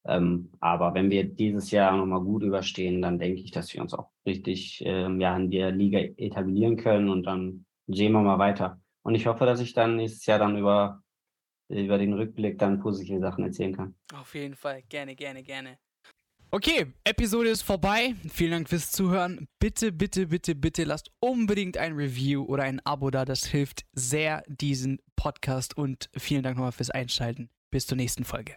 Ähm, 0.07 0.51
aber 0.61 0.93
wenn 0.95 1.09
wir 1.11 1.25
dieses 1.25 1.71
Jahr 1.71 1.97
nochmal 1.97 2.21
gut 2.21 2.43
überstehen, 2.43 3.01
dann 3.01 3.19
denke 3.19 3.41
ich, 3.41 3.53
dass 3.53 3.73
wir 3.73 3.81
uns 3.81 3.95
auch 3.95 4.11
richtig 4.27 4.83
ähm, 4.85 5.21
ja, 5.21 5.37
in 5.37 5.51
der 5.51 5.71
Liga 5.71 5.99
etablieren 5.99 6.77
können 6.77 7.09
und 7.09 7.25
dann 7.25 7.67
sehen 7.87 8.13
wir 8.13 8.21
mal 8.21 8.39
weiter. 8.39 8.81
Und 9.03 9.15
ich 9.15 9.27
hoffe, 9.27 9.45
dass 9.45 9.61
ich 9.61 9.75
dann 9.75 9.97
nächstes 9.97 10.25
Jahr 10.27 10.39
dann 10.39 10.57
über, 10.57 11.03
über 11.69 11.99
den 11.99 12.15
Rückblick 12.15 12.59
dann 12.59 12.81
positive 12.81 13.21
Sachen 13.21 13.45
erzählen 13.45 13.77
kann. 13.77 13.95
Auf 14.15 14.35
jeden 14.35 14.55
Fall, 14.55 14.83
gerne, 14.89 15.15
gerne, 15.15 15.43
gerne. 15.43 15.79
Okay, 16.51 16.87
Episode 17.03 17.49
ist 17.49 17.63
vorbei. 17.63 18.15
Vielen 18.31 18.53
Dank 18.53 18.69
fürs 18.69 18.93
Zuhören. 18.93 19.49
Bitte, 19.59 19.91
bitte, 19.91 20.29
bitte, 20.29 20.55
bitte 20.55 20.85
lasst 20.85 21.11
unbedingt 21.19 21.77
ein 21.77 21.95
Review 21.95 22.45
oder 22.45 22.63
ein 22.63 22.81
Abo 22.87 23.11
da. 23.11 23.25
Das 23.25 23.45
hilft 23.45 23.85
sehr 23.93 24.45
diesen 24.47 25.01
Podcast 25.17 25.77
und 25.77 26.09
vielen 26.17 26.45
Dank 26.45 26.57
nochmal 26.57 26.71
fürs 26.71 26.91
Einschalten. 26.91 27.51
Bis 27.73 27.87
zur 27.89 27.97
nächsten 27.97 28.25
Folge. 28.25 28.55